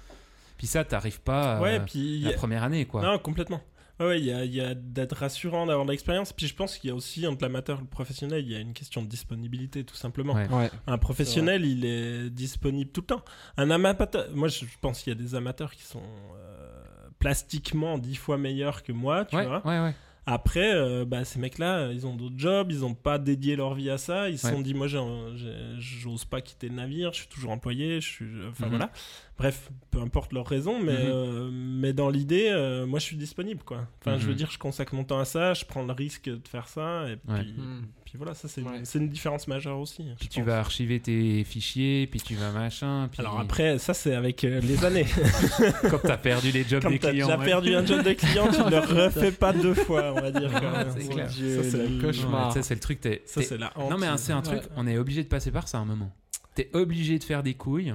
Puis 0.58 0.68
ça 0.68 0.84
t'arrives 0.84 1.22
pas 1.22 1.56
euh, 1.58 1.62
ouais, 1.62 1.80
puis 1.80 2.20
la 2.22 2.34
première 2.34 2.64
année 2.64 2.86
quoi. 2.86 3.02
Non, 3.02 3.18
complètement. 3.20 3.62
Ouais, 4.00 4.20
il 4.20 4.26
y 4.26 4.32
a, 4.32 4.46
il 4.46 4.54
y 4.54 4.62
a 4.62 4.74
d'être 4.76 5.16
rassurant 5.18 5.66
d'avoir 5.66 5.86
de 5.86 5.92
l'expérience. 5.92 6.32
Puis 6.34 6.48
je 6.48 6.56
pense 6.56 6.78
qu'il 6.78 6.90
y 6.90 6.92
a 6.92 6.96
aussi 6.96 7.28
entre 7.28 7.42
l'amateur 7.44 7.80
et 7.80 7.82
le 7.82 7.88
professionnel, 7.88 8.44
il 8.46 8.52
y 8.52 8.56
a 8.56 8.60
une 8.60 8.74
question 8.74 9.02
de 9.04 9.08
disponibilité 9.08 9.84
tout 9.84 9.96
simplement. 9.96 10.34
Ouais. 10.34 10.48
Ouais. 10.50 10.72
Un 10.88 10.98
professionnel, 10.98 11.66
il 11.66 11.84
est 11.86 12.30
disponible 12.30 12.92
tout 12.92 13.02
le 13.02 13.08
temps. 13.08 13.26
Un 13.58 13.70
amateur, 13.72 14.26
moi 14.34 14.48
je 14.48 14.64
pense 14.82 15.02
qu'il 15.04 15.12
y 15.14 15.16
a 15.16 15.20
des 15.20 15.36
amateurs 15.36 15.72
qui 15.74 15.84
sont 15.84 16.02
euh, 16.36 17.10
plastiquement 17.20 17.98
dix 17.98 18.16
fois 18.16 18.38
meilleurs 18.38 18.84
que 18.84 18.92
moi, 18.94 19.26
tu 19.26 19.36
Ouais, 19.36 19.46
vois. 19.46 19.66
ouais, 19.68 19.80
ouais. 19.82 19.96
Après, 20.26 20.76
euh, 20.76 21.06
bah, 21.06 21.26
ces 21.26 21.40
mecs-là, 21.40 21.92
ils 21.92 22.06
ont 22.06 22.16
d'autres 22.16 22.38
jobs, 22.38 22.72
ils 22.72 22.82
n'ont 22.82 22.94
pas 22.94 23.18
dédié 23.18 23.56
leur 23.56 23.74
vie 23.74 23.90
à 23.90 23.98
ça. 23.98 24.30
Ils 24.30 24.38
se 24.38 24.46
Ouais. 24.46 24.54
sont 24.54 24.62
dit, 24.62 24.76
moi, 24.76 24.86
j'ose 24.88 26.26
pas 26.26 26.40
quitter 26.42 26.70
le 26.70 26.76
navire, 26.76 27.12
je 27.14 27.20
suis 27.22 27.28
toujours 27.28 27.50
employé, 27.50 28.00
je 28.00 28.08
suis, 28.08 28.26
enfin 28.48 28.66
Mhm. 28.66 28.70
voilà. 28.70 28.92
Bref, 29.40 29.72
peu 29.90 30.00
importe 30.02 30.34
leurs 30.34 30.46
raisons, 30.46 30.80
mais, 30.80 30.92
Mhm. 30.92 31.12
euh, 31.12 31.50
mais 31.52 31.94
dans 31.94 32.10
l'idée, 32.10 32.50
euh, 32.50 32.86
moi, 32.86 33.00
je 33.00 33.06
suis 33.06 33.16
disponible, 33.16 33.62
quoi. 33.66 33.88
Enfin, 34.02 34.18
je 34.18 34.26
veux 34.26 34.32
Mhm. 34.34 34.38
dire, 34.38 34.52
je 34.52 34.58
consacre 34.60 34.94
mon 34.94 35.04
temps 35.06 35.20
à 35.20 35.26
ça, 35.26 35.54
je 35.54 35.64
prends 35.66 35.82
le 35.84 35.94
risque 35.94 36.26
de 36.30 36.42
faire 36.48 36.68
ça, 36.68 37.06
et 37.10 37.16
puis, 37.16 37.34
Ouais. 37.34 37.44
Hmm. 37.44 37.86
puis 38.04 38.14
voilà, 38.18 38.34
ça, 38.34 38.48
c'est 38.50 38.62
Ouais. 38.62 38.84
une, 38.96 39.08
différence 39.10 39.48
majeure 39.48 39.80
aussi. 39.80 40.04
Puis 40.20 40.28
tu 40.28 40.40
pense. 40.42 40.48
vas 40.48 40.60
archiver 40.60 41.00
tes 41.00 41.44
fichiers, 41.46 42.06
puis 42.08 42.20
tu 42.20 42.36
vas 42.36 42.52
machin. 42.52 43.08
Puis 43.12 43.22
Alors 43.22 43.40
après, 43.40 43.78
ça, 43.80 43.94
c'est 43.94 44.14
avec 44.14 44.44
euh, 44.44 44.60
les 44.60 44.84
années. 44.84 45.06
quand 45.90 46.00
t'as 46.04 46.18
perdu 46.18 46.52
les 46.52 46.64
jobs 46.66 46.82
Quand 46.84 46.90
des 46.92 47.00
t'as 47.00 47.12
clients. 47.12 47.28
déjà 47.28 47.40
ouais. 47.40 47.46
perdu 47.46 47.76
un 47.76 47.86
job 47.86 48.04
de 48.04 48.14
client, 48.14 48.48
tu 48.52 48.60
ne 48.62 48.70
le 48.70 48.80
refais 49.06 49.32
pas 49.32 49.54
deux 49.54 49.74
fois, 49.74 50.14
on 50.16 50.22
va 50.22 50.32
dire. 50.32 50.52
quand 50.52 50.60
Ah, 50.76 50.86
c'est 50.94 51.02
Ça, 51.04 51.14
clair. 51.14 51.30
Ça, 51.32 51.64
c'est 51.64 51.88
le 51.88 52.02
cauchemar. 52.02 52.52
sais, 52.52 52.62
c'est 52.62 52.74
le 52.76 52.80
truc. 52.82 53.00
t'es- 53.00 53.22
Ça, 53.26 53.40
t'es- 53.40 53.48
c'est 53.48 53.58
la 53.58 53.72
honte. 53.78 53.90
Non, 53.90 53.98
mais 53.98 54.08
c'est 54.18 54.34
un 54.34 54.42
truc, 54.42 54.60
Ouais. 54.64 54.68
on 54.76 54.86
est 54.86 54.98
obligé 54.98 55.24
de 55.24 55.30
passer 55.30 55.50
par 55.52 55.68
ça 55.70 55.78
à 55.78 55.82
un 55.82 55.86
moment. 55.86 56.12
T'es 56.56 56.70
obligé 56.74 57.18
de 57.20 57.24
faire 57.24 57.42
des 57.42 57.54
couilles. 57.54 57.94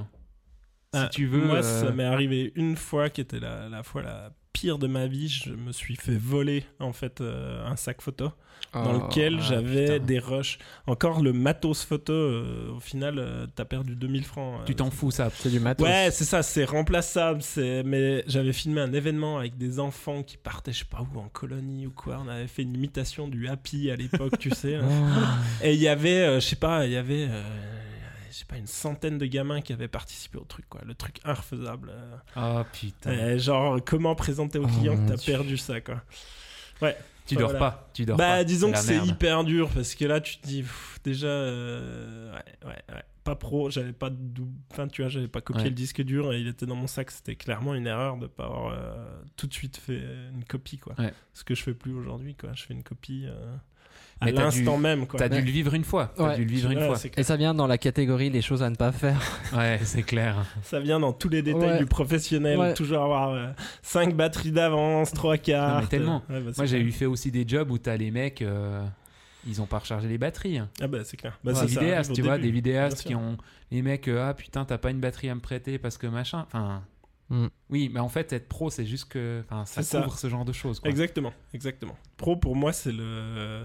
Si 0.95 1.01
Ah, 1.05 1.09
tu 1.13 1.27
veux. 1.27 1.45
Moi, 1.45 1.57
euh, 1.59 1.63
ça 1.83 1.91
m'est 1.91 2.05
arrivé 2.05 2.53
une 2.55 2.77
fois 2.77 3.11
qui 3.11 3.21
était 3.21 3.41
la, 3.41 3.69
la 3.69 3.83
fois 3.83 4.03
la 4.03 4.31
pire 4.53 4.79
de 4.79 4.87
ma 4.87 5.07
vie. 5.07 5.29
Je 5.29 5.53
me 5.53 5.73
suis 5.73 5.97
fait 5.97 6.17
voler 6.17 6.65
en 6.81 6.93
fait 6.93 7.21
euh, 7.21 7.67
un 7.67 7.77
sac 7.77 8.01
photo 8.01 8.31
dans 8.73 8.95
Oh, 8.95 9.07
lequel 9.07 9.37
ah, 9.39 9.43
j'avais 9.43 10.01
des 10.01 10.19
rushs. 10.19 10.59
Encore 10.87 11.21
le 11.23 11.33
matos 11.33 11.85
photo. 11.85 12.13
euh, 12.13 12.71
au 12.77 12.81
final, 12.81 13.19
euh, 13.19 13.47
t'as 13.55 13.65
perdu 13.65 13.95
2000 13.95 14.25
francs. 14.25 14.61
euh, 14.61 14.65
Tu 14.65 14.75
t'en 14.75 14.91
fous, 14.91 15.11
ça. 15.13 15.29
C'est 15.35 15.51
du 15.51 15.61
matos. 15.61 15.87
Ouais, 15.87 16.09
c'est 16.13 16.25
ça, 16.25 16.43
c'est 16.43 16.65
remplaçable. 16.65 17.43
C'est... 17.43 17.83
Mais 17.85 18.25
j'avais 18.27 18.53
filmé 18.53 18.81
un 18.81 18.93
événement 18.93 19.39
avec 19.39 19.57
des 19.59 19.79
enfants 19.81 20.23
qui 20.23 20.37
partaient, 20.37 20.73
je 20.73 20.79
sais 20.81 20.85
pas 20.85 21.03
où, 21.15 21.19
en 21.19 21.29
colonie 21.29 21.87
ou 21.87 21.91
quoi. 21.93 22.21
On 22.25 22.29
avait 22.29 22.47
fait 22.49 22.63
une 22.63 22.75
imitation 22.75 23.29
du 23.29 23.47
Happy 23.49 23.91
à 23.91 23.97
l'époque, 23.97 24.39
tu 24.39 24.51
sais. 24.51 24.79
Oh. 24.83 25.65
Et 25.65 25.75
il 25.75 25.81
y 25.81 25.89
avait, 25.89 26.23
euh, 26.27 26.41
je 26.41 26.47
sais 26.47 26.57
pas, 26.57 26.87
il 26.87 26.93
y 26.93 26.97
avait, 26.97 27.27
euh, 27.31 27.43
je 28.35 28.41
sais 28.41 28.45
pas, 28.47 28.57
une 28.57 28.67
centaine 28.67 29.17
de 29.17 29.27
gamins 29.27 29.61
qui 29.61 29.73
avaient 29.73 29.87
participé 29.87 30.39
au 30.39 30.45
truc, 30.45 30.69
quoi. 30.69 30.81
Le 30.85 30.95
truc 30.95 31.21
infaisable. 31.25 31.93
euh. 31.95 32.17
Oh 32.37 32.65
putain. 32.73 33.11
Euh, 33.11 33.39
genre, 33.39 33.79
comment 33.85 34.17
présenter 34.17 34.59
au 34.59 34.65
Oh, 34.65 34.67
que 34.67 35.09
t'as 35.09 35.15
Dieu. 35.17 35.33
perdu 35.33 35.57
ça, 35.57 35.81
quoi. 35.81 36.03
Tu 37.27 37.37
dors 37.37 37.51
voilà. 37.51 37.59
pas. 37.71 37.91
Tu 37.95 38.05
dors 38.05 38.19
bah, 38.19 38.25
pas. 38.39 38.45
disons 38.45 38.71
que 38.73 38.79
c'est 38.79 38.95
merde. 38.97 39.07
hyper 39.07 39.45
dur 39.45 39.71
parce 39.73 39.95
que 39.95 40.05
là, 40.05 40.21
tu 40.21 40.37
te 40.39 40.47
dis, 40.47 40.61
pff, 40.63 40.99
déjà, 41.05 41.27
euh, 41.27 42.33
ouais, 42.35 42.69
ouais, 42.69 42.83
ouais, 42.95 43.03
pas 43.23 43.35
pro, 43.35 43.71
j'avais 43.71 43.95
pas 43.95 44.11
de 44.11 44.17
dou- 44.17 44.53
Enfin, 44.71 44.89
tu 44.89 45.01
vois, 45.01 45.09
j'avais 45.09 45.29
pas 45.29 45.41
copié 45.41 45.63
Ouais. 45.63 45.69
le 45.71 45.75
disque 45.75 46.03
dur 46.03 46.35
et 46.35 46.41
il 46.41 46.49
était 46.49 46.67
dans 46.67 46.75
mon 46.77 46.87
sac. 46.87 47.11
C'était 47.11 47.37
clairement 47.37 47.75
une 47.75 47.87
erreur 47.87 48.19
de 48.19 48.27
pas 48.27 48.45
avoir 48.45 48.73
euh, 48.75 49.23
tout 49.37 49.47
de 49.47 49.55
suite 49.55 49.79
fait 49.79 50.03
une 50.35 50.45
copie, 50.45 50.77
quoi. 50.77 50.95
Ouais. 50.99 51.15
Ce 51.33 51.45
que 51.45 51.55
je 51.55 51.63
fais 51.63 51.73
plus 51.73 51.95
aujourd'hui, 51.95 52.35
quoi. 52.35 52.51
Je 52.53 52.65
fais 52.65 52.75
une 52.75 52.83
copie 52.83 53.25
euh, 53.27 53.57
à 54.21 54.31
l'instant 54.31 54.79
même, 54.79 55.07
quoi. 55.07 55.19
T'as 55.19 55.29
dû 55.29 55.37
Ouais. 55.37 55.43
le 55.43 55.51
vivre 55.51 55.75
une 55.75 55.85
fois. 55.85 56.13
T'as 56.17 56.29
Ouais. 56.29 56.37
dû 56.37 56.45
le 56.45 56.51
vivre 56.51 56.71
une 56.71 56.79
Ouais, 56.79 56.87
fois. 56.87 56.97
Et 57.17 57.23
ça 57.23 57.37
vient 57.37 57.55
dans 57.55 57.67
la 57.67 57.79
catégorie 57.79 58.31
les 58.31 58.43
choses 58.43 58.63
à 58.63 58.71
ne 58.71 58.77
pas 58.77 58.93
faire. 58.93 59.21
Ouais, 59.55 59.81
c'est 59.85 60.03
clair. 60.03 60.45
Ça 60.63 60.81
vient 60.81 61.01
dans 61.01 61.13
tous 61.13 61.29
les 61.29 61.43
détails 61.43 61.61
Ouais. 61.73 61.79
du 61.79 61.87
professionnel. 61.87 62.59
Ouais. 62.59 62.75
Toujours 62.75 63.03
avoir 63.03 63.55
5 63.83 64.15
batteries 64.15 64.53
d'avance, 64.53 65.13
3 65.13 65.37
quarts. 65.39 65.89
Tellement. 65.89 66.23
Ouais, 66.31 66.41
bah, 66.41 66.51
Moi, 66.57 66.67
j'ai 66.67 66.81
eu 66.81 66.93
fait 66.93 67.07
aussi 67.07 67.31
des 67.31 67.45
jobs 67.47 67.71
où 67.71 67.79
t'as 67.79 67.97
les 67.97 68.11
mecs, 68.11 68.43
euh, 68.43 68.83
ils 69.47 69.61
ont 69.61 69.67
pas 69.67 69.79
rechargé 69.79 70.09
les 70.09 70.19
batteries. 70.19 70.59
hein. 70.59 70.69
Ah 70.81 70.87
bah 70.87 70.99
c'est 71.05 71.17
clair. 71.17 71.39
Bah, 71.45 71.53
des 71.53 71.59
ça, 71.59 71.69
ça 71.69 71.81
vidéastes, 71.81 72.13
tu 72.13 72.23
vois, 72.23 72.37
début, 72.37 72.47
des 72.47 72.53
vidéastes 72.53 73.03
qui 73.07 73.15
ont 73.15 73.37
les 73.71 73.83
mecs, 73.83 74.09
euh, 74.09 74.29
ah 74.31 74.35
putain, 74.35 74.65
t'as 74.65 74.79
pas 74.79 74.91
une 74.91 75.01
batterie 75.01 75.29
à 75.29 75.35
me 75.35 75.41
prêter 75.41 75.79
parce 75.79 75.99
que 75.99 76.07
machin. 76.07 76.47
Enfin, 76.47 76.83
Mm. 77.31 77.47
oui, 77.71 77.91
mais 77.93 78.01
en 78.01 78.11
fait, 78.11 78.35
être 78.35 78.49
pro, 78.51 78.69
c'est 78.69 78.85
juste 78.85 79.07
que, 79.11 79.43
ça 79.51 79.63
C'est 79.65 79.83
ça. 79.83 80.03
couvre 80.03 80.19
ce 80.19 80.29
genre 80.29 80.45
de 80.45 80.53
choses. 80.53 80.79
quoi. 80.79 80.91
Exactement, 80.91 81.33
exactement. 81.55 81.97
Pro 82.19 82.37
pour 82.37 82.55
moi 82.55 82.75
c'est 82.75 82.93
le 82.93 83.65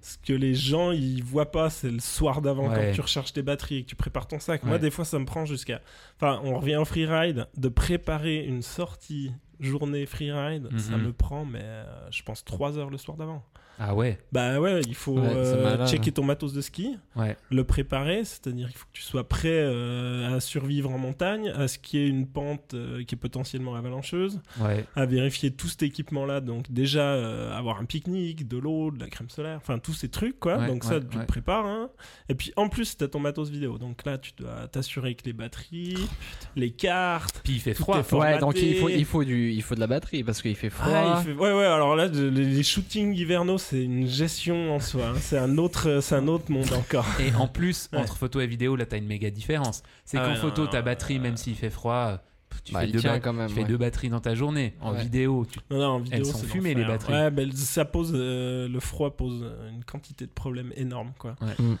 ce 0.00 0.16
que 0.18 0.32
les 0.32 0.54
gens 0.54 0.92
ils 0.92 1.22
voient 1.24 1.50
pas, 1.50 1.68
c'est 1.70 1.90
le 1.90 1.98
soir 2.00 2.40
d'avant 2.42 2.68
Ouais. 2.68 2.74
quand 2.88 2.92
tu 2.94 3.00
recharges 3.00 3.32
tes 3.32 3.42
batteries 3.42 3.78
et 3.78 3.82
que 3.82 3.88
tu 3.88 3.96
prépares 3.96 4.28
ton 4.28 4.38
sac. 4.38 4.62
Moi 4.64 4.78
des 4.78 4.90
fois 4.90 5.04
ça 5.04 5.18
me 5.18 5.24
prend 5.24 5.44
jusqu'à 5.44 5.80
enfin 6.16 6.40
on 6.44 6.58
revient 6.58 6.76
en 6.76 6.84
freeride 6.84 7.46
de 7.56 7.68
préparer 7.68 8.44
une 8.44 8.62
sortie 8.62 9.32
journée 9.58 10.04
freeride, 10.06 10.68
ça 10.78 10.96
Mhm. 10.96 11.06
me 11.06 11.12
prend 11.12 11.44
mais 11.44 11.60
euh, 11.62 12.10
je 12.10 12.22
pense 12.22 12.44
3 12.44 12.78
heures 12.78 12.90
le 12.90 12.98
soir 12.98 13.16
d'avant. 13.16 13.42
Ah 13.78 13.94
ouais, 13.94 14.18
Bah 14.32 14.58
ouais, 14.60 14.80
il 14.86 14.94
faut 14.94 15.18
Ouais, 15.18 15.28
euh, 15.34 15.86
checker 15.86 16.12
ton 16.12 16.24
matos 16.24 16.52
de 16.52 16.60
ski, 16.60 16.96
ouais. 17.16 17.36
le 17.50 17.64
préparer, 17.64 18.24
c'est-à-dire 18.24 18.68
qu'il 18.68 18.76
faut 18.76 18.86
que 18.86 18.96
tu 18.98 19.02
sois 19.02 19.28
prêt 19.28 19.48
euh, 19.50 20.34
à 20.36 20.40
survivre 20.40 20.90
en 20.90 20.98
montagne, 20.98 21.48
à 21.50 21.68
skier 21.68 22.06
une 22.06 22.26
pente 22.26 22.74
euh, 22.74 23.04
qui 23.04 23.14
est 23.14 23.18
potentiellement 23.18 23.74
avalancheuse, 23.74 24.40
Ouais, 24.60 24.84
à 24.96 25.04
vérifier 25.06 25.50
tout 25.50 25.68
cet 25.68 25.82
équipement-là. 25.82 26.40
Donc 26.40 26.70
déjà, 26.70 27.56
avoir 27.56 27.78
un 27.80 27.84
pique-nique, 27.84 28.48
de 28.48 28.56
l'eau, 28.56 28.90
de 28.90 28.98
la 29.00 29.08
crème 29.08 29.28
solaire, 29.30 29.56
enfin 29.58 29.78
tous 29.78 29.92
ces 29.94 30.08
trucs, 30.08 30.38
quoi. 30.40 30.66
Donc 30.66 30.84
ça, 30.84 31.00
tu 31.00 31.18
te 31.18 31.24
prépares. 31.26 31.66
hein. 31.66 31.90
Et 32.28 32.34
puis 32.34 32.52
en 32.56 32.68
plus, 32.68 32.96
tu 32.96 33.04
as 33.04 33.08
ton 33.08 33.18
matos 33.20 33.50
vidéo. 33.50 33.78
Donc 33.78 34.04
là, 34.06 34.18
tu 34.18 34.32
dois 34.38 34.68
t'assurer 34.68 35.14
que 35.14 35.24
les 35.24 35.32
batteries, 35.32 35.94
Oh, 35.98 36.48
les 36.56 36.70
cartes... 36.70 37.40
puis 37.44 37.54
il 37.54 37.60
fait 37.60 37.74
froid. 37.74 38.02
Ouais, 38.12 38.38
donc 38.38 38.56
il 38.56 38.76
faut, 38.76 38.88
il, 38.88 39.04
faut 39.04 39.24
du, 39.24 39.52
il 39.52 39.62
faut 39.62 39.74
de 39.74 39.80
la 39.80 39.86
batterie 39.86 40.24
parce 40.24 40.40
qu'il 40.42 40.54
fait 40.56 40.70
froid. 40.70 40.88
Ah, 40.90 41.22
il 41.22 41.26
fait- 41.32 41.38
Ouais, 41.38 41.52
ouais, 41.52 41.64
alors 41.66 41.94
là, 41.96 42.06
les 42.08 42.62
shootings 42.62 43.14
hivernaux, 43.14 43.58
c'est 43.70 43.82
une 43.84 44.06
gestion 44.06 44.74
en 44.74 44.80
soi. 44.80 45.08
hein. 45.08 45.14
C'est 45.20 45.38
un, 45.38 45.58
autre, 45.58 46.00
c'est 46.00 46.14
un 46.14 46.28
autre 46.28 46.50
monde 46.50 46.72
encore. 46.72 47.06
Et 47.20 47.34
en 47.34 47.48
plus, 47.48 47.88
Ouais. 47.92 47.98
entre 47.98 48.16
photo 48.16 48.40
et 48.40 48.46
vidéo, 48.46 48.76
là, 48.76 48.86
t'as 48.86 48.98
une 48.98 49.06
méga 49.06 49.30
différence. 49.30 49.82
C'est 50.04 50.18
Ah 50.18 50.24
qu'en 50.24 50.30
ouais, 50.30 50.36
photo, 50.36 50.64
non, 50.64 50.70
ta 50.70 50.82
batterie, 50.82 51.18
euh, 51.18 51.20
même 51.22 51.36
s'il 51.36 51.54
fait 51.56 51.70
froid, 51.70 52.18
tu 52.64 52.72
Bah, 52.72 52.80
fais, 52.80 52.86
il 52.86 52.92
deux, 52.92 53.00
tient 53.00 53.12
ba- 53.12 53.20
quand 53.20 53.32
même, 53.32 53.48
tu 53.48 53.54
fais 53.54 53.60
ouais. 53.62 53.66
deux 53.68 53.76
batteries 53.76 54.08
dans 54.08 54.20
ta 54.20 54.34
journée. 54.34 54.74
En 54.80 54.92
Ouais. 54.94 55.02
vidéo, 55.02 55.46
tu... 55.50 55.58
Non, 55.70 55.78
non, 55.78 55.84
en 55.86 55.98
vidéo, 55.98 56.18
Elles 56.20 56.26
sont 56.26 56.38
fumées, 56.46 56.74
les 56.74 56.84
batteries. 56.84 57.12
Ouais, 57.12 57.50
ça 57.54 57.84
pose 57.84 58.12
euh, 58.14 58.66
le 58.68 58.80
froid 58.80 59.16
pose 59.16 59.44
une 59.72 59.84
quantité 59.84 60.26
de 60.26 60.30
problèmes 60.32 60.72
énormes, 60.76 61.12
quoi. 61.18 61.36
Ouais. 61.42 61.54
Mm. 61.58 61.76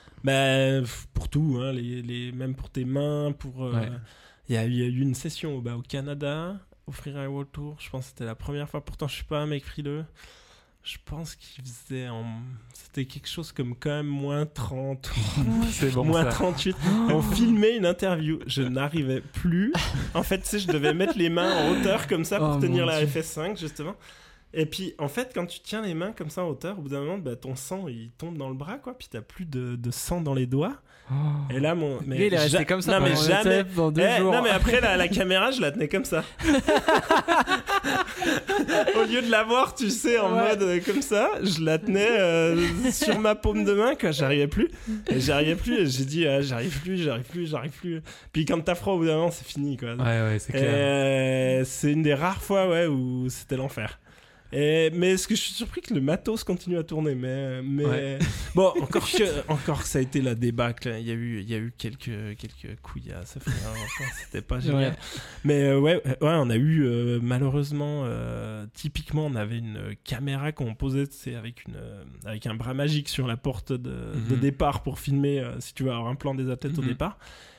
F- 0.84 1.06
pour 1.14 1.28
tout, 1.28 1.58
hein, 1.60 1.72
les, 1.72 2.02
les, 2.02 2.32
même 2.32 2.54
pour 2.54 2.68
tes 2.70 2.84
mains, 2.84 3.32
pour. 3.32 3.64
euh, 3.64 3.72
Ouais. 3.74 3.88
Il 4.48 4.54
y, 4.54 4.58
a 4.58 4.64
eu- 4.64 4.70
il 4.70 4.76
y 4.78 4.82
a 4.82 4.86
eu 4.86 5.00
une 5.00 5.14
session 5.14 5.58
bah, 5.58 5.76
au 5.76 5.82
Canada, 5.82 6.56
au 6.86 6.92
Freeride 6.92 7.28
World 7.28 7.50
Tour. 7.52 7.76
Je 7.80 7.90
pense 7.90 8.04
que 8.04 8.08
c'était 8.10 8.24
la 8.26 8.36
première 8.36 8.68
fois. 8.68 8.84
Pourtant, 8.84 9.08
je 9.08 9.14
suis 9.16 9.24
pas 9.24 9.40
un 9.40 9.46
mec 9.46 9.64
frileux. 9.64 10.04
Je 10.86 10.98
pense 11.04 11.34
qu'il 11.34 11.64
faisait 11.64 12.08
en. 12.08 12.24
C'était 12.72 13.06
quelque 13.06 13.26
chose 13.28 13.50
comme 13.50 13.74
quand 13.74 13.90
même 13.90 14.06
moins 14.06 14.46
30, 14.46 15.10
c'est 15.72 15.92
bon 15.92 16.04
moins 16.04 16.22
ça. 16.22 16.30
38. 16.30 16.76
On 17.10 17.20
filmait 17.22 17.76
une 17.76 17.86
interview. 17.86 18.38
Je 18.46 18.62
n'arrivais 18.62 19.20
plus. 19.20 19.72
En 20.14 20.22
fait, 20.22 20.38
tu 20.38 20.46
sais, 20.46 20.58
je 20.60 20.68
devais 20.68 20.94
mettre 20.94 21.18
les 21.18 21.28
mains 21.28 21.52
en 21.56 21.70
hauteur 21.72 22.06
comme 22.06 22.24
ça 22.24 22.38
pour 22.38 22.54
Oh, 22.56 22.60
tenir 22.60 22.86
la 22.86 23.04
Dieu. 23.04 23.20
FS5, 23.20 23.58
justement. 23.58 23.96
Et 24.54 24.64
puis, 24.64 24.94
en 24.98 25.08
fait, 25.08 25.32
quand 25.34 25.46
tu 25.46 25.58
tiens 25.58 25.82
les 25.82 25.92
mains 25.94 26.12
comme 26.12 26.30
ça 26.30 26.44
en 26.44 26.48
hauteur, 26.50 26.78
au 26.78 26.82
bout 26.82 26.88
d'un 26.88 27.00
moment, 27.00 27.18
bah, 27.18 27.34
ton 27.34 27.56
sang, 27.56 27.88
il 27.88 28.12
tombe 28.12 28.38
dans 28.38 28.48
le 28.48 28.54
bras, 28.54 28.78
quoi. 28.78 28.96
Puis 28.96 29.08
t'as 29.10 29.20
plus 29.22 29.44
de, 29.44 29.74
de 29.74 29.90
sang 29.90 30.20
dans 30.20 30.34
les 30.34 30.46
doigts. 30.46 30.80
Oh. 31.08 31.14
Et 31.54 31.60
là, 31.60 31.74
mon. 31.76 31.98
Mais 32.04 32.16
Lui, 32.16 32.26
il 32.26 32.34
est 32.34 32.38
resté 32.38 32.58
ja- 32.58 32.64
comme 32.64 32.82
ça 32.82 32.98
Non, 32.98 33.04
mais 33.06 33.12
pendant 33.12 33.22
jamais. 33.28 33.58
l'été, 33.58 33.70
pendant 33.76 33.90
deux 33.92 34.02
Eh, 34.02 34.18
jours. 34.18 34.32
non 34.32 34.42
mais 34.42 34.50
après 34.50 34.80
la, 34.80 34.96
la 34.96 35.06
caméra 35.06 35.52
je 35.52 35.60
la 35.60 35.70
tenais 35.70 35.86
comme 35.86 36.04
ça. 36.04 36.24
Au 38.96 39.04
lieu 39.04 39.22
de 39.22 39.30
la 39.30 39.44
voir 39.44 39.74
tu 39.74 39.90
sais 39.90 40.18
en 40.18 40.34
Ouais. 40.36 40.48
mode 40.50 40.62
euh, 40.62 40.80
comme 40.84 41.02
ça, 41.02 41.30
je 41.42 41.62
la 41.64 41.78
tenais 41.78 42.08
euh, 42.18 42.56
sur 42.90 43.18
ma 43.20 43.34
paume 43.34 43.64
de 43.64 43.72
main 43.72 43.94
quand 43.94 44.10
j'arrivais 44.12 44.48
plus. 44.48 44.68
Et 45.08 45.20
j'arrivais 45.20 45.54
plus 45.54 45.74
et 45.82 45.86
j'ai 45.86 46.04
dit 46.04 46.26
ah, 46.26 46.40
j'arrive 46.42 46.80
plus, 46.80 46.96
j'arrive 46.98 47.24
plus, 47.24 47.46
j'arrive 47.48 47.70
plus. 47.72 48.02
Puis 48.32 48.44
quand 48.44 48.60
t'as 48.60 48.74
froid 48.74 48.94
au 48.94 48.98
bout 48.98 49.06
d'un 49.06 49.14
moment 49.16 49.30
c'est 49.30 49.46
fini 49.46 49.76
quoi. 49.76 49.94
Ouais, 49.94 50.04
ouais, 50.04 50.38
c'est 50.40 50.52
clair. 50.52 50.64
euh, 50.66 51.62
c'est 51.64 51.92
une 51.92 52.02
des 52.02 52.14
rares 52.14 52.42
fois 52.42 52.68
ouais 52.68 52.86
où 52.86 53.28
c'était 53.28 53.56
l'enfer. 53.56 53.98
Et, 54.52 54.90
mais 54.94 55.10
est-ce 55.12 55.26
que 55.26 55.34
je 55.34 55.40
suis 55.40 55.52
surpris 55.54 55.80
que 55.80 55.92
le 55.92 56.00
matos 56.00 56.44
continue 56.44 56.78
à 56.78 56.82
tourner 56.84 57.14
Mais, 57.14 57.62
mais 57.62 57.84
Ouais. 57.84 58.18
bon, 58.54 58.68
encore 58.80 59.06
que, 59.10 59.50
encore 59.50 59.82
que 59.82 59.88
ça 59.88 59.98
a 59.98 60.02
été 60.02 60.20
la 60.22 60.34
débâcle. 60.34 60.94
Il 61.00 61.06
y 61.06 61.10
a 61.10 61.14
eu, 61.14 61.40
il 61.40 61.50
y 61.50 61.54
a 61.54 61.58
eu 61.58 61.72
quelques, 61.76 62.36
quelques 62.38 62.80
couilles 62.82 63.12
à 63.12 63.24
se 63.26 63.38
faire. 63.38 63.52
Encore, 63.68 64.06
C'était 64.24 64.42
pas 64.42 64.60
génial. 64.60 64.92
Ouais. 64.92 64.96
Mais 65.44 65.62
euh, 65.64 65.80
ouais, 65.80 65.96
ouais, 66.06 66.14
on 66.20 66.48
a 66.50 66.56
eu 66.56 66.84
euh, 66.84 67.18
malheureusement, 67.22 68.02
euh, 68.04 68.66
typiquement, 68.74 69.26
on 69.26 69.34
avait 69.34 69.58
une 69.58 69.94
caméra 70.04 70.52
qu'on 70.52 70.74
posait, 70.74 71.04
c'est 71.10 71.34
avec 71.34 71.64
une, 71.66 71.76
euh, 71.76 72.04
avec 72.24 72.46
un 72.46 72.54
bras 72.54 72.74
magique 72.74 73.08
sur 73.08 73.26
la 73.26 73.36
porte 73.36 73.72
de, 73.72 73.78
de 74.28 74.34
Mhm. 74.34 74.40
départ 74.40 74.82
pour 74.82 74.98
filmer, 75.00 75.40
euh, 75.40 75.58
si 75.60 75.74
tu 75.74 75.82
veux 75.84 75.90
avoir 75.90 76.06
un 76.08 76.14
plan 76.14 76.34
des 76.34 76.50
athlètes 76.50 76.78
au 76.78 76.82
Mhm. 76.82 76.88
départ. 76.88 77.18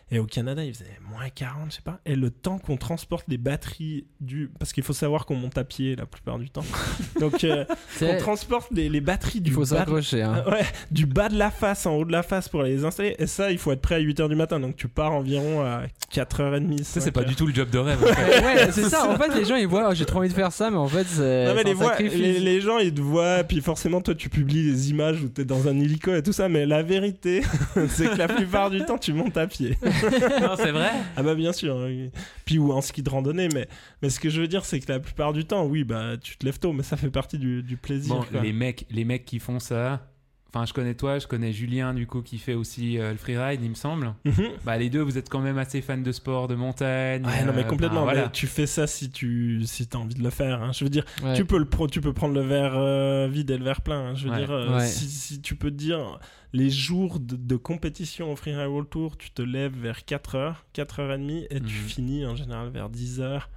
Et 0.09 0.19
au 0.19 0.25
Canada, 0.25 0.63
il 0.63 0.73
faisait 0.73 0.85
moins 1.11 1.27
40, 1.27 1.69
je 1.69 1.75
sais 1.75 1.81
pas. 1.81 1.99
Et 2.05 2.15
le 2.15 2.29
temps 2.29 2.59
qu'on 2.59 2.77
transporte 2.77 3.25
les 3.27 3.37
batteries 3.37 4.05
du. 4.21 4.49
Parce 4.57 4.71
qu'il 4.71 4.83
faut 4.83 4.93
savoir 4.93 5.25
qu'on 5.25 5.35
monte 5.35 5.57
à 5.57 5.65
pied 5.65 5.97
la 5.97 6.05
plupart 6.05 6.39
du 6.39 6.49
temps. 6.49 6.63
Donc, 7.19 7.43
euh, 7.43 7.65
on 8.01 8.17
transporte 8.17 8.69
les, 8.71 8.87
les 8.87 9.01
batteries 9.01 9.41
du 9.41 9.49
Il 9.49 9.53
faut 9.53 9.61
bas 9.61 9.65
de- 9.65 9.75
s'accrocher. 9.79 10.21
Hein. 10.21 10.43
Ouais, 10.47 10.65
du 10.91 11.05
bas 11.07 11.27
de 11.27 11.37
la 11.37 11.51
face 11.51 11.85
en 11.85 11.95
haut 11.95 12.05
de 12.05 12.11
la 12.13 12.23
face 12.23 12.47
pour 12.47 12.63
les 12.63 12.85
installer. 12.85 13.15
Et 13.19 13.27
ça, 13.27 13.51
il 13.51 13.57
faut 13.57 13.73
être 13.73 13.81
prêt 13.81 13.95
à 13.95 13.99
8h 13.99 14.29
du 14.29 14.35
matin. 14.35 14.61
Donc 14.61 14.77
tu 14.77 14.87
pars 14.87 15.11
environ 15.11 15.61
à 15.61 15.81
4h30. 16.13 16.83
Ça, 16.83 17.01
c'est 17.01 17.11
pas 17.11 17.23
du 17.25 17.35
tout 17.35 17.45
le 17.45 17.53
job 17.53 17.69
de 17.69 17.77
rêve. 17.77 18.01
en 18.01 18.07
fait. 18.07 18.39
Ouais, 18.45 18.71
c'est 18.71 18.89
ça. 18.89 19.09
En 19.09 19.17
fait, 19.17 19.35
les 19.35 19.43
gens 19.43 19.55
ils 19.57 19.67
voient, 19.67 19.87
oh, 19.89 19.93
j'ai 19.93 20.05
trop 20.05 20.19
envie 20.19 20.29
de 20.29 20.33
faire 20.33 20.53
ça, 20.53 20.71
mais 20.71 20.77
en 20.77 20.87
fait, 20.87 21.05
c'est 21.05 21.47
Non, 21.47 21.53
mais 21.53 21.63
les, 21.63 21.73
voix- 21.73 21.97
les 21.99 22.61
gens 22.61 22.77
ils 22.79 22.93
te 22.93 23.01
voient, 23.01 23.43
puis 23.43 23.59
forcément 23.59 23.99
toi 23.99 24.15
tu 24.15 24.29
publies 24.29 24.63
des 24.71 24.89
images 24.89 25.21
où 25.21 25.27
t'es 25.27 25.43
dans 25.43 25.67
un 25.67 25.77
hélico 25.77 26.13
et 26.15 26.23
tout 26.23 26.31
ça, 26.31 26.47
mais 26.47 26.65
la 26.65 26.81
vérité 26.81 27.41
c'est 27.89 28.09
que 28.11 28.15
la 28.17 28.29
plupart 28.29 28.69
du 28.69 28.85
temps 28.85 28.97
tu 28.97 29.11
montes 29.11 29.35
à 29.35 29.47
pied. 29.47 29.77
non, 30.41 30.55
c'est 30.55 30.71
vrai. 30.71 30.91
Ah 31.15 31.23
bah 31.23 31.35
bien 31.35 31.53
sûr, 31.53 31.75
oui. 31.77 32.11
puis 32.45 32.57
ou 32.57 32.71
en 32.71 32.81
ski 32.81 33.01
de 33.03 33.09
randonnée, 33.09 33.49
mais, 33.53 33.67
mais 34.01 34.09
ce 34.09 34.19
que 34.19 34.29
je 34.29 34.41
veux 34.41 34.47
dire 34.47 34.65
c'est 34.65 34.79
que 34.79 34.91
la 34.91 34.99
plupart 34.99 35.33
du 35.33 35.45
temps, 35.45 35.65
oui, 35.65 35.83
bah 35.83 36.17
tu 36.21 36.37
te 36.37 36.45
lèves 36.45 36.59
tôt, 36.59 36.73
mais 36.73 36.83
ça 36.83 36.97
fait 36.97 37.09
partie 37.09 37.37
du, 37.37 37.63
du 37.63 37.77
plaisir. 37.77 38.15
Bon, 38.15 38.23
quoi. 38.23 38.41
les 38.41 38.53
mecs, 38.53 38.85
les 38.89 39.05
mecs 39.05 39.25
qui 39.25 39.39
font 39.39 39.59
ça. 39.59 40.07
Enfin, 40.53 40.65
je 40.65 40.71
connais 40.71 40.93
toi, 40.95 41.19
je 41.19 41.27
connais 41.27 41.51
Julien 41.51 41.93
du 41.93 42.07
coup 42.07 42.21
qui 42.21 42.37
fait 42.37 42.53
aussi 42.53 42.97
euh, 42.97 43.11
le 43.11 43.17
freeride, 43.17 43.59
il 43.61 43.69
me 43.69 43.75
semble. 43.75 44.13
Mhm. 44.23 44.45
Bah 44.63 44.77
les 44.77 44.89
deux, 44.89 45.01
vous 45.01 45.17
êtes 45.17 45.27
quand 45.27 45.41
même 45.41 45.57
assez 45.57 45.81
fans 45.81 45.97
de 45.97 46.11
sport, 46.13 46.47
de 46.47 46.55
montagne. 46.55 47.25
Ouais, 47.25 47.43
non 47.43 47.51
mais 47.53 47.63
euh, 47.63 47.67
complètement. 47.67 48.05
mais 48.05 48.13
voilà. 48.13 48.29
tu 48.29 48.47
fais 48.47 48.65
ça 48.65 48.87
si 48.87 49.11
tu 49.11 49.61
si 49.65 49.87
as 49.93 49.97
envie 49.97 50.15
de 50.15 50.23
le 50.23 50.29
faire. 50.29 50.63
hein. 50.63 50.71
Je 50.71 50.85
veux 50.85 50.89
dire, 50.89 51.03
Ouais. 51.21 51.33
tu 51.33 51.43
peux 51.43 51.57
le 51.59 51.65
pro, 51.65 51.87
tu 51.87 51.99
peux 51.99 52.13
prendre 52.13 52.33
le 52.33 52.41
verre 52.41 52.73
euh, 52.75 53.27
vide 53.29 53.51
et 53.51 53.57
le 53.57 53.65
verre 53.65 53.81
plein. 53.81 54.11
hein. 54.11 54.15
Je 54.15 54.23
veux 54.23 54.31
Ouais. 54.31 54.37
dire, 54.39 54.51
euh, 54.51 54.77
Ouais. 54.77 54.87
si, 54.87 55.09
si 55.09 55.41
tu 55.41 55.55
peux 55.55 55.69
te 55.69 55.75
dire 55.75 56.17
les 56.57 56.69
jours 56.71 57.19
de, 57.19 57.35
de 57.35 57.55
compétition 57.55 58.31
au 58.31 58.35
Freeride 58.35 58.67
World 58.69 58.89
Tour, 58.89 59.15
tu 59.17 59.29
te 59.31 59.41
lèves 59.43 59.77
vers 59.77 59.99
4h, 59.99 60.55
4h30 60.73 61.45
et 61.51 61.59
tu 61.59 61.65
Mhm. 61.65 61.87
finis 61.87 62.25
en 62.25 62.35
général 62.35 62.69
vers 62.69 62.89
10h 62.89 63.47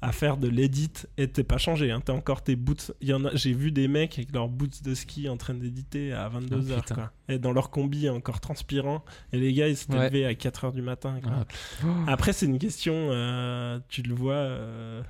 à 0.00 0.12
faire 0.12 0.36
de 0.36 0.46
l'édit 0.48 0.90
et 1.16 1.26
t'es 1.28 1.42
pas 1.42 1.58
changé 1.58 1.90
hein. 1.90 2.00
t'as 2.04 2.12
encore 2.12 2.42
tes 2.42 2.54
boots 2.54 2.92
y 3.02 3.12
en 3.12 3.24
a 3.24 3.34
j'ai 3.34 3.52
vu 3.52 3.72
des 3.72 3.88
mecs 3.88 4.16
avec 4.16 4.32
leurs 4.32 4.48
boots 4.48 4.82
de 4.84 4.94
ski 4.94 5.28
en 5.28 5.36
train 5.36 5.54
d'éditer 5.54 6.12
à 6.12 6.28
22h 6.28 6.74
Oh, 6.76 6.80
putain. 6.80 6.94
quoi 6.94 7.12
et 7.30 7.38
dans 7.38 7.52
leur 7.52 7.70
combi 7.70 8.08
encore 8.08 8.40
transpirant 8.40 9.04
et 9.32 9.38
les 9.38 9.52
gars 9.52 9.68
ils 9.68 9.76
s'étaient 9.76 9.98
Ouais. 9.98 10.04
levés 10.08 10.24
à 10.26 10.32
4h 10.34 10.72
du 10.72 10.82
matin 10.82 11.18
quoi. 11.22 11.32
Ah, 11.40 11.44
Oh. 11.84 11.88
Après, 12.06 12.32
c'est 12.32 12.46
une 12.46 12.58
question, 12.58 12.92
euh, 12.94 13.78
tu 13.88 14.02
le 14.02 14.14
vois. 14.14 14.32
euh, 14.34 15.02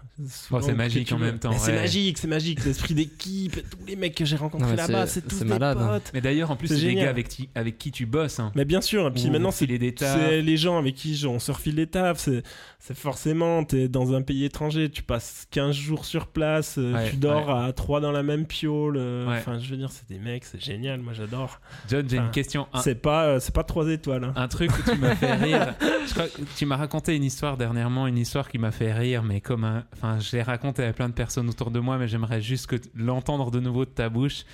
Oh, 0.50 0.60
c'est 0.60 0.72
que 0.72 0.76
magique 0.76 1.12
en 1.12 1.18
même 1.18 1.38
temps, 1.38 1.52
C'est 1.56 1.72
magique, 1.74 2.18
c'est 2.18 2.26
magique. 2.28 2.64
L'esprit 2.64 2.94
d'équipe, 2.94 3.52
tous 3.70 3.86
les 3.86 3.96
mecs 3.96 4.14
que 4.14 4.24
j'ai 4.24 4.36
rencontrés 4.36 4.76
là-bas, 4.76 5.06
c'est- 5.06 5.22
tous 5.22 5.38
des 5.40 5.44
malade, 5.44 5.78
hein. 5.80 5.86
potes. 5.94 6.10
Mais 6.12 6.20
d'ailleurs, 6.20 6.50
en 6.50 6.56
plus, 6.56 6.68
C'est 6.68 6.76
génial. 6.76 7.04
gars 7.04 7.10
avec, 7.10 7.28
qui- 7.28 7.48
avec 7.54 7.78
qui 7.78 7.90
tu 7.90 8.04
bosses. 8.06 8.38
hein. 8.40 8.52
Mais 8.54 8.64
bien 8.64 8.80
sûr, 8.80 9.06
et 9.06 9.10
puis 9.12 9.30
maintenant, 9.30 9.50
c'est 9.50 9.66
les 9.66 10.56
gens 10.56 10.78
avec 10.78 10.94
qui 10.94 11.22
on 11.26 11.38
se 11.38 11.50
refile. 11.52 11.86
C'est 12.16 12.42
c'est 12.80 12.96
forcément, 12.96 13.64
t'es 13.64 13.88
dans 13.88 14.14
un 14.14 14.22
pays 14.22 14.44
étranger, 14.44 14.77
tu 14.86 15.02
passes 15.02 15.46
15 15.50 15.74
jours 15.74 16.04
sur 16.04 16.26
place, 16.28 16.76
euh, 16.78 16.94
Ouais, 16.94 17.10
tu 17.10 17.16
dors 17.16 17.50
à 17.50 17.72
3 17.72 18.00
dans 18.00 18.12
la 18.12 18.22
même 18.22 18.46
piole. 18.46 18.96
euh, 18.96 19.26
Ouais. 19.28 19.38
Enfin, 19.38 19.58
je 19.58 19.68
veux 19.70 19.76
dire, 19.76 19.90
c'est 19.90 20.08
des 20.08 20.18
mecs, 20.18 20.44
c'est 20.44 20.62
génial, 20.62 21.00
moi 21.00 21.12
j'adore. 21.12 21.60
John, 21.88 22.08
j'ai 22.08 22.18
Enfin, 22.18 22.26
une 22.26 22.30
question. 22.32 22.66
Un, 22.72 22.80
C'est 22.80 22.94
pas, 22.94 23.24
euh, 23.26 23.40
c'est 23.40 23.54
pas 23.54 23.64
3 23.64 23.88
étoiles. 23.88 24.24
hein. 24.24 24.32
un 24.36 24.48
truc 24.48 24.70
que 24.70 24.90
tu 24.90 24.96
m'as 24.96 25.14
fait 25.16 25.34
rire. 25.34 25.74
Je 26.06 26.12
crois 26.14 26.26
que 26.28 26.40
tu 26.56 26.64
m'as 26.66 26.76
raconté 26.76 27.14
une 27.16 27.24
histoire 27.24 27.56
dernièrement, 27.56 28.06
une 28.06 28.18
histoire 28.18 28.48
qui 28.48 28.58
m'a 28.58 28.70
fait 28.70 28.92
rire, 28.92 29.22
mais 29.22 29.40
comme 29.40 29.64
un. 29.64 29.84
Enfin, 29.94 30.18
je 30.20 30.36
l'ai 30.36 30.42
raconté 30.42 30.84
à 30.84 30.92
plein 30.92 31.08
de 31.08 31.14
personnes 31.14 31.48
autour 31.48 31.70
de 31.70 31.80
moi, 31.80 31.98
mais 31.98 32.08
j'aimerais 32.08 32.40
juste 32.40 32.66
que 32.68 32.76
t- 32.76 32.88
l'entendre 32.94 33.50
de 33.50 33.60
nouveau 33.60 33.84
de 33.84 33.90
ta 33.90 34.08
bouche. 34.08 34.44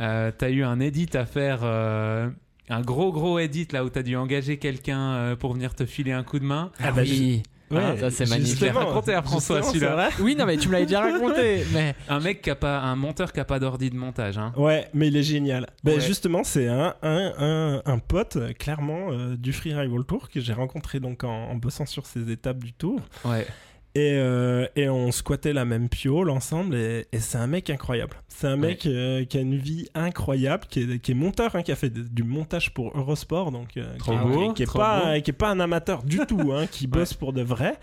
Euh, 0.00 0.30
t'as 0.36 0.50
eu 0.50 0.62
un 0.64 0.80
edit 0.80 1.16
à 1.16 1.24
faire. 1.26 1.60
euh, 1.62 2.28
Un 2.68 2.80
gros 2.80 3.12
gros 3.12 3.38
edit 3.38 3.68
là 3.72 3.84
où 3.84 3.88
t'as 3.90 4.02
dû 4.02 4.16
engager 4.16 4.58
quelqu'un 4.58 5.36
pour 5.38 5.52
venir 5.54 5.74
te 5.74 5.86
filer 5.86 6.10
un 6.12 6.24
coup 6.24 6.38
de 6.40 6.44
main. 6.44 6.72
Ah, 6.80 6.90
bah, 6.90 7.02
oui. 7.02 7.42
Ah, 7.74 7.94
ça, 7.98 8.10
c'est 8.10 8.28
magnifique. 8.28 8.58
Je 8.60 8.64
l'ai 8.66 8.70
raconté 8.70 9.12
à 9.14 9.22
François, 9.22 9.62
celui-là. 9.62 9.88
c'est 9.88 9.94
vrai. 9.94 10.08
Oui, 10.24 10.36
non, 10.36 10.46
mais 10.46 10.56
tu 10.56 10.68
me 10.68 10.74
l'avais 10.74 10.86
déjà 10.86 11.00
raconté. 11.12 11.64
Mais 11.72 11.94
Un 12.08 12.20
mec 12.20 12.42
qui 12.42 12.50
a 12.50 12.54
pas, 12.54 12.78
un 12.80 12.94
monteur 12.96 13.32
qui 13.32 13.40
a 13.40 13.44
pas 13.44 13.58
d'ordi 13.58 13.90
de 13.90 13.96
montage. 13.96 14.38
Hein. 14.38 14.52
Ouais, 14.56 14.88
mais 14.94 15.08
il 15.08 15.16
est 15.16 15.22
génial. 15.22 15.66
Ben 15.82 15.94
Ouais. 15.94 16.00
justement, 16.00 16.44
c'est 16.44 16.68
un, 16.68 16.94
un, 17.02 17.32
un, 17.38 17.82
un 17.84 17.98
pote, 17.98 18.36
euh, 18.36 18.52
clairement, 18.52 19.08
euh, 19.10 19.36
du 19.36 19.52
Freeride 19.52 19.88
World 19.90 20.06
Tour 20.06 20.28
que 20.28 20.40
j'ai 20.40 20.52
rencontré 20.52 21.00
donc 21.00 21.24
en, 21.24 21.28
en 21.50 21.54
bossant 21.56 21.86
sur 21.86 22.06
ces 22.06 22.30
étapes 22.30 22.58
du 22.58 22.72
tour. 22.72 23.00
Ouais. 23.24 23.46
Et, 23.96 24.12
euh, 24.18 24.66
et 24.76 24.90
on 24.90 25.10
squattait 25.10 25.54
la 25.54 25.64
même 25.64 25.88
piole 25.88 26.28
ensemble. 26.28 26.74
Et, 26.74 27.06
et 27.12 27.18
c'est 27.18 27.38
un 27.38 27.46
mec 27.46 27.70
incroyable. 27.70 28.18
C'est 28.28 28.46
un 28.46 28.58
mec 28.58 28.84
euh, 28.84 29.24
qui 29.24 29.38
a 29.38 29.40
une 29.40 29.56
vie 29.56 29.88
incroyable, 29.94 30.64
qui 30.68 30.82
est, 30.82 30.98
qui 30.98 31.12
est 31.12 31.14
monteur, 31.14 31.56
hein, 31.56 31.62
qui 31.62 31.72
a 31.72 31.76
fait 31.76 31.88
du 31.88 32.22
montage 32.22 32.74
pour 32.74 32.94
Eurosport. 32.94 33.52
Donc, 33.52 33.78
euh, 33.78 33.96
beau, 34.06 34.52
est 34.54 34.70
pas, 34.70 35.18
qui 35.22 35.30
est 35.30 35.32
pas 35.32 35.48
un 35.48 35.60
amateur 35.60 36.02
du 36.02 36.18
tout, 36.28 36.52
hein, 36.52 36.66
qui 36.66 36.86
bosse 36.86 37.14
pour 37.14 37.32
de 37.32 37.40
vrai. 37.40 37.78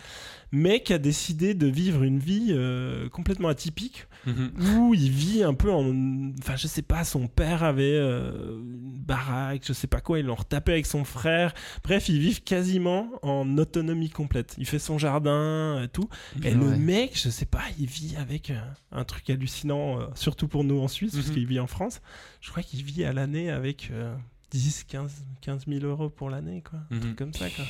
Mais 0.55 0.81
qui 0.83 0.93
a 0.93 0.99
décidé 0.99 1.55
de 1.55 1.65
vivre 1.67 2.03
une 2.03 2.19
vie 2.19 2.49
euh, 2.51 3.09
complètement 3.09 3.47
atypique 3.49 4.05
Mhm. 4.25 4.51
où 4.77 4.93
il 4.93 5.09
vit 5.09 5.43
un 5.43 5.53
peu 5.53 5.69
en. 5.69 6.31
Enfin, 6.39 6.55
je 6.55 6.67
sais 6.67 6.81
pas, 6.83 7.03
son 7.03 7.27
père 7.27 7.63
avait 7.63 7.83
euh, 7.97 8.59
une 8.61 8.93
baraque, 8.99 9.63
je 9.65 9.73
sais 9.73 9.87
pas 9.87 9.99
quoi, 9.99 10.19
ils 10.19 10.25
l'ont 10.25 10.35
retapé 10.35 10.71
avec 10.73 10.85
son 10.85 11.03
frère. 11.03 11.53
Bref, 11.83 12.07
ils 12.07 12.19
vivent 12.19 12.41
quasiment 12.43 13.09
en 13.21 13.57
autonomie 13.57 14.09
complète. 14.11 14.55
Il 14.57 14.65
fait 14.65 14.79
son 14.79 14.97
jardin 14.97 15.81
et 15.83 15.89
tout. 15.89 16.07
Et 16.43 16.53
le 16.53 16.69
Ouais. 16.69 16.77
mec, 16.77 17.19
je 17.21 17.29
sais 17.29 17.45
pas, 17.45 17.63
il 17.79 17.87
vit 17.87 18.15
avec 18.17 18.49
euh, 18.51 18.59
un 18.93 19.03
truc 19.03 19.29
hallucinant, 19.29 19.99
euh, 19.99 20.05
surtout 20.15 20.47
pour 20.47 20.63
nous 20.63 20.79
en 20.79 20.87
Suisse, 20.87 21.15
parce 21.15 21.27
Mhm. 21.27 21.33
qu'il 21.33 21.45
vit 21.47 21.59
en 21.59 21.67
France. 21.67 21.99
Je 22.39 22.49
crois 22.51 22.63
qu'il 22.63 22.81
vit 22.83 23.03
à 23.03 23.11
l'année 23.11 23.49
avec 23.49 23.89
euh, 23.91 24.15
10, 24.51 24.85
15, 24.85 25.11
15 25.41 25.65
000 25.67 25.83
euros 25.85 26.09
pour 26.09 26.29
l'année, 26.29 26.61
quoi. 26.61 26.79
Un 26.91 26.95
Mhm. 26.95 27.01
truc 27.01 27.15
comme 27.17 27.33
ça, 27.33 27.49
quoi. 27.49 27.65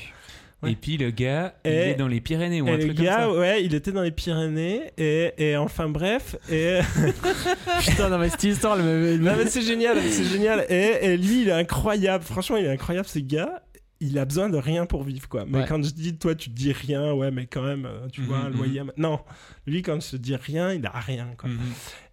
Ouais. 0.63 0.71
Et 0.71 0.75
puis 0.75 0.97
le 0.97 1.11
gars, 1.11 1.53
il 1.65 1.71
Et- 1.71 1.75
est 1.91 1.95
dans 1.95 2.07
les 2.07 2.21
Pyrénées 2.21 2.61
ou 2.61 2.67
un 2.69 2.73
le 2.77 2.79
truc 2.79 2.95
comme 2.95 3.05
gars, 3.05 3.17
ça. 3.19 3.31
ouais, 3.33 3.63
il 3.63 3.75
était 3.75 3.91
dans 3.91 4.01
les 4.01 4.11
Pyrénées, 4.11 4.91
et, 4.97 5.33
et 5.37 5.57
enfin 5.57 5.89
bref, 5.89 6.35
et. 6.49 6.79
putain, 7.81 8.09
non, 8.09 8.17
mais 8.17 8.29
cette 8.29 8.43
histoire, 8.43 8.77
me- 8.77 9.17
Non 9.17 9.33
mais 9.37 9.45
c'est 9.47 9.61
génial, 9.61 9.97
c'est 10.09 10.23
génial. 10.25 10.65
Et, 10.69 10.97
et 11.01 11.17
lui, 11.17 11.41
il 11.43 11.49
est 11.49 11.53
incroyable. 11.53 12.23
Franchement, 12.23 12.57
il 12.57 12.65
est 12.65 12.71
incroyable, 12.71 13.07
ce 13.07 13.19
gars. 13.19 13.61
Il 14.05 14.17
a 14.19 14.25
besoin 14.25 14.49
de 14.49 14.57
rien 14.57 14.85
pour 14.85 15.03
vivre, 15.03 15.29
quoi. 15.29 15.45
Mais 15.47 15.59
Ouais. 15.59 15.65
quand 15.67 15.81
je 15.81 15.91
dis, 15.91 16.17
toi, 16.17 16.35
tu 16.35 16.49
te 16.49 16.55
dis 16.55 16.73
rien, 16.73 17.13
ouais, 17.13 17.31
mais 17.31 17.45
quand 17.45 17.61
même, 17.61 17.85
euh, 17.85 18.07
tu 18.11 18.19
Mhm, 18.21 18.27
vois, 18.27 18.37
un 18.39 18.49
mhm. 18.49 18.57
loyer. 18.57 18.81
Non, 18.97 19.19
lui, 19.65 19.81
quand 19.81 20.01
je 20.01 20.11
te 20.11 20.15
dis 20.17 20.35
rien, 20.35 20.73
il 20.73 20.85
a 20.85 20.91
rien, 20.99 21.27
quoi. 21.37 21.49
Mhm. 21.49 21.59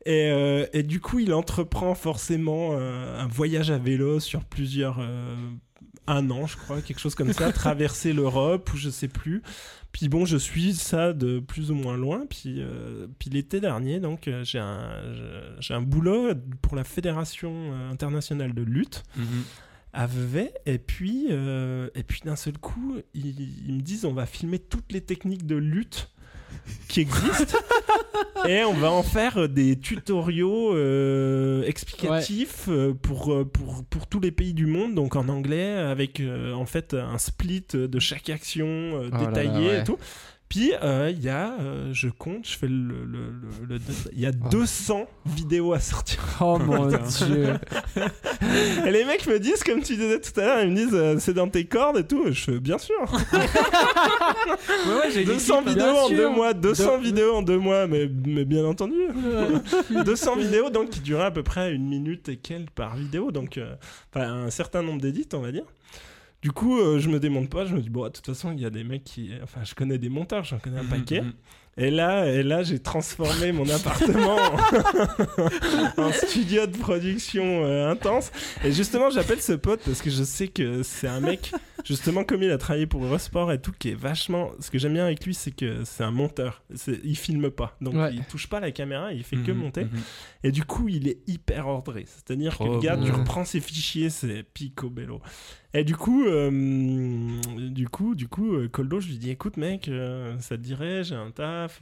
Et, 0.07 0.31
euh, 0.31 0.67
et 0.73 0.83
du 0.85 1.01
coup, 1.01 1.19
il 1.19 1.35
entreprend 1.35 1.95
forcément 1.97 2.71
euh, 2.75 3.19
un 3.21 3.27
voyage 3.27 3.71
à 3.73 3.79
vélo 3.79 4.21
sur 4.21 4.45
plusieurs. 4.45 4.99
euh, 5.01 5.35
un 6.07 6.31
an, 6.31 6.47
je 6.47 6.57
crois, 6.57 6.81
quelque 6.83 6.99
chose 7.01 7.15
comme 7.15 7.33
ça, 7.33 7.53
traverser 7.53 8.13
l'Europe 8.13 8.73
ou 8.73 8.77
je 8.77 8.91
sais 8.91 9.09
plus. 9.09 9.43
Puis 9.93 10.09
bon, 10.09 10.25
je 10.25 10.37
suis 10.37 10.73
ça 10.75 11.13
de 11.13 11.41
plus 11.41 11.71
ou 11.71 11.75
moins 11.75 11.97
loin. 11.97 12.25
Puis, 12.29 12.57
euh, 12.59 13.07
puis 13.19 13.29
l'été 13.31 13.61
dernier, 13.61 13.99
donc, 14.01 14.29
euh, 14.29 14.45
j'ai 14.45 14.59
un, 14.61 14.91
j'ai 15.61 15.75
un 15.75 15.83
boulot 15.83 16.33
pour 16.63 16.77
la 16.77 16.85
Fédération 16.85 17.53
euh, 17.73 17.91
internationale 17.91 18.55
de 18.55 18.63
lutte 18.63 19.03
Mhm. 19.17 19.43
à 19.93 20.07
Vevey. 20.07 20.53
Et 20.67 20.79
puis, 20.79 21.27
euh, 21.31 21.89
et 21.97 22.03
puis 22.05 22.21
d'un 22.25 22.37
seul 22.37 22.57
coup, 22.59 22.97
ils, 23.15 23.41
ils 23.67 23.75
me 23.75 23.81
disent 23.81 24.05
on 24.05 24.13
va 24.15 24.27
filmer 24.27 24.59
toutes 24.61 24.93
les 24.93 25.01
techniques 25.01 25.47
de 25.47 25.57
lutte 25.57 26.11
qui 26.89 27.01
existent 27.01 27.59
et 28.49 28.65
on 28.65 28.73
va 28.75 28.91
en 28.91 29.03
faire 29.03 29.39
euh, 29.39 29.49
des 29.49 29.79
tutoriaux 29.79 30.75
euh, 30.75 31.63
explicatifs 31.65 32.67
euh, 32.69 32.95
pour, 32.95 33.47
pour, 33.53 33.85
pour 33.85 34.07
tous 34.07 34.21
les 34.21 34.31
pays 34.31 34.55
du 34.55 34.67
monde, 34.67 34.95
donc 34.95 35.17
en 35.17 35.29
anglais, 35.29 35.73
avec 35.73 36.21
euh, 36.21 36.53
en 36.53 36.67
fait 36.67 36.95
un 36.95 37.19
split 37.19 37.67
de 37.73 37.99
chaque 37.99 38.31
action 38.31 38.67
euh, 38.67 39.11
Oh 39.13 39.15
là 39.15 39.21
là, 39.21 39.27
détaillé 39.27 39.69
ouais. 39.69 39.81
et 39.81 39.85
tout. 39.85 39.99
Puis 40.51 40.73
euh, 40.83 41.11
il 41.17 41.23
y 41.23 41.29
a, 41.29 41.55
euh, 41.61 41.91
je 41.93 42.09
compte, 42.09 42.45
je 42.47 42.59
fais 42.59 42.67
le, 42.67 43.07
il 44.13 44.21
y 44.21 44.27
a 44.27 44.33
Oh. 44.45 44.49
200 44.51 45.07
vidéos 45.27 45.73
à 45.73 45.81
sortir. 45.81 46.19
Oh 46.41 46.59
mon 46.59 46.87
dieu. 46.87 46.99
Et 48.87 48.91
les 48.91 49.05
mecs 49.05 49.27
me 49.27 49.39
disent, 49.39 49.63
comme 49.63 49.81
tu 49.83 49.95
disais 49.97 50.21
tout 50.21 50.39
à 50.41 50.45
l'heure, 50.45 50.63
ils 50.63 50.71
me 50.71 50.75
disent 50.77 50.95
euh, 50.95 51.17
c'est 51.21 51.35
dans 51.35 51.49
tes 51.49 51.67
cordes 51.67 51.99
et 51.99 52.05
tout. 52.07 52.25
Je 52.33 52.41
fais 52.45 52.59
bien 52.61 52.79
sûr. 52.79 52.97
Ouais, 54.87 54.95
ouais, 54.95 55.11
j'ai 55.13 55.25
200 55.25 55.63
bien 55.63 55.73
vidéos 55.73 55.97
en 55.97 56.09
deux 56.09 56.29
mois, 56.29 56.55
200 56.55 56.99
De- 56.99 57.03
vidéos 57.05 57.35
en 57.37 57.43
deux 57.43 57.59
mois, 57.59 57.87
mais, 57.87 58.11
mais 58.27 58.45
bien 58.45 58.65
entendu. 58.65 58.97
200 60.05 60.37
vidéos 60.37 60.71
donc 60.71 60.91
qui 60.91 61.01
duraient 61.01 61.27
à 61.27 61.31
peu 61.31 61.43
près 61.43 61.73
une 61.73 61.89
minute 61.89 62.29
et 62.29 62.37
quelques 62.37 62.71
par 62.71 62.97
vidéo, 62.97 63.31
donc 63.31 63.61
un 64.15 64.51
certain 64.51 64.83
nombre 64.83 65.01
d'édits, 65.01 65.29
on 65.35 65.41
va 65.41 65.53
dire. 65.53 65.65
Du 66.43 66.53
coup, 66.53 66.79
euh, 66.81 66.99
je 66.99 67.09
me 67.11 67.21
démonte 67.21 67.51
pas, 67.51 67.67
je 67.67 67.75
me 67.75 67.81
dis, 67.83 67.91
bon, 67.91 68.05
de 68.05 68.09
toute 68.09 68.25
façon, 68.25 68.53
il 68.53 68.61
y 68.61 68.65
a 68.65 68.71
des 68.71 68.83
mecs 68.85 69.05
qui. 69.05 69.31
Enfin, 69.43 69.61
je 69.63 69.75
connais 69.75 69.99
des 69.99 70.09
monteurs, 70.09 70.45
j'en 70.45 70.59
connais 70.59 70.79
un 70.81 70.85
paquet. 70.87 71.21
Mhm. 71.21 71.33
Et 71.77 71.91
là, 71.91 72.27
et 72.27 72.43
là 72.43 72.63
j'ai 72.65 72.81
transformé 72.81 73.53
mon 73.53 73.67
appartement 73.71 74.37
en, 74.37 76.03
en 76.03 76.13
studio 76.13 76.67
de 76.67 76.77
production 76.77 77.65
euh, 77.65 77.91
intense. 77.91 78.33
Et 78.65 78.73
justement, 78.73 79.09
j'appelle 79.11 79.41
ce 79.41 79.53
pote 79.53 79.81
parce 79.85 80.03
que 80.03 80.11
je 80.11 80.25
sais 80.25 80.49
que 80.49 80.83
c'est 80.83 81.07
un 81.09 81.21
mec 81.21 81.53
justement, 81.85 82.25
comme 82.25 82.43
il 82.43 82.51
a 82.51 82.59
travaillé 82.59 82.87
pour 82.87 83.05
Eurosport 83.05 83.53
et 83.53 83.61
tout, 83.61 83.73
qui 83.79 83.91
est 83.91 83.95
vachement. 83.95 84.51
Ce 84.61 84.71
que 84.71 84.79
j'aime 84.79 84.95
bien 84.95 85.05
avec 85.07 85.25
lui, 85.25 85.33
c'est 85.35 85.53
que 85.53 85.85
c'est 85.85 86.05
un 86.05 86.11
monteur. 86.11 86.63
Il 87.05 87.17
filme 87.17 87.51
pas. 87.51 87.77
Donc, 87.81 87.95
Ouais. 87.95 88.15
il 88.15 88.25
touche 88.25 88.49
pas 88.49 88.61
la 88.61 88.73
caméra, 88.73 89.13
il 89.13 89.23
fait 89.25 89.37
que 89.37 89.53
Mhm, 89.53 89.59
monter. 89.59 89.85
mhm. 89.85 89.91
Et 90.45 90.53
du 90.53 90.65
coup, 90.65 90.89
il 90.89 91.07
est 91.09 91.19
hyper 91.29 91.69
ordré. 91.69 92.05
C'est-à-dire 92.07 92.59
que 92.59 92.65
le 92.65 92.81
gars, 92.81 92.97
tu 93.03 93.11
reprends 93.13 93.45
ses 93.45 93.61
fichiers, 93.61 94.11
c'est 94.11 94.43
picobello. 94.43 95.21
Et 95.73 95.85
du 95.85 95.95
coup, 95.95 96.25
euh, 96.27 96.51
du 97.55 97.89
coup, 97.89 98.17
du 98.17 98.27
coup, 98.27 98.55
euh, 98.55 98.69
Coldo, 98.69 98.99
je 98.99 99.09
lui 99.09 99.19
dis, 99.19 99.31
écoute, 99.31 99.57
mec, 99.57 99.87
euh, 99.87 100.37
ça 100.41 100.57
te 100.57 100.63
dirait, 100.63 101.05
j'ai 101.05 101.15
un 101.15 101.31
taf, 101.31 101.81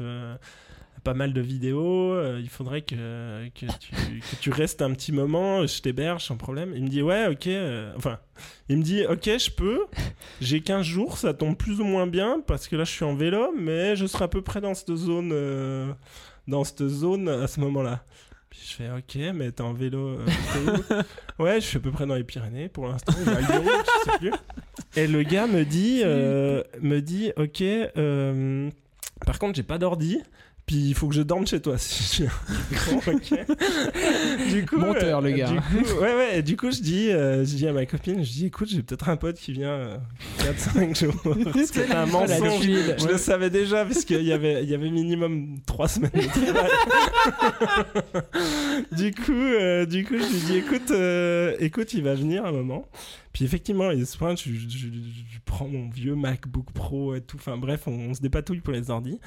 pas 1.04 1.14
mal 1.14 1.32
de 1.32 1.40
vidéos, 1.40 2.20
il 2.36 2.50
faudrait 2.50 2.82
que, 2.82 3.48
que, 3.54 3.66
tu, 4.40 4.50
restes 4.50 4.82
un 4.82 4.92
petit 4.92 5.12
moment, 5.12 5.64
je 5.66 5.80
t'héberge 5.80 6.24
sans 6.24 6.36
problème. 6.36 6.72
Il 6.76 6.82
me 6.82 6.88
dit, 6.88 7.00
ouais, 7.00 7.28
ok, 7.28 7.48
enfin, 7.96 8.18
il 8.68 8.76
me 8.76 8.82
dit, 8.82 9.06
ok, 9.06 9.24
je 9.24 9.50
peux, 9.50 9.86
j'ai 10.42 10.60
15 10.60 10.84
jours, 10.84 11.16
ça 11.16 11.32
tombe 11.32 11.56
plus 11.56 11.80
ou 11.80 11.84
moins 11.84 12.06
bien, 12.06 12.42
parce 12.46 12.68
que 12.68 12.76
là, 12.76 12.84
je 12.84 12.90
suis 12.90 13.06
en 13.06 13.14
vélo, 13.14 13.54
mais 13.56 13.96
je 13.96 14.04
serai 14.04 14.24
à 14.24 14.28
peu 14.28 14.42
près 14.42 14.60
dans 14.60 14.74
cette 14.74 14.94
zone, 14.94 15.32
dans 16.46 16.64
cette 16.64 16.86
zone 16.86 17.28
à 17.30 17.46
ce 17.46 17.60
moment-là. 17.60 18.04
Puis 18.50 18.60
je 18.66 18.74
fais 18.76 18.90
ok, 18.90 19.34
mais 19.34 19.50
t'es 19.52 19.60
en 19.62 19.72
vélo. 19.74 20.18
euh, 20.20 21.02
ouais, 21.38 21.60
je 21.60 21.66
suis 21.66 21.76
à 21.76 21.80
peu 21.80 21.90
près 21.90 22.06
dans 22.06 22.14
les 22.14 22.24
Pyrénées 22.24 22.68
pour 22.68 22.88
l'instant. 22.88 23.12
je 23.16 24.10
sais 24.10 24.18
plus. 24.18 24.32
Et 24.96 25.06
le 25.06 25.22
gars 25.22 25.46
me 25.46 25.64
dit, 25.64 26.00
euh, 26.04 26.62
me 26.80 27.00
dit 27.00 27.30
ok. 27.36 27.60
euh, 27.62 28.70
par 29.26 29.38
contre, 29.38 29.56
j'ai 29.56 29.62
pas 29.62 29.78
d'ordi. 29.78 30.22
Puis 30.68 30.76
il 30.76 30.94
faut 30.94 31.08
que 31.08 31.14
je 31.14 31.22
dorme 31.22 31.46
chez 31.46 31.60
toi 31.60 31.76
si 31.78 32.04
je 32.04 32.22
viens. 32.24 32.32
Bon, 32.92 33.12
ok. 33.14 33.34
Du 34.52 34.64
coup, 34.66 34.76
Monteur, 34.78 35.20
le 35.22 35.30
euh, 35.30 35.36
gars. 35.36 35.48
Du 35.50 35.56
coup, 35.60 35.94
ouais, 36.00 36.14
ouais. 36.14 36.42
Du 36.42 36.56
coup, 36.56 36.70
je 36.70 36.80
dis, 36.80 37.10
euh, 37.10 37.44
je 37.44 37.54
dis 37.56 37.66
à 37.66 37.72
ma 37.72 37.86
copine, 37.86 38.22
je 38.24 38.30
dis, 38.30 38.46
écoute, 38.46 38.68
j'ai 38.68 38.82
peut-être 38.82 39.08
un 39.08 39.16
pote 39.16 39.36
qui 39.36 39.52
vient 39.52 39.70
euh, 39.70 39.96
4-5 40.40 40.98
jours. 40.98 41.14
T'as 41.88 42.02
un 42.02 42.06
mensonge. 42.06 42.62
Je 42.62 43.08
le 43.08 43.18
savais 43.18 43.50
déjà 43.50 43.84
parce 43.84 44.04
qu'il 44.04 44.22
y 44.22 44.32
avait, 44.32 44.62
il 44.62 44.68
y 44.70 44.74
avait 44.74 44.90
minimum 44.90 45.58
3 45.66 45.88
semaines 45.88 46.10
de 46.14 46.52
travail. 46.52 46.70
du 48.92 49.12
coup, 49.14 49.32
euh, 49.32 49.86
du 49.86 50.04
coup, 50.04 50.14
je 50.18 50.32
lui 50.32 50.40
dis 50.46 50.56
écoute, 50.56 50.90
euh, 50.90 51.56
écoute, 51.60 51.94
il 51.94 52.02
va 52.02 52.14
venir 52.14 52.44
un 52.44 52.52
moment. 52.52 52.86
Puis 53.32 53.44
effectivement, 53.44 53.90
il 53.90 54.06
se 54.06 54.16
pointe, 54.16 54.40
je, 54.40 54.52
je- 54.52 54.68
je- 54.68 54.86
je 54.88 55.38
prends 55.44 55.68
mon 55.68 55.88
vieux 55.88 56.14
MacBook 56.14 56.72
Pro 56.72 57.14
et 57.14 57.20
tout. 57.20 57.36
Enfin 57.38 57.56
bref, 57.56 57.82
on, 57.86 57.92
on 58.10 58.14
se 58.14 58.20
dépatouille 58.20 58.60
pour 58.60 58.72
les 58.72 58.90
ordi. 58.90 59.18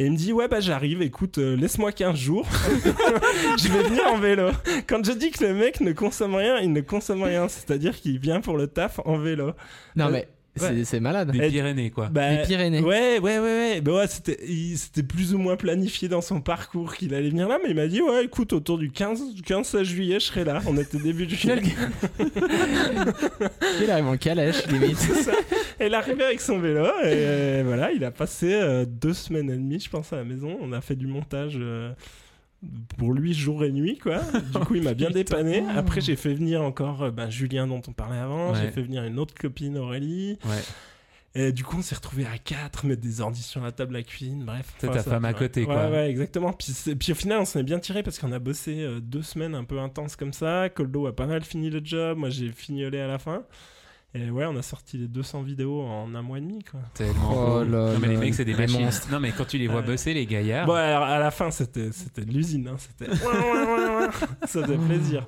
Et 0.00 0.06
il 0.06 0.12
me 0.12 0.16
dit 0.16 0.32
ouais 0.32 0.48
bah 0.48 0.60
j'arrive, 0.60 1.02
écoute, 1.02 1.36
euh, 1.36 1.54
laisse-moi 1.56 1.92
15 1.92 2.16
jours, 2.16 2.46
je 3.58 3.68
vais 3.68 3.82
venir 3.82 4.06
en 4.06 4.16
vélo. 4.16 4.48
Quand 4.86 5.04
je 5.04 5.12
dis 5.12 5.30
que 5.30 5.44
le 5.44 5.52
mec 5.52 5.82
ne 5.82 5.92
consomme 5.92 6.36
rien, 6.36 6.58
il 6.60 6.72
ne 6.72 6.80
consomme 6.80 7.22
rien, 7.22 7.48
c'est-à-dire 7.48 7.94
qu'il 8.00 8.18
vient 8.18 8.40
pour 8.40 8.56
le 8.56 8.66
taf 8.66 8.98
en 9.04 9.18
vélo. 9.18 9.52
Non, 9.96 10.06
Euh, 10.06 10.10
mais 10.10 10.28
ouais. 10.62 10.84
c'est 10.84 11.00
malade. 11.00 11.30
Des 11.32 11.38
Et- 11.38 11.48
Pyrénées, 11.50 11.90
quoi. 11.90 12.08
Bah, 12.08 12.30
Les 12.30 12.42
Pyrénées. 12.42 12.80
Ouais, 12.80 13.18
ouais, 13.18 13.38
ouais, 13.38 13.40
ouais. 13.40 13.80
Bah 13.80 13.92
ouais, 13.94 14.06
c'était, 14.06 15.02
plus 15.02 15.34
ou 15.34 15.38
moins 15.38 15.56
planifié 15.56 16.08
dans 16.08 16.20
son 16.20 16.40
parcours 16.40 16.94
qu'il 16.94 17.14
allait 17.14 17.30
venir 17.30 17.48
là, 17.48 17.58
mais 17.62 17.70
il 17.70 17.76
m'a 17.76 17.86
dit, 17.86 18.00
ouais, 18.02 18.24
écoute, 18.24 18.52
autour 18.52 18.78
du 18.78 18.90
15, 18.90 19.22
15 19.44 19.82
juillet, 19.82 20.20
je 20.20 20.26
serai 20.26 20.44
là. 20.44 20.60
On 20.66 20.76
était 20.76 20.98
début 20.98 21.26
de 21.26 21.34
juillet. 21.34 21.60
Il 23.82 23.90
arrive 23.90 24.06
en 24.06 24.16
calèche, 24.16 24.66
limite. 24.66 24.96
C'est 24.98 25.22
ça. 25.22 25.32
Et 25.78 25.86
il 25.86 25.92
est 25.92 25.96
arrivé 25.96 26.24
avec 26.24 26.40
son 26.40 26.58
vélo, 26.58 26.84
et 26.84 27.06
euh, 27.06 27.62
voilà, 27.66 27.92
il 27.92 28.04
a 28.04 28.10
passé 28.10 28.52
euh, 28.52 28.84
deux 28.86 29.14
semaines 29.14 29.50
et 29.50 29.54
demie, 29.56 29.80
je 29.80 29.88
pense, 29.88 30.12
à 30.12 30.16
la 30.16 30.24
maison. 30.24 30.58
On 30.60 30.72
a 30.72 30.80
fait 30.80 30.96
du 30.96 31.06
montage. 31.06 31.54
euh, 31.58 31.92
pour 32.98 33.12
lui 33.14 33.32
jour 33.32 33.64
et 33.64 33.72
nuit 33.72 33.96
quoi 33.98 34.18
du 34.52 34.58
coup 34.66 34.74
il 34.74 34.82
m'a 34.82 34.92
bien 34.94 35.10
dépanné 35.12 35.64
après 35.74 36.00
j'ai 36.02 36.16
fait 36.16 36.34
venir 36.34 36.62
encore 36.62 37.04
euh, 37.04 37.10
ben, 37.10 37.30
Julien 37.30 37.66
dont 37.66 37.80
on 37.88 37.92
parlait 37.92 38.18
avant 38.18 38.54
j'ai 38.54 38.64
Ouais. 38.64 38.70
fait 38.70 38.82
venir 38.82 39.02
une 39.04 39.18
autre 39.18 39.34
copine 39.34 39.78
Aurélie 39.78 40.38
Ouais. 40.44 40.62
et 41.34 41.52
du 41.52 41.62
coup, 41.64 41.76
on 41.78 41.82
s'est 41.82 41.94
retrouvés 41.94 42.26
à 42.26 42.36
4, 42.38 42.84
mettre 42.86 43.00
des 43.00 43.20
ordi 43.20 43.40
sur 43.42 43.62
la 43.62 43.70
table 43.72 43.94
à 43.96 44.02
cuisine, 44.02 44.44
bref. 44.44 44.74
C'est 44.78 44.90
ta 44.90 45.02
femme 45.02 45.24
à 45.24 45.28
ouais. 45.28 45.34
côté, 45.34 45.60
Ouais, 45.60 45.66
quoi. 45.66 45.88
Ouais, 45.88 46.10
exactement. 46.10 46.52
Puis, 46.52 46.74
puis 46.98 47.12
au 47.12 47.14
final, 47.14 47.38
on 47.38 47.44
s'en 47.44 47.60
est 47.60 47.62
bien 47.64 47.78
tiré 47.78 48.02
parce 48.02 48.18
qu'on 48.18 48.32
a 48.32 48.40
bossé 48.40 48.80
euh, 48.80 48.98
deux 49.00 49.22
semaines 49.22 49.54
un 49.54 49.62
peu 49.62 49.78
intenses 49.78 50.16
comme 50.16 50.32
ça. 50.32 50.68
Coldo 50.68 51.06
a 51.06 51.14
pas 51.14 51.26
mal 51.26 51.44
fini 51.44 51.70
le 51.70 51.80
job. 51.84 52.18
Moi, 52.18 52.30
j'ai 52.30 52.50
fignolé 52.50 52.98
à 52.98 53.06
la 53.06 53.18
fin. 53.20 53.44
Et 54.12 54.28
ouais, 54.28 54.44
on 54.44 54.56
a 54.56 54.62
sorti 54.62 54.98
les 54.98 55.06
200 55.06 55.42
vidéos 55.42 55.82
en 55.82 56.12
un 56.16 56.22
mois 56.22 56.38
et 56.38 56.40
demi, 56.40 56.64
quoi. 56.64 56.80
Tellement 56.94 57.30
Oh 57.58 57.62
là 57.64 57.92
Non, 57.92 57.98
mais 58.00 58.08
les 58.08 58.16
mecs, 58.16 58.34
c'est 58.34 58.44
des 58.44 58.54
machines. 58.54 58.82
monstres. 58.82 59.06
Non, 59.12 59.20
mais 59.20 59.30
quand 59.30 59.44
tu 59.44 59.56
les 59.56 59.68
vois 59.68 59.82
bosser, 59.82 60.14
les 60.14 60.26
gaillards. 60.26 60.66
Bon, 60.66 60.72
alors, 60.74 61.04
à 61.04 61.20
la 61.20 61.30
fin, 61.30 61.52
c'était, 61.52 61.92
c'était 61.92 62.24
de 62.24 62.32
l'usine. 62.32 62.66
Hein. 62.66 62.76
C'était... 62.78 63.14
ça 64.46 64.62
faisait 64.64 64.78
plaisir. 64.78 65.26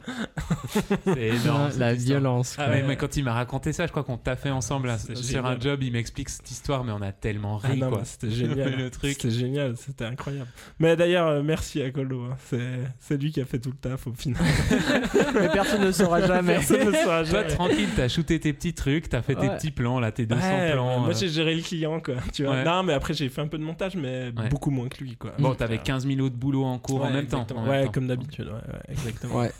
C'est 1.04 1.20
énorme. 1.28 1.70
La 1.78 1.94
violence. 1.94 2.56
Ah 2.58 2.64
quoi. 2.64 2.74
ouais, 2.74 2.82
mais 2.82 2.96
quand 2.96 3.16
il 3.16 3.22
m'a 3.24 3.34
raconté 3.34 3.72
ça, 3.72 3.86
je 3.86 3.92
crois 3.92 4.02
qu'on 4.02 4.16
t'a 4.18 4.34
fait 4.34 4.50
ensemble 4.50 4.88
là, 4.88 4.98
C'était 4.98 5.14
sur 5.14 5.46
un 5.46 5.60
job, 5.60 5.80
il 5.82 5.92
m'explique 5.92 6.28
cette 6.28 6.50
histoire, 6.50 6.82
mais 6.82 6.90
on 6.92 7.02
a 7.02 7.12
tellement 7.12 7.60
Ah 7.62 7.68
ri 7.68 7.78
non, 7.78 7.90
quoi. 7.90 8.04
c'était 8.04 8.30
génial. 8.30 8.76
Le 8.76 8.90
truc. 8.90 9.12
C'était 9.12 9.30
génial, 9.30 9.76
c'était 9.76 10.06
incroyable. 10.06 10.48
Mais 10.80 10.96
d'ailleurs, 10.96 11.28
euh, 11.28 11.42
merci 11.44 11.80
à 11.82 11.90
Coldo. 11.92 12.22
hein. 12.24 12.36
C'est, 12.50 12.78
c'est 12.98 13.16
lui 13.20 13.30
qui 13.30 13.40
a 13.40 13.44
fait 13.44 13.58
tout 13.60 13.70
le 13.70 13.76
taf 13.76 14.06
au 14.08 14.12
final. 14.12 14.42
Mais 15.34 15.48
personne 15.52 15.82
ne 15.84 15.92
saura 15.92 16.26
jamais. 16.26 16.54
Personne 16.54 16.86
ne 16.88 16.92
saura 16.92 17.22
Toi, 17.22 17.42
jamais. 17.42 17.48
tranquille, 17.54 17.88
t'as 17.94 18.08
shooté 18.08 18.40
tes 18.40 18.52
petits 18.72 18.82
trucs, 18.82 19.08
t'as 19.08 19.22
fait 19.22 19.34
tes 19.34 19.48
petits 19.48 19.70
plans 19.70 20.00
là, 20.00 20.10
tes 20.12 20.26
200 20.26 20.40
Ouais, 20.42 20.72
plans. 20.72 21.00
Moi, 21.00 21.10
euh. 21.10 21.14
j'ai 21.18 21.28
géré 21.28 21.54
le 21.54 21.62
client, 21.62 22.00
quoi. 22.00 22.14
Tu 22.32 22.44
vois. 22.44 22.54
Ouais. 22.54 22.64
Non, 22.64 22.82
mais 22.82 22.92
après, 22.92 23.14
j'ai 23.14 23.28
fait 23.28 23.40
un 23.40 23.46
peu 23.46 23.58
de 23.58 23.62
montage, 23.64 23.96
mais 23.96 24.32
Ouais. 24.36 24.48
beaucoup 24.48 24.70
moins 24.70 24.88
que 24.88 25.02
lui, 25.02 25.16
quoi. 25.16 25.32
Bon, 25.38 25.54
t'avais 25.54 25.78
15 25.78 26.06
000 26.06 26.20
autres 26.20 26.36
boulots 26.36 26.64
en 26.64 26.78
cours 26.78 27.04
en 27.04 27.10
même 27.10 27.26
temps. 27.26 27.46
même 27.54 27.68
Ouais, 27.68 27.84
temps. 27.86 27.92
comme 27.92 28.06
d'habitude. 28.08 28.46
Ouais, 28.46 28.52
ouais, 28.54 28.80
exactement. 28.88 29.36
Ouais. 29.40 29.52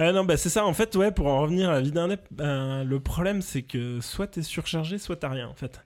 Euh, 0.00 0.12
non, 0.12 0.24
bah 0.24 0.36
c'est 0.36 0.50
ça. 0.50 0.66
En 0.66 0.74
fait, 0.74 0.94
ouais, 0.96 1.10
pour 1.10 1.26
en 1.26 1.40
revenir 1.40 1.70
à 1.70 1.74
la 1.74 1.80
vie 1.80 1.90
d'un 1.92 2.10
ép, 2.10 2.20
euh, 2.40 2.84
le 2.84 3.00
problème, 3.00 3.40
c'est 3.40 3.62
que 3.62 4.00
soit 4.00 4.26
t'es 4.26 4.42
surchargé, 4.42 4.98
soit 4.98 5.16
t'as 5.16 5.30
rien, 5.30 5.48
en 5.48 5.54
fait. 5.54 5.80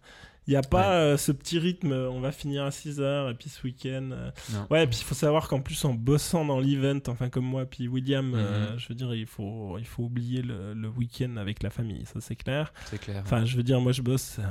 Il 0.51 0.55
n'y 0.55 0.57
a 0.57 0.63
pas 0.63 0.95
euh, 0.95 1.17
ce 1.17 1.31
petit 1.31 1.61
rythme, 1.61 1.93
euh, 1.93 2.11
on 2.11 2.19
va 2.19 2.33
finir 2.33 2.65
à 2.65 2.73
6 2.73 3.01
heures, 3.01 3.31
et 3.31 3.35
puis 3.35 3.49
ce 3.49 3.63
week-end. 3.63 4.11
euh. 4.11 4.31
Ouais, 4.69 4.85
puis 4.89 4.99
il 5.01 5.05
faut 5.05 5.15
savoir 5.15 5.47
qu'en 5.47 5.61
plus, 5.61 5.85
en 5.85 5.95
bossant 5.95 6.45
dans 6.45 6.59
l'event, 6.59 6.99
enfin 7.07 7.29
comme 7.29 7.45
moi, 7.45 7.67
puis 7.67 7.87
William, 7.87 8.33
euh, 8.35 8.73
Mhm. 8.73 8.79
je 8.81 8.89
veux 8.89 8.97
dire, 8.97 9.15
il 9.15 9.27
faut, 9.27 9.77
il 9.79 9.87
faut 9.87 10.03
oublier 10.03 10.43
le, 10.43 10.75
le 10.75 10.89
week-end 10.89 11.37
avec 11.37 11.63
la 11.63 11.71
famille, 11.71 12.05
ça 12.05 12.21
c'est 12.21 12.35
clair. 12.35 12.73
C'est 12.87 12.99
clair. 12.99 13.23
Enfin, 13.25 13.45
je 13.45 13.57
veux 13.57 13.63
dire, 13.63 13.81
moi 13.81 13.93
je 13.93 14.03
bosse 14.03 14.39
euh, 14.41 14.43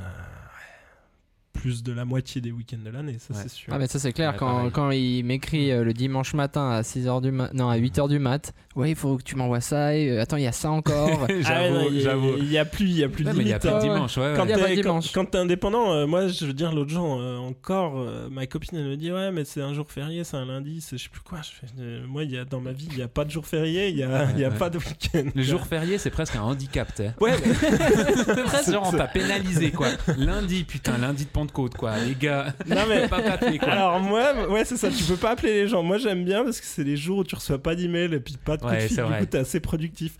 plus 1.60 1.82
de 1.82 1.92
la 1.92 2.04
moitié 2.06 2.40
des 2.40 2.52
week-ends 2.52 2.78
de 2.82 2.90
l'année, 2.90 3.16
ça 3.18 3.34
Ouais. 3.34 3.40
c'est 3.42 3.50
sûr. 3.50 3.72
Ah 3.74 3.78
mais 3.78 3.86
ça 3.86 3.98
c'est 3.98 4.12
clair 4.12 4.30
Ouais, 4.32 4.38
quand, 4.38 4.70
quand 4.70 4.90
il 4.92 5.22
m'écrit 5.24 5.70
euh, 5.72 5.84
le 5.84 5.92
dimanche 5.92 6.32
matin 6.34 6.70
à 6.70 6.80
6h 6.82 7.20
du 7.20 7.30
mat 7.32 7.52
non 7.52 7.68
à 7.68 7.76
8h 7.76 8.08
du 8.08 8.18
mat 8.18 8.54
ouais 8.76 8.90
il 8.90 8.96
faut 8.96 9.16
que 9.18 9.22
tu 9.22 9.36
m'envoies 9.36 9.60
ça 9.60 9.94
et, 9.94 10.10
euh, 10.10 10.22
attends 10.22 10.36
il 10.38 10.44
y 10.44 10.46
a 10.46 10.52
ça 10.52 10.70
encore 10.70 11.26
Ah 11.28 11.28
ouais, 11.28 11.42
j'avoue, 11.42 11.86
il 11.90 11.96
y 11.96 12.00
j'avoue. 12.00 12.36
Y 12.38 12.58
a 12.58 12.64
plus, 12.64 12.84
il 12.86 12.98
y 12.98 13.04
a 13.04 13.08
plus 13.08 13.24
de 13.24 13.30
il 13.40 13.48
y 13.48 13.52
a 13.52 13.58
pas 13.58 13.74
de 13.74 13.80
dimanche, 13.80 14.16
ouais. 14.16 14.32
Quand 14.36 14.44
Il 14.44 14.50
y 14.50 14.52
a 14.54 14.58
pas 14.58 14.62
de 14.70 14.74
t'es 14.74 14.76
quand, 14.76 14.82
dimanche. 15.00 15.12
quand 15.12 15.24
t'es 15.26 15.38
indépendant, 15.38 15.92
euh, 15.92 16.06
moi 16.06 16.28
je 16.28 16.44
veux 16.46 16.52
dire 16.54 16.72
l'autre 16.72 16.90
jour 16.90 17.18
euh, 17.20 17.36
encore, 17.36 17.98
euh, 17.98 18.28
ma 18.30 18.46
copine 18.46 18.78
elle 18.78 18.86
me 18.86 18.96
dit 18.96 19.12
ouais 19.12 19.30
mais 19.30 19.44
c'est 19.44 19.60
un 19.60 19.74
jour 19.74 19.90
férié, 19.90 20.24
c'est 20.24 20.36
un 20.38 20.46
lundi, 20.46 20.80
c'est 20.80 20.96
je 20.96 21.04
sais 21.04 21.08
plus 21.10 21.20
quoi. 21.20 21.40
Je 21.42 21.50
fais, 21.50 21.66
euh, 21.80 22.06
moi 22.06 22.24
il 22.24 22.30
y 22.30 22.38
a 22.38 22.44
dans 22.44 22.60
ma 22.60 22.72
vie 22.72 22.88
il 22.92 22.98
y 22.98 23.02
a 23.02 23.08
pas 23.08 23.24
de 23.24 23.30
jour 23.30 23.46
férié, 23.46 23.88
il 23.90 23.96
y 23.98 24.02
a, 24.02 24.30
il 24.32 24.38
y 24.40 24.44
a 24.44 24.48
Ouais. 24.50 24.56
pas 24.56 24.70
de 24.70 24.78
week-end. 24.78 25.24
Le 25.34 25.42
jour 25.42 25.66
férié, 25.66 25.98
c'est 25.98 26.10
presque 26.10 26.36
un 26.36 26.42
handicap, 26.42 26.88
tu 26.94 27.02
sais. 27.02 27.12
Ouais. 27.20 27.32
C'est 28.24 28.42
presque 28.44 28.70
genre 28.72 28.88
on 28.92 28.96
t'a 28.96 29.06
pénalisé, 29.08 29.70
quoi. 29.70 29.88
Lundi, 30.16 30.64
putain, 30.64 30.98
lundi 30.98 31.24
de 31.24 31.30
Pentecôte, 31.50 31.76
quoi. 31.76 31.98
Les 31.98 32.14
gars, 32.14 32.54
non 32.66 32.82
mais 32.88 33.08
pas 33.08 33.20
quoi. 33.22 33.68
Alors 33.72 34.00
moi, 34.00 34.48
ouais 34.48 34.64
c'est 34.64 34.76
ça, 34.76 34.90
tu 34.90 35.04
peux 35.04 35.16
pas 35.16 35.30
appeler 35.30 35.52
les 35.62 35.68
gens. 35.68 35.82
Moi 35.82 35.98
j'aime 35.98 36.24
bien 36.24 36.44
parce 36.44 36.60
que 36.60 36.66
c'est 36.66 36.84
les 36.84 36.96
jours 36.96 37.18
où 37.18 37.24
tu 37.24 37.34
reçois 37.34 37.58
pas 37.62 37.74
d'email 37.74 38.14
et 38.14 38.20
puis 38.20 38.36
pas 38.42 38.56
de 38.56 38.62
coup 38.62 38.68
Ouais, 38.68 38.76
de 38.82 38.88
fil, 38.88 38.96
du 38.96 39.02
vrai. 39.02 39.18
coup 39.20 39.26
t'es 39.26 39.38
assez 39.38 39.60
productif. 39.60 40.16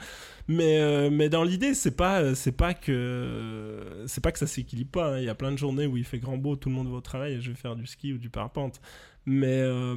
Mais, 0.48 0.80
euh, 0.80 1.10
mais 1.12 1.28
dans 1.28 1.44
l'idée, 1.44 1.74
c'est 1.74 1.92
pas, 1.96 2.20
euh, 2.22 2.34
c'est 2.34 2.50
pas 2.50 2.74
que, 2.74 3.78
c'est 4.06 4.20
pas 4.22 4.32
que 4.32 4.38
ça 4.38 4.48
s'équilibre 4.48 4.90
pas. 4.90 5.14
hein. 5.14 5.18
Il 5.18 5.24
y 5.24 5.28
a 5.28 5.34
plein 5.34 5.52
de 5.52 5.56
journées 5.58 5.86
où 5.86 5.96
il 5.96 6.04
fait 6.04 6.18
grand 6.18 6.36
beau, 6.38 6.56
tout 6.56 6.68
le 6.70 6.74
monde 6.74 6.88
va 6.88 6.96
au 6.96 7.00
travail 7.00 7.34
et 7.34 7.40
je 7.40 7.50
vais 7.50 7.56
faire 7.56 7.76
du 7.76 7.86
ski 7.86 8.12
ou 8.12 8.18
du 8.18 8.30
parapente. 8.30 8.80
Mais, 9.26 9.60
euh, 9.60 9.94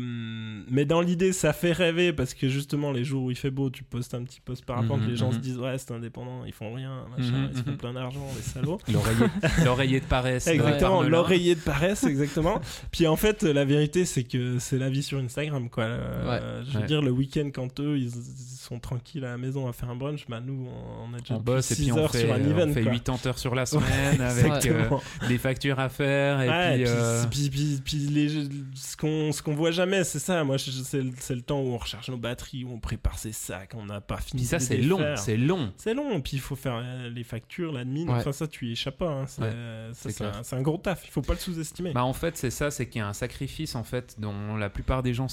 mais 0.70 0.84
dans 0.86 1.00
l'idée, 1.00 1.32
ça 1.32 1.54
fait 1.54 1.72
rêver 1.72 2.12
parce 2.12 2.34
que 2.34 2.50
justement, 2.50 2.92
les 2.92 3.06
jours 3.06 3.24
où 3.24 3.32
il 3.32 3.38
fait 3.38 3.50
beau, 3.52 3.70
tu 3.70 3.84
postes 3.84 4.14
un 4.14 4.24
petit 4.24 4.42
post 4.42 4.66
parapente, 4.66 5.02
Mhm, 5.02 5.08
les 5.10 5.16
gens 5.16 5.28
mhm. 5.30 5.34
se 5.36 5.40
disent 5.40 5.58
ouais, 5.58 5.78
c'est 5.78 5.92
indépendant, 5.92 6.44
ils 6.46 6.52
font 6.52 6.74
rien, 6.74 7.06
machin, 7.10 7.32
Mhm, 7.32 7.50
ils 7.52 7.58
se 7.58 7.64
font 7.64 7.72
mhm. 7.72 7.78
plein 7.78 7.94
d'argent, 7.94 8.28
les 8.36 8.42
salauds. 8.42 8.80
L'oreiller, 8.92 9.26
l'oreiller 9.66 10.00
de 10.02 10.06
paresse. 10.06 10.48
Exactement, 10.48 11.02
l'oreiller 11.04 11.56
de 11.56 11.62
paresse, 11.62 12.04
exactement. 12.04 12.60
Puis 12.92 13.08
en 13.08 13.16
fait, 13.16 13.44
la 13.44 13.64
vérité, 13.64 14.04
c'est 14.06 14.24
que 14.24 14.60
c'est 14.60 14.78
la 14.78 14.90
vie 14.90 15.02
sur 15.04 15.20
Instagram, 15.20 15.70
quoi. 15.70 15.86
Euh, 15.86 16.64
Je 16.66 16.72
veux 16.72 16.80
Ouais. 16.82 16.86
dire, 16.88 17.02
le 17.02 17.12
week-end, 17.12 17.50
quand 17.54 17.80
eux, 17.80 17.98
ils, 17.98 18.08
ils 18.08 18.58
sont 18.60 18.80
tranquilles 18.80 19.24
à 19.26 19.30
la 19.32 19.38
maison 19.38 19.68
à 19.70 19.74
faire 19.74 19.90
un 19.90 19.96
brunch, 19.96 20.26
bah 20.28 20.42
nous, 20.46 20.68
on, 21.08 21.14
a 21.14 21.20
déjà 21.20 21.36
On 21.36 21.40
bosse 21.40 21.72
et 21.72 21.76
6 21.76 21.82
puis 21.84 21.92
on 21.94 21.98
heures 21.98 22.12
fait, 22.12 22.22
sur 22.26 22.34
un 22.34 22.40
event, 22.44 22.68
on 22.70 22.74
fait 22.74 22.84
quoi. 22.84 22.92
80 22.92 23.28
heures 23.28 23.40
sur 23.40 23.56
la 23.56 23.66
semaine 23.66 24.20
Ouais, 24.20 24.26
avec 24.26 24.66
euh, 24.66 24.90
des 25.30 25.38
factures 25.38 25.80
à 25.80 25.88
faire 25.90 26.42
et 26.42 26.76
puis, 26.76 26.86
euh, 26.88 27.24
puis, 27.32 27.50
puis- 27.50 27.82
puis 27.84 27.98
les, 28.08 28.30
ce 28.76 28.98
qu'on 28.98 29.13
ce 29.32 29.42
qu'on 29.42 29.54
voit 29.56 29.72
jamais, 29.72 30.04
c'est 30.04 30.20
ça. 30.20 30.44
Moi, 30.44 30.58
c'est 30.58 31.02
le- 31.02 31.42
temps 31.42 31.60
où 31.62 31.68
on 31.74 31.78
recharge 31.78 32.10
nos 32.10 32.18
batteries, 32.18 32.64
où 32.64 32.72
on 32.74 32.80
prépare 32.80 33.18
ses 33.18 33.32
sacs, 33.32 33.74
on 33.76 33.86
n'a 33.86 34.02
pas 34.02 34.18
fini. 34.18 34.42
puis 34.42 34.48
ça 34.48 34.60
c'est 34.60 34.78
long, 34.78 35.16
c'est 35.18 35.38
long. 35.38 35.74
C'est 35.78 35.94
long, 35.94 36.22
puis 36.22 36.34
il 36.38 36.40
faut 36.40 36.56
faire 36.56 36.82
euh, 36.84 37.10
les 37.10 37.24
factures, 37.24 37.72
l'admin. 37.72 38.06
Ouais. 38.08 38.20
Enfin, 38.20 38.32
ça, 38.32 38.48
tu 38.48 38.68
y 38.68 38.72
échappes 38.72 38.98
pas. 38.98 39.10
hein. 39.12 39.26
C'est 39.28 39.42
Ouais, 39.42 39.52
ça, 39.94 40.32
c'est 40.44 40.56
un, 40.56 40.62
gros 40.62 40.78
taf. 40.78 41.04
Il 41.06 41.12
faut 41.12 41.22
pas 41.22 41.34
le 41.34 41.40
sous-estimer. 41.40 41.92
Bah 41.94 42.04
en 42.04 42.14
fait 42.14 42.38
c'est 42.38 42.50
ça, 42.52 42.72
c'est 42.72 42.88
qu'il 42.88 43.00
y 43.00 43.02
a 43.02 43.08
un 43.08 43.14
sacrifice 43.14 43.76
en 43.76 43.84
fait 43.84 44.16
dont 44.20 44.56
la 44.56 44.70
plupart 44.70 45.04
des 45.04 45.14
gens 45.14 45.28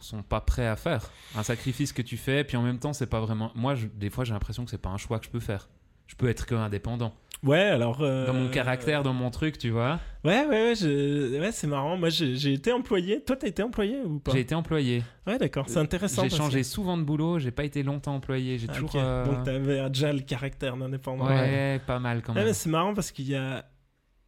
sont 0.00 0.22
pas 0.22 0.40
prêts 0.40 0.66
à 0.66 0.76
faire. 0.76 1.10
Un 1.34 1.42
sacrifice 1.42 1.92
que 1.92 2.02
tu 2.02 2.16
fais, 2.16 2.44
puis 2.44 2.56
en 2.56 2.62
même 2.62 2.78
temps 2.78 2.92
c'est 2.92 3.06
pas 3.06 3.20
vraiment. 3.20 3.50
Moi 3.54 3.74
je- 3.74 3.86
des 3.86 4.10
fois 4.10 4.24
j'ai 4.24 4.32
l'impression 4.32 4.64
que 4.64 4.70
c'est 4.70 4.78
pas 4.80 4.90
un 4.90 4.98
choix 4.98 5.18
que 5.18 5.26
je 5.26 5.30
peux 5.30 5.40
faire. 5.40 5.68
Je 6.06 6.14
peux 6.14 6.28
être 6.28 6.46
que 6.46 6.54
indépendant. 6.54 7.12
Ouais, 7.42 7.60
alors. 7.60 8.00
euh, 8.00 8.26
Dans 8.26 8.32
mon 8.34 8.48
caractère, 8.48 9.02
dans 9.02 9.12
mon 9.12 9.30
truc, 9.30 9.58
tu 9.58 9.70
vois. 9.70 10.00
Ouais, 10.24 10.46
ouais, 10.46 10.48
ouais, 10.48 10.74
je- 10.74 11.38
ouais 11.38 11.52
c'est 11.52 11.66
marrant. 11.66 11.96
Moi, 11.96 12.08
j'ai 12.08 12.52
été 12.52 12.72
employé. 12.72 13.22
Toi, 13.22 13.36
t'as 13.36 13.46
été 13.46 13.62
employé 13.62 14.00
ou 14.02 14.18
pas? 14.18 14.32
J'ai 14.32 14.40
été 14.40 14.54
employé. 14.54 15.02
Ouais, 15.26 15.38
d'accord, 15.38 15.66
c'est 15.68 15.78
intéressant. 15.78 16.22
J'ai 16.24 16.30
changé 16.36 16.62
souvent 16.62 16.96
de 16.96 17.02
boulot, 17.02 17.38
j'ai 17.38 17.50
pas 17.52 17.64
été 17.64 17.82
longtemps 17.82 18.14
employé. 18.16 18.58
J'ai 18.58 18.66
Ah, 18.70 18.74
toujours. 18.74 18.92
euh, 18.96 19.24
Donc, 19.26 19.44
t'avais 19.44 19.88
déjà 19.90 20.12
le 20.12 20.20
caractère 20.20 20.76
d'indépendant. 20.76 21.26
Ouais, 21.26 21.80
pas 21.86 21.98
mal 21.98 22.22
quand 22.22 22.32
Ouais, 22.32 22.40
même. 22.40 22.48
mais 22.48 22.54
c'est 22.54 22.70
marrant 22.70 22.94
parce 22.94 23.12
qu'il 23.12 23.28
y 23.28 23.36
a, 23.36 23.64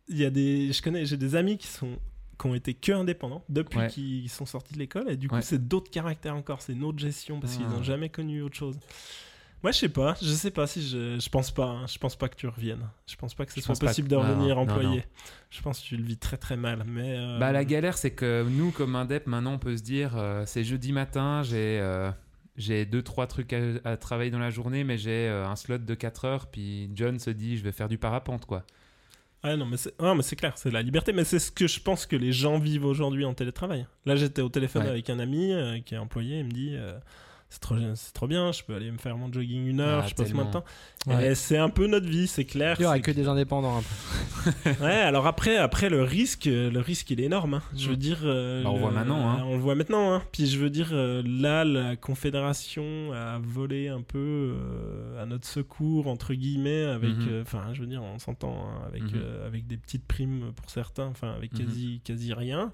il 0.09 0.19
y 0.19 0.25
a 0.25 0.31
des, 0.31 0.73
je 0.73 0.81
connais, 0.83 1.05
j'ai 1.05 1.17
des 1.17 1.35
amis 1.35 1.59
qui 1.59 1.67
sont, 1.67 1.97
qui 2.41 2.47
ont 2.47 2.55
été 2.55 2.73
que 2.75 2.93
indépendants 2.93 3.43
depuis 3.49 3.79
Ouais. 3.81 3.89
qu'ils 3.89 4.29
sont 4.31 4.47
sortis 4.47 4.75
de 4.75 4.79
l'école 4.79 5.11
et 5.11 5.17
du 5.17 5.29
coup 5.29 5.35
Ouais. 5.35 5.43
c'est 5.43 5.67
d'autres 5.67 5.91
caractères 5.91 6.37
encore, 6.37 6.63
c'est 6.63 6.73
une 6.75 6.85
autre 6.85 6.99
gestion 6.99 7.41
parce 7.41 7.57
qu'ils 7.57 7.67
Ah. 7.69 7.75
n'ont 7.75 7.83
jamais 7.83 8.11
connu 8.11 8.43
autre 8.43 8.55
chose. 8.57 8.79
Moi 9.63 9.73
je 9.73 9.79
sais 9.79 9.89
pas, 9.89 10.15
je 10.23 10.29
sais 10.29 10.51
pas 10.53 10.67
si 10.69 10.87
je, 10.87 11.19
je 11.19 11.29
pense 11.31 11.51
pas, 11.51 11.65
hein. 11.67 11.87
je 11.89 11.99
pense 11.99 12.15
pas 12.15 12.29
que 12.29 12.37
tu 12.37 12.47
reviennes, 12.47 12.89
je 13.09 13.17
pense 13.17 13.35
pas 13.35 13.45
que 13.45 13.53
ce 13.53 13.59
Je 13.61 13.65
soit 13.65 13.75
possible 13.75 14.07
que- 14.07 14.13
de 14.13 14.17
revenir 14.17 14.55
non, 14.55 14.63
employé. 14.63 14.99
non. 14.99 15.03
Je 15.51 15.63
pense 15.63 15.81
que 15.81 15.87
tu 15.87 15.97
le 15.97 16.05
vis 16.05 16.17
très 16.17 16.37
très 16.37 16.57
mal, 16.57 16.85
mais. 16.87 17.17
euh, 17.19 17.39
Bah 17.41 17.51
la 17.51 17.65
galère 17.65 17.99
c'est 17.99 18.13
que 18.13 18.45
nous 18.49 18.71
comme 18.71 18.95
indep 18.95 19.27
maintenant 19.27 19.55
on 19.55 19.59
peut 19.59 19.77
se 19.77 19.83
dire 19.83 20.17
euh, 20.17 20.45
c'est 20.47 20.63
jeudi 20.63 20.93
matin, 20.93 21.43
j'ai 21.43 21.81
euh, 21.81 22.11
j'ai 22.57 22.87
deux 22.87 23.03
trois 23.03 23.27
trucs 23.27 23.53
à, 23.53 23.59
à 23.85 23.97
travailler 23.97 24.31
dans 24.31 24.39
la 24.39 24.51
journée 24.51 24.85
mais 24.85 24.97
j'ai 24.97 25.29
euh, 25.29 25.45
un 25.49 25.57
slot 25.57 25.79
de 25.79 25.95
4 25.95 26.25
heures 26.25 26.47
puis 26.47 26.91
John 26.95 27.19
se 27.19 27.31
dit 27.31 27.57
je 27.57 27.65
vais 27.65 27.73
faire 27.73 27.89
du 27.89 27.99
parapente 27.99 28.47
quoi. 28.47 28.65
Ah 29.43 29.57
non, 29.57 29.67
mais 29.67 29.77
c'est 29.77 29.95
c'est 30.23 30.37
clair, 30.37 30.53
c'est 30.57 30.71
la 30.73 30.83
liberté. 30.83 31.13
Mais 31.13 31.23
c'est 31.23 31.39
ce 31.39 31.53
que 31.53 31.69
je 31.69 31.79
pense 31.81 32.07
que 32.07 32.17
les 32.17 32.33
gens 32.33 32.59
vivent 32.59 32.85
aujourd'hui 32.85 33.25
en 33.25 33.35
télétravail. 33.35 33.87
Là, 34.05 34.17
j'étais 34.17 34.43
au 34.43 34.49
téléphone 34.49 34.83
Ouais. 34.83 34.89
avec 34.89 35.11
un 35.11 35.21
ami 35.21 35.53
qui 35.87 35.95
est 35.95 35.99
employé. 35.99 36.41
Il 36.41 36.47
me 36.47 36.51
dit 36.51 36.77
c'est 37.51 37.61
trop, 37.61 37.77
c'est 37.95 38.13
trop 38.13 38.27
bien, 38.27 38.53
je 38.53 38.63
peux 38.63 38.75
aller 38.75 38.91
me 38.91 38.99
faire 38.99 39.17
mon 39.17 39.33
jogging 39.33 39.67
une 39.67 39.81
heure, 39.81 40.03
Ah, 40.05 40.09
je 40.09 40.15
passe 40.15 40.35
moins 40.35 40.45
de 40.45 40.51
temps. 40.53 40.65
Ouais. 41.07 41.35
C'est 41.35 41.57
un 41.57 41.71
peu 41.71 41.87
notre 41.87 42.07
vie, 42.07 42.27
c'est 42.27 42.45
clair. 42.45 42.77
Il 42.79 42.83
y 42.83 42.85
aura 42.85 42.99
que 43.01 43.11
des 43.11 43.27
indépendants 43.27 43.79
un 43.79 43.83
peu. 43.83 44.71
Ouais, 44.85 44.93
alors 44.93 45.27
après, 45.27 45.57
après 45.57 45.89
le 45.89 46.03
risque, 46.03 46.45
le 46.45 46.79
risque 46.81 47.11
il 47.11 47.21
est 47.21 47.25
énorme. 47.25 47.55
hein. 47.55 47.63
Je 47.75 47.89
veux 47.89 47.95
Mm. 47.95 47.99
dire, 47.99 48.19
euh, 48.25 48.63
Bah, 48.63 48.71
on 48.71 48.75
le- 48.75 48.81
voit 48.81 48.91
maintenant, 48.91 49.29
hein. 49.31 49.43
On 49.47 49.55
le 49.55 49.61
voit 49.61 49.75
maintenant. 49.75 50.13
hein. 50.15 50.23
Puis 50.33 50.47
je 50.47 50.59
veux 50.59 50.69
dire, 50.71 50.91
euh, 50.93 51.23
là, 51.27 51.65
la 51.65 51.97
Confédération 51.97 53.13
a 53.15 53.39
volé 53.43 53.89
un 53.89 54.03
peu 54.03 54.19
euh, 54.55 55.23
à 55.23 55.27
notre 55.27 55.47
secours 55.47 56.07
entre 56.07 56.35
guillemets, 56.35 56.85
avec, 56.85 57.17
Mhm. 57.17 57.29
euh, 57.31 57.43
enfin, 57.43 57.65
je 57.73 57.81
veux 57.81 57.87
dire, 57.87 58.03
on 58.03 58.19
s'entend 58.19 58.67
hein, 58.69 58.83
avec 58.87 59.03
Mhm. 59.05 59.11
euh, 59.17 59.47
avec 59.47 59.67
des 59.67 59.77
petites 59.79 60.07
primes 60.07 60.53
pour 60.55 60.69
certains, 60.71 61.07
enfin, 61.07 61.33
avec 61.33 61.53
Mhm. 61.55 61.59
quasi 61.67 62.01
quasi 62.05 62.35
rien. 62.35 62.73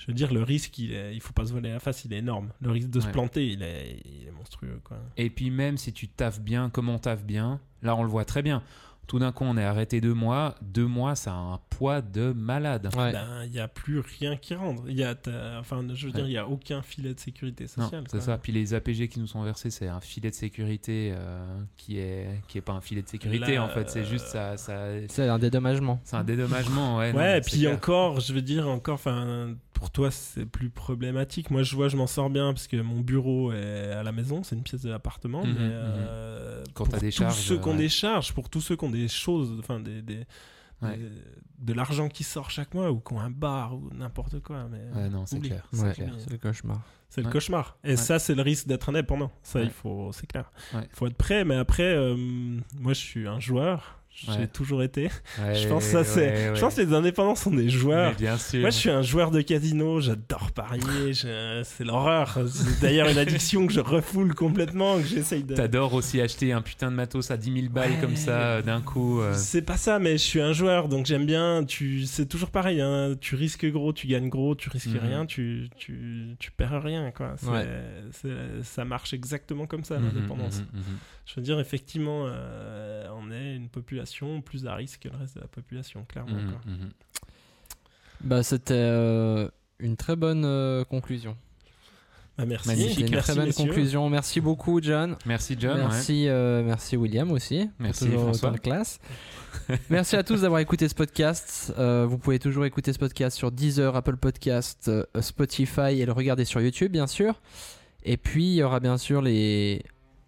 Je 0.00 0.06
veux 0.06 0.14
dire, 0.14 0.32
le 0.32 0.42
risque, 0.42 0.78
il, 0.78 0.92
est, 0.94 1.14
il 1.14 1.20
faut 1.20 1.34
pas 1.34 1.44
se 1.44 1.52
voler 1.52 1.70
la 1.70 1.78
face, 1.78 2.06
il 2.06 2.12
est 2.14 2.18
énorme. 2.18 2.48
Le 2.62 2.70
risque 2.70 2.88
de 2.88 3.00
se 3.00 3.06
Ouais. 3.06 3.12
planter, 3.12 3.46
il 3.48 3.62
est, 3.62 4.00
il 4.06 4.26
est 4.28 4.32
monstrueux, 4.32 4.80
quoi. 4.82 4.96
Et 5.18 5.28
puis 5.28 5.50
même 5.50 5.76
si 5.76 5.92
tu 5.92 6.08
taffes 6.08 6.40
bien, 6.40 6.70
comme 6.70 6.88
on 6.88 6.98
taffe 6.98 7.22
bien, 7.24 7.60
là 7.82 7.94
on 7.94 8.02
le 8.02 8.08
voit 8.08 8.24
très 8.24 8.40
bien. 8.42 8.62
Tout 9.06 9.18
d'un 9.18 9.32
coup 9.32 9.42
on 9.44 9.56
est 9.58 9.64
arrêté 9.64 10.00
deux 10.00 10.14
mois, 10.14 10.54
deux 10.62 10.86
mois 10.86 11.16
ça 11.16 11.32
a 11.32 11.36
un 11.36 11.60
poids 11.68 12.00
de 12.00 12.32
malade. 12.32 12.88
Ouais. 12.96 13.10
Ben, 13.12 13.42
il 13.44 13.52
y 13.52 13.58
a 13.58 13.66
plus 13.66 13.98
rien 13.98 14.36
qui 14.36 14.54
rentre. 14.54 14.84
Il 14.86 14.96
y 14.96 15.02
a, 15.02 15.16
ta- 15.16 15.58
enfin, 15.58 15.84
je 15.92 16.06
veux 16.06 16.12
dire, 16.12 16.26
il 16.26 16.32
y 16.32 16.38
a 16.38 16.46
aucun 16.48 16.80
filet 16.80 17.12
de 17.12 17.18
sécurité 17.18 17.64
Non, 17.76 17.84
sociale. 17.84 18.04
c'est 18.08 18.20
ça. 18.22 18.38
Puis 18.38 18.52
les 18.52 18.72
APG 18.72 19.08
qui 19.08 19.18
nous 19.18 19.26
sont 19.26 19.42
versés, 19.42 19.70
c'est 19.70 19.88
un 19.88 20.00
filet 20.00 20.30
de 20.30 20.34
sécurité 20.36 21.12
euh, 21.12 21.44
qui 21.76 21.98
est 21.98 22.40
qui 22.46 22.58
est 22.58 22.60
pas 22.62 22.72
un 22.74 22.80
filet 22.80 23.02
de 23.02 23.08
sécurité 23.08 23.56
Là, 23.56 23.64
en 23.64 23.68
fait. 23.68 23.90
C'est 23.90 24.00
euh, 24.00 24.04
juste 24.04 24.26
ça, 24.26 24.56
ça 24.56 24.78
C'est 25.08 25.28
un 25.28 25.38
dédommagement. 25.40 26.00
c'est 26.04 26.16
un 26.16 26.22
dédommagement. 26.24 26.98
Ouais. 26.98 27.12
non, 27.12 27.18
Ouais, 27.18 27.38
et 27.38 27.40
puis 27.40 27.58
clair. 27.62 27.74
encore, 27.74 28.20
je 28.20 28.32
veux 28.32 28.42
dire, 28.42 28.68
encore, 28.68 28.94
enfin, 28.94 29.54
pour 29.80 29.90
toi, 29.90 30.10
c'est 30.12 30.46
plus 30.46 30.70
problématique. 30.70 31.50
Moi, 31.50 31.62
je 31.64 31.74
vois, 31.74 31.88
je 31.88 31.96
m'en 31.96 32.06
sors 32.06 32.30
bien 32.30 32.52
parce 32.52 32.68
que 32.68 32.76
mon 32.76 33.00
bureau 33.00 33.50
est 33.52 33.90
à 33.92 34.02
la 34.02 34.12
maison, 34.12 34.42
c'est 34.44 34.54
une 34.54 34.62
pièce 34.62 34.82
de 34.82 34.90
l'appartement. 34.90 35.42
Mhm, 35.44 35.54
mais 35.54 35.58
mhm. 35.64 35.70
euh, 35.72 36.64
Quand 36.74 36.84
pour 36.84 36.92
t'as 36.94 37.00
des 37.00 37.10
tous 37.10 37.16
charges, 37.18 37.34
ceux 37.40 37.58
qui 37.58 37.66
ont 37.66 37.72
ouais. 37.72 37.78
des 37.78 37.88
charges, 37.88 38.32
pour 38.34 38.48
tous 38.50 38.60
ceux 38.60 38.76
qui 38.76 38.84
ont 38.84 38.90
des 38.90 39.08
choses, 39.08 39.56
enfin, 39.58 39.80
des, 39.80 40.02
des- 40.02 40.26
Ouais. 40.82 40.96
des- 40.96 41.10
de 41.58 41.72
l'argent 41.74 42.08
qui 42.08 42.24
sort 42.24 42.50
chaque 42.50 42.72
mois 42.72 42.90
ou 42.90 43.00
qui 43.00 43.12
ont 43.12 43.20
un 43.20 43.28
bar 43.30 43.74
ou 43.74 43.90
n'importe 43.92 44.40
quoi. 44.40 44.66
Mais 44.70 44.80
Ouais, 44.98 45.08
non, 45.10 45.26
c'est 45.26 45.38
clair. 45.40 45.66
C'est 45.72 45.82
Ouais, 45.82 45.94
le 46.30 46.38
cauchemar. 46.38 46.80
C'est 47.10 47.22
le 47.22 47.28
cauchemar. 47.30 47.76
Et 47.84 47.90
Ouais. 47.90 47.96
ça, 47.96 48.18
c'est 48.18 48.34
le 48.34 48.40
risque 48.40 48.66
d'être 48.66 48.88
indépendant. 48.88 49.30
Ça, 49.42 49.58
Ouais. 49.58 49.66
il 49.66 49.70
faut, 49.70 50.10
c'est 50.12 50.26
clair. 50.26 50.50
Ouais. 50.72 50.80
Il 50.90 50.96
faut 50.96 51.06
être 51.06 51.16
prêt. 51.18 51.44
Mais 51.44 51.56
après, 51.56 51.82
euh, 51.82 52.16
moi, 52.78 52.94
je 52.94 52.98
suis 53.00 53.26
un 53.28 53.40
joueur. 53.40 53.99
J'ai 54.26 54.32
Ouais. 54.40 54.46
toujours 54.46 54.82
été. 54.82 55.04
Ouais, 55.38 55.54
je 55.54 55.66
pense 55.66 55.84
que 55.86 55.90
ça, 55.92 56.04
c'est. 56.04 56.54
Je 56.54 56.60
pense 56.60 56.74
que 56.74 56.82
les 56.82 56.92
indépendants 56.92 57.34
sont 57.34 57.50
des 57.50 57.70
joueurs. 57.70 58.14
Bien 58.16 58.36
sûr. 58.36 58.60
Moi, 58.60 58.68
je 58.70 58.76
suis 58.76 58.90
un 58.90 59.00
joueur 59.00 59.30
de 59.30 59.40
casino, 59.40 59.98
j'adore 60.00 60.52
parier, 60.52 61.14
je- 61.14 61.62
c'est 61.64 61.84
l'horreur. 61.84 62.38
C'est 62.48 62.80
d'ailleurs 62.82 63.08
une 63.08 63.16
addiction 63.16 63.66
que 63.66 63.72
je 63.72 63.80
refoule 63.80 64.34
complètement, 64.34 64.98
que 64.98 65.06
j'essaye 65.06 65.42
de. 65.42 65.54
T'adores 65.54 65.94
aussi 65.94 66.20
acheter 66.20 66.52
un 66.52 66.60
putain 66.60 66.90
de 66.90 66.96
matos 66.96 67.30
à 67.30 67.38
10 67.38 67.50
000 67.62 67.72
balles 67.72 67.98
comme 68.00 68.16
ça 68.16 68.32
euh, 68.40 68.62
d'un 68.62 68.82
coup. 68.82 69.20
euh. 69.20 69.32
C'est 69.34 69.62
pas 69.62 69.78
ça, 69.78 69.98
mais 69.98 70.12
je 70.12 70.22
suis 70.22 70.40
un 70.42 70.52
joueur, 70.52 70.88
donc 70.88 71.06
j'aime 71.06 71.24
bien. 71.24 71.64
Tu, 71.64 72.04
c'est 72.04 72.26
toujours 72.26 72.50
pareil. 72.50 72.80
Hein. 72.82 73.14
Tu 73.20 73.36
risques 73.36 73.64
gros, 73.70 73.92
tu 73.94 74.06
gagnes 74.06 74.28
gros, 74.28 74.54
tu 74.54 74.68
risques 74.68 74.88
Mhm. 74.88 75.00
rien, 75.02 75.26
tu, 75.26 75.70
tu, 75.78 76.36
tu 76.38 76.50
perds 76.50 76.82
rien, 76.82 77.10
quoi. 77.10 77.34
C'est- 77.38 77.46
Ouais. 77.48 77.66
c'est- 78.12 78.62
ça 78.64 78.84
marche 78.84 79.14
exactement 79.14 79.66
comme 79.66 79.84
ça, 79.84 79.98
Mhm, 79.98 80.06
l'indépendance. 80.14 80.60
mhm. 80.74 80.82
Je 81.30 81.36
veux 81.36 81.42
dire, 81.42 81.60
effectivement, 81.60 82.24
euh, 82.26 83.06
on 83.14 83.30
est 83.30 83.54
une 83.54 83.68
population 83.68 84.40
plus 84.42 84.66
à 84.66 84.74
risque 84.74 85.02
que 85.02 85.08
le 85.08 85.16
reste 85.16 85.36
de 85.36 85.40
la 85.40 85.46
population, 85.46 86.04
clairement. 86.04 86.34
Mhm, 86.34 86.50
quoi. 86.50 86.60
mhm. 86.66 86.90
Bah, 88.22 88.42
c'était 88.42 88.74
euh, 88.74 89.48
une 89.78 89.96
très 89.96 90.16
bonne 90.16 90.44
euh, 90.44 90.82
conclusion. 90.84 91.36
Bah, 92.36 92.46
merci. 92.46 92.68
Magnifique. 92.68 92.90
C'était 92.94 93.06
une 93.06 93.10
merci, 93.12 93.26
très 93.30 93.36
bonne 93.36 93.46
messieurs. 93.46 93.66
conclusion. 93.66 94.10
Merci 94.10 94.40
beaucoup, 94.40 94.80
John. 94.82 95.16
Merci 95.24 95.56
John. 95.58 95.76
ouais. 95.76 95.84
Merci, 95.84 96.28
euh, 96.28 96.64
merci 96.64 96.96
William 96.96 97.30
aussi. 97.30 97.70
Merci, 97.78 98.08
François. 98.08 98.50
de 98.50 98.58
classe. 98.58 98.98
merci 99.90 100.16
à 100.16 100.24
tous 100.24 100.40
d'avoir 100.40 100.60
écouté 100.60 100.88
ce 100.88 100.94
podcast. 100.96 101.72
Euh, 101.78 102.06
vous 102.08 102.18
pouvez 102.18 102.40
toujours 102.40 102.64
écouter 102.64 102.92
ce 102.92 102.98
podcast 102.98 103.36
sur 103.36 103.52
Deezer, 103.52 103.94
Apple 103.94 104.16
Podcast, 104.16 104.88
euh, 104.88 105.04
Spotify 105.20 106.00
et 106.00 106.06
le 106.06 106.12
regarder 106.12 106.44
sur 106.44 106.60
YouTube, 106.60 106.90
bien 106.90 107.06
sûr. 107.06 107.40
Et 108.02 108.16
puis 108.16 108.46
il 108.46 108.54
y 108.54 108.62
aura 108.64 108.80
bien 108.80 108.98
sûr 108.98 109.22
les 109.22 109.84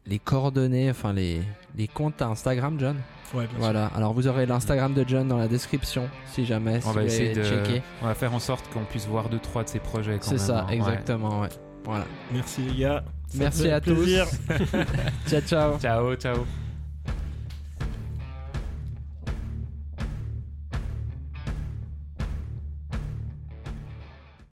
les 0.07 0.19
coordonnées, 0.19 0.91
enfin 0.91 1.13
les 1.13 1.43
les 1.77 1.89
comptes 1.89 2.21
Instagram, 2.23 2.79
John. 2.79 2.97
Ouais, 3.35 3.45
bien 3.45 3.51
sûr. 3.51 3.59
Voilà. 3.59 3.87
Alors 3.97 4.13
vous 4.13 4.27
aurez 4.29 4.45
l'Instagram 4.47 4.93
de 4.93 5.05
John 5.07 5.27
dans 5.29 5.39
la 5.39 5.49
description, 5.49 6.09
si 6.27 6.45
jamais. 6.45 6.81
si 6.81 6.87
On 6.87 6.93
va 6.93 7.01
vous 7.03 7.07
essayer 7.07 7.33
de. 7.33 7.43
checker. 7.43 7.83
On 8.03 8.07
va 8.07 8.15
faire 8.15 8.35
en 8.35 8.39
sorte 8.39 8.69
qu'on 8.73 8.85
puisse 8.85 9.07
voir 9.07 9.29
deux 9.29 9.39
trois 9.39 9.65
de 9.65 9.69
ses 9.69 9.79
projets. 9.79 10.19
quand 10.19 10.29
C'est 10.31 10.39
ça, 10.39 10.63
hein. 10.63 10.69
Exactement. 10.71 11.41
Ouais. 11.41 11.49
Voilà. 11.85 12.05
Merci 12.33 12.63
les 12.63 12.81
gars. 12.81 13.05
Ça 13.29 13.39
Merci 13.39 13.71
à 13.71 13.81
tous. 13.81 14.07
ciao, 15.27 15.41
ciao. 15.41 15.79
Ciao, 15.79 16.15
ciao. 16.17 16.47